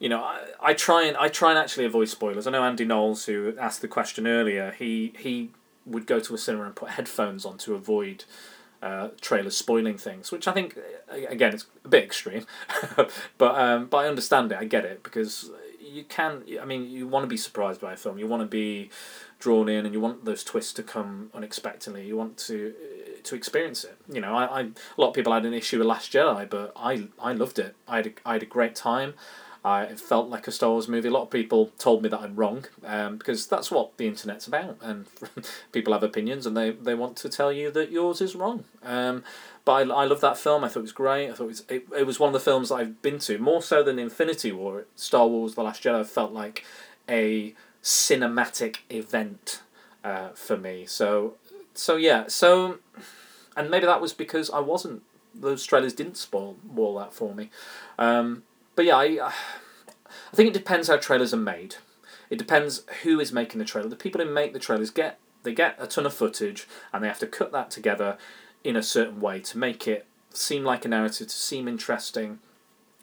[0.00, 2.46] you know, I, I try and I try and actually avoid spoilers.
[2.46, 5.50] I know Andy Knowles, who asked the question earlier, he he
[5.86, 8.24] would go to a cinema and put headphones on to avoid
[8.82, 10.78] uh, trailers spoiling things, which I think
[11.10, 12.46] again it's a bit extreme,
[12.96, 14.58] but um, but I understand it.
[14.58, 16.44] I get it because you can.
[16.60, 18.18] I mean, you want to be surprised by a film.
[18.18, 18.88] You want to be
[19.40, 22.06] drawn in, and you want those twists to come unexpectedly.
[22.06, 22.72] You want to
[23.24, 23.96] to experience it.
[24.08, 26.72] You know, I, I a lot of people had an issue with Last Jedi, but
[26.76, 27.74] I I loved it.
[27.88, 29.14] I had a, I had a great time.
[29.62, 31.08] I, it felt like a Star Wars movie.
[31.08, 34.46] A lot of people told me that I'm wrong um, because that's what the internet's
[34.46, 35.06] about, and
[35.72, 38.64] people have opinions and they, they want to tell you that yours is wrong.
[38.82, 39.22] Um,
[39.66, 40.64] but I, I love that film.
[40.64, 41.28] I thought it was great.
[41.28, 43.36] I thought it was, it, it was one of the films that I've been to
[43.38, 44.86] more so than Infinity War.
[44.96, 46.64] Star Wars: The Last Jedi felt like
[47.06, 49.62] a cinematic event
[50.04, 50.86] uh, for me.
[50.86, 51.34] So
[51.74, 52.24] so yeah.
[52.28, 52.78] So
[53.56, 55.02] and maybe that was because I wasn't.
[55.34, 57.50] Those trailers didn't spoil all that for me.
[57.98, 58.42] Um,
[58.74, 59.32] but yeah, I, I
[60.34, 61.76] think it depends how trailers are made.
[62.30, 63.88] It depends who is making the trailer.
[63.88, 67.08] The people who make the trailers get they get a ton of footage and they
[67.08, 68.18] have to cut that together
[68.62, 72.38] in a certain way to make it seem like a narrative, to seem interesting,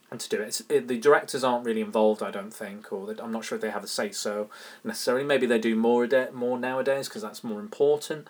[0.10, 0.62] and to do it.
[0.70, 3.70] it the directors aren't really involved, I don't think, or I'm not sure if they
[3.70, 4.50] have a say so
[4.84, 5.26] necessarily.
[5.26, 8.28] Maybe they do more more nowadays because that's more important.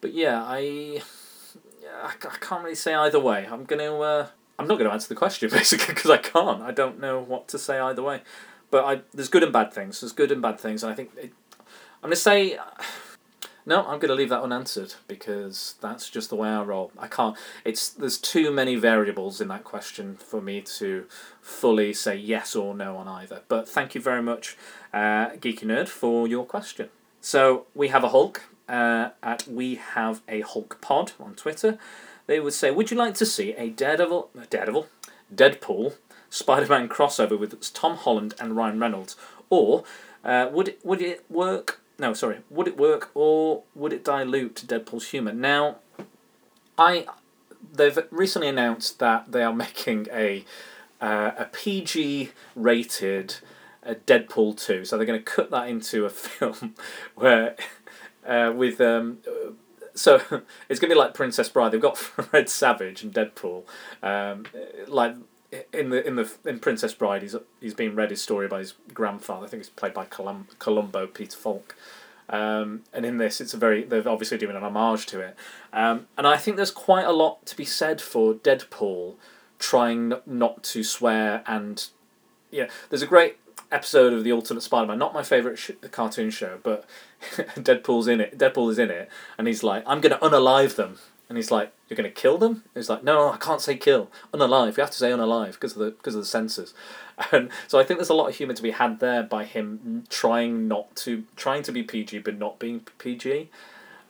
[0.00, 1.02] But yeah, I,
[2.02, 3.46] I, I can't really say either way.
[3.50, 3.98] I'm gonna.
[3.98, 4.26] Uh,
[4.58, 6.62] I'm not to answer the question basically because I can't.
[6.62, 8.22] I don't know what to say either way.
[8.70, 10.00] But I there's good and bad things.
[10.00, 11.32] There's good and bad things, and I think it,
[12.02, 12.58] I'm to say
[13.66, 16.92] no, I'm going to leave that unanswered because that's just the way I roll.
[16.96, 17.36] I can't.
[17.64, 21.06] It's there's too many variables in that question for me to
[21.42, 23.42] fully say yes or no on either.
[23.48, 24.56] But thank you very much,
[24.94, 26.90] uh, Geeky Nerd, for your question.
[27.20, 31.76] So we have a Hulk uh, at we have a Hulk pod on Twitter.
[32.28, 34.86] They would say, would you like to see a Daredevil, Daredevil,
[35.34, 35.94] Deadpool,
[36.30, 39.16] Spider-Man crossover with Tom Holland and Ryan Reynolds,
[39.50, 39.82] or
[40.24, 42.38] uh, would would it work no, sorry.
[42.50, 45.32] Would it work or would it dilute Deadpool's humour?
[45.32, 45.76] Now,
[46.78, 47.06] I
[47.72, 50.44] they've recently announced that they are making a
[51.00, 53.36] uh, a PG rated
[53.84, 54.84] uh, Deadpool two.
[54.84, 56.74] So they're going to cut that into a film
[57.14, 57.56] where
[58.26, 59.18] uh, with um,
[59.94, 60.16] so
[60.68, 61.72] it's going to be like Princess Bride.
[61.72, 63.64] They've got Fred Savage and Deadpool,
[64.02, 64.46] um,
[64.86, 65.16] like
[65.72, 68.74] in the in the in Princess Bride, he's he's being read his story by his
[68.92, 69.46] grandfather.
[69.46, 71.76] I think it's played by Colum, Columbo Peter Falk.
[72.28, 75.36] Um, and in this, it's a very they're obviously doing an homage to it,
[75.72, 79.14] um, and I think there's quite a lot to be said for Deadpool
[79.58, 81.88] trying not to swear and
[82.50, 82.68] yeah.
[82.90, 83.38] There's a great
[83.70, 86.84] episode of the Ultimate Spider-Man, not my favorite sh- cartoon show, but
[87.36, 88.38] Deadpool's in it.
[88.38, 89.08] Deadpool is in it,
[89.38, 90.98] and he's like, "I'm gonna unalive them,"
[91.28, 94.10] and he's like, "You're gonna kill them?" he's like, "No, I can't say kill.
[94.32, 94.76] Unalive.
[94.76, 96.74] You have to say unalive because of the because of the censors."
[97.32, 100.04] And so I think there's a lot of humour to be had there by him
[100.10, 103.48] trying not to trying to be PG but not being PG.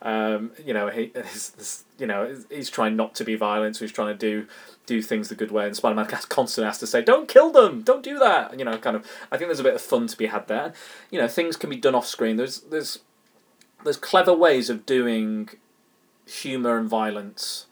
[0.01, 3.91] Um, you know, he, he's, you know, he's trying not to be violent, so he's
[3.91, 4.47] trying to do
[4.85, 5.65] do things the good way.
[5.65, 7.81] And Spider Man constantly has to say, "Don't kill them!
[7.81, 9.05] Don't do that!" You know, kind of.
[9.31, 10.73] I think there's a bit of fun to be had there.
[11.11, 12.37] You know, things can be done off screen.
[12.37, 12.99] There's there's
[13.83, 15.49] there's clever ways of doing
[16.27, 17.65] humor and violence.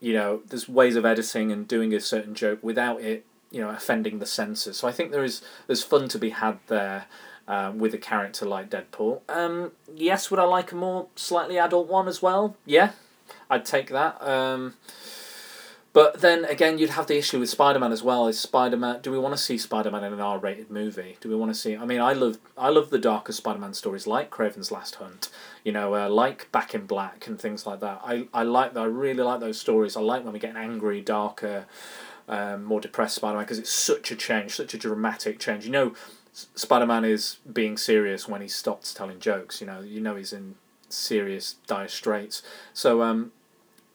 [0.00, 3.70] You know, there's ways of editing and doing a certain joke without it, you know,
[3.70, 4.78] offending the censors.
[4.78, 7.06] So I think there is there's fun to be had there.
[7.48, 9.20] Uh, with a character like Deadpool.
[9.28, 12.56] Um, yes, would I like a more slightly adult one as well?
[12.64, 12.92] Yeah,
[13.50, 14.22] I'd take that.
[14.22, 14.74] Um,
[15.92, 18.26] but then again, you'd have the issue with Spider Man as well.
[18.26, 19.00] Is Spider Man?
[19.02, 21.18] Do we want to see Spider Man in an R rated movie?
[21.20, 21.76] Do we want to see?
[21.76, 25.28] I mean, I love I love the darker Spider Man stories like Kraven's Last Hunt,
[25.64, 28.00] you know, uh, like Back in Black and things like that.
[28.04, 29.96] I I like I really like those stories.
[29.96, 31.66] I like when we get an angry, darker,
[32.26, 35.66] um, more depressed Spider Man because it's such a change, such a dramatic change.
[35.66, 35.94] You know,
[36.32, 39.60] Spider Man is being serious when he stops telling jokes.
[39.60, 40.54] You know, you know he's in
[40.88, 42.42] serious dire straits.
[42.72, 43.32] So um,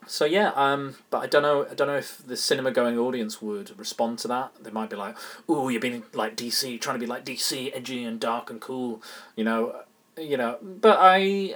[0.07, 1.67] so yeah, um, but I don't know.
[1.69, 4.51] I don't know if the cinema going audience would respond to that.
[4.61, 5.15] They might be like,
[5.49, 9.01] "Ooh, you're being like DC, trying to be like DC, edgy and dark and cool,"
[9.35, 9.81] you know,
[10.17, 10.57] you know.
[10.61, 11.55] But I,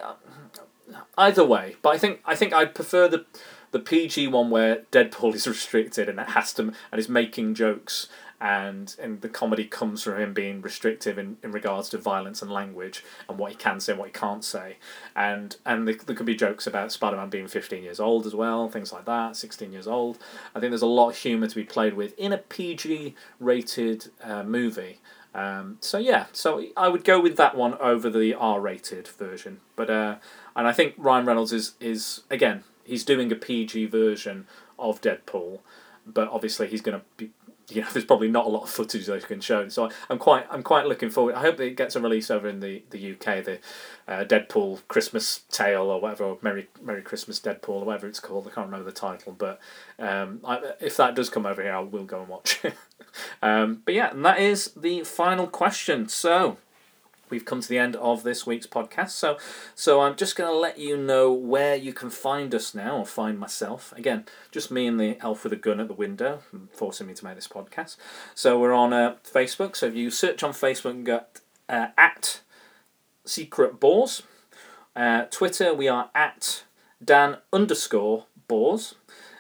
[1.18, 3.26] either way, but I think I think I'd prefer the
[3.72, 8.07] the PG one where Deadpool is restricted and it has to and is making jokes
[8.41, 12.51] and and the comedy comes from him being restrictive in, in regards to violence and
[12.51, 14.77] language and what he can say and what he can't say.
[15.15, 18.68] And and there, there could be jokes about Spider-Man being 15 years old as well
[18.68, 20.18] things like that 16 years old.
[20.55, 24.09] I think there's a lot of humour to be played with in a PG rated
[24.23, 24.99] uh, movie.
[25.35, 29.59] Um, so yeah so I would go with that one over the R rated version.
[29.76, 30.15] But uh,
[30.55, 34.47] and I think Ryan Reynolds is is again he's doing a PG version
[34.80, 35.59] of Deadpool
[36.05, 37.31] but obviously he's going to be
[37.72, 39.68] you know, there's probably not a lot of footage they can show.
[39.69, 41.35] So I'm quite, I'm quite looking forward.
[41.35, 43.60] I hope it gets a release over in the, the UK, the
[44.07, 48.48] uh, Deadpool Christmas Tale or whatever, or Merry Merry Christmas Deadpool or whatever it's called.
[48.48, 49.60] I can't remember the title, but
[49.99, 52.76] um, I, if that does come over here, I will go and watch it.
[53.41, 56.07] um, but yeah, and that is the final question.
[56.07, 56.57] So
[57.32, 59.12] we've come to the end of this week's podcast.
[59.12, 59.38] So,
[59.74, 63.06] so I'm just going to let you know where you can find us now, or
[63.06, 63.94] find myself.
[63.98, 66.41] Again, just me and the elf with a gun at the window,
[66.72, 67.95] forcing me to make this podcast.
[68.36, 69.76] So we're on uh, Facebook.
[69.76, 72.41] So if you search on Facebook and get uh, at
[73.26, 74.24] Secret Boars,
[74.95, 76.64] uh, Twitter we are at
[77.03, 78.95] Dan underscore Boars,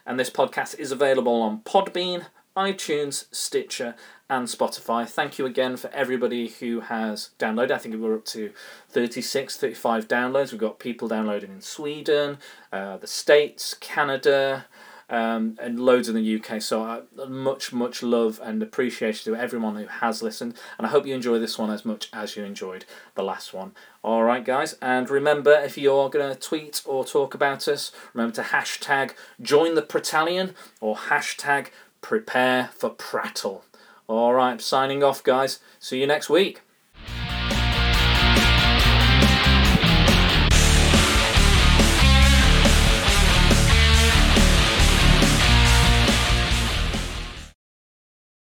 [0.05, 3.95] and this podcast is available on Podbean, iTunes, Stitcher,
[4.31, 5.05] and Spotify.
[5.05, 7.71] Thank you again for everybody who has downloaded.
[7.71, 8.53] I think we're up to
[8.87, 10.53] 36, 35 downloads.
[10.53, 12.37] We've got people downloading in Sweden,
[12.71, 14.67] uh, the States, Canada,
[15.09, 16.61] um, and loads in the UK.
[16.61, 20.57] So uh, much, much love and appreciation to everyone who has listened.
[20.77, 22.85] And I hope you enjoy this one as much as you enjoyed
[23.15, 23.73] the last one.
[24.01, 24.77] All right, guys.
[24.81, 29.75] And remember, if you're going to tweet or talk about us, remember to hashtag join
[29.75, 31.67] the Pratalion or hashtag
[31.99, 33.65] prepare for prattle.
[34.07, 35.59] All right, signing off, guys.
[35.79, 36.61] See you next week.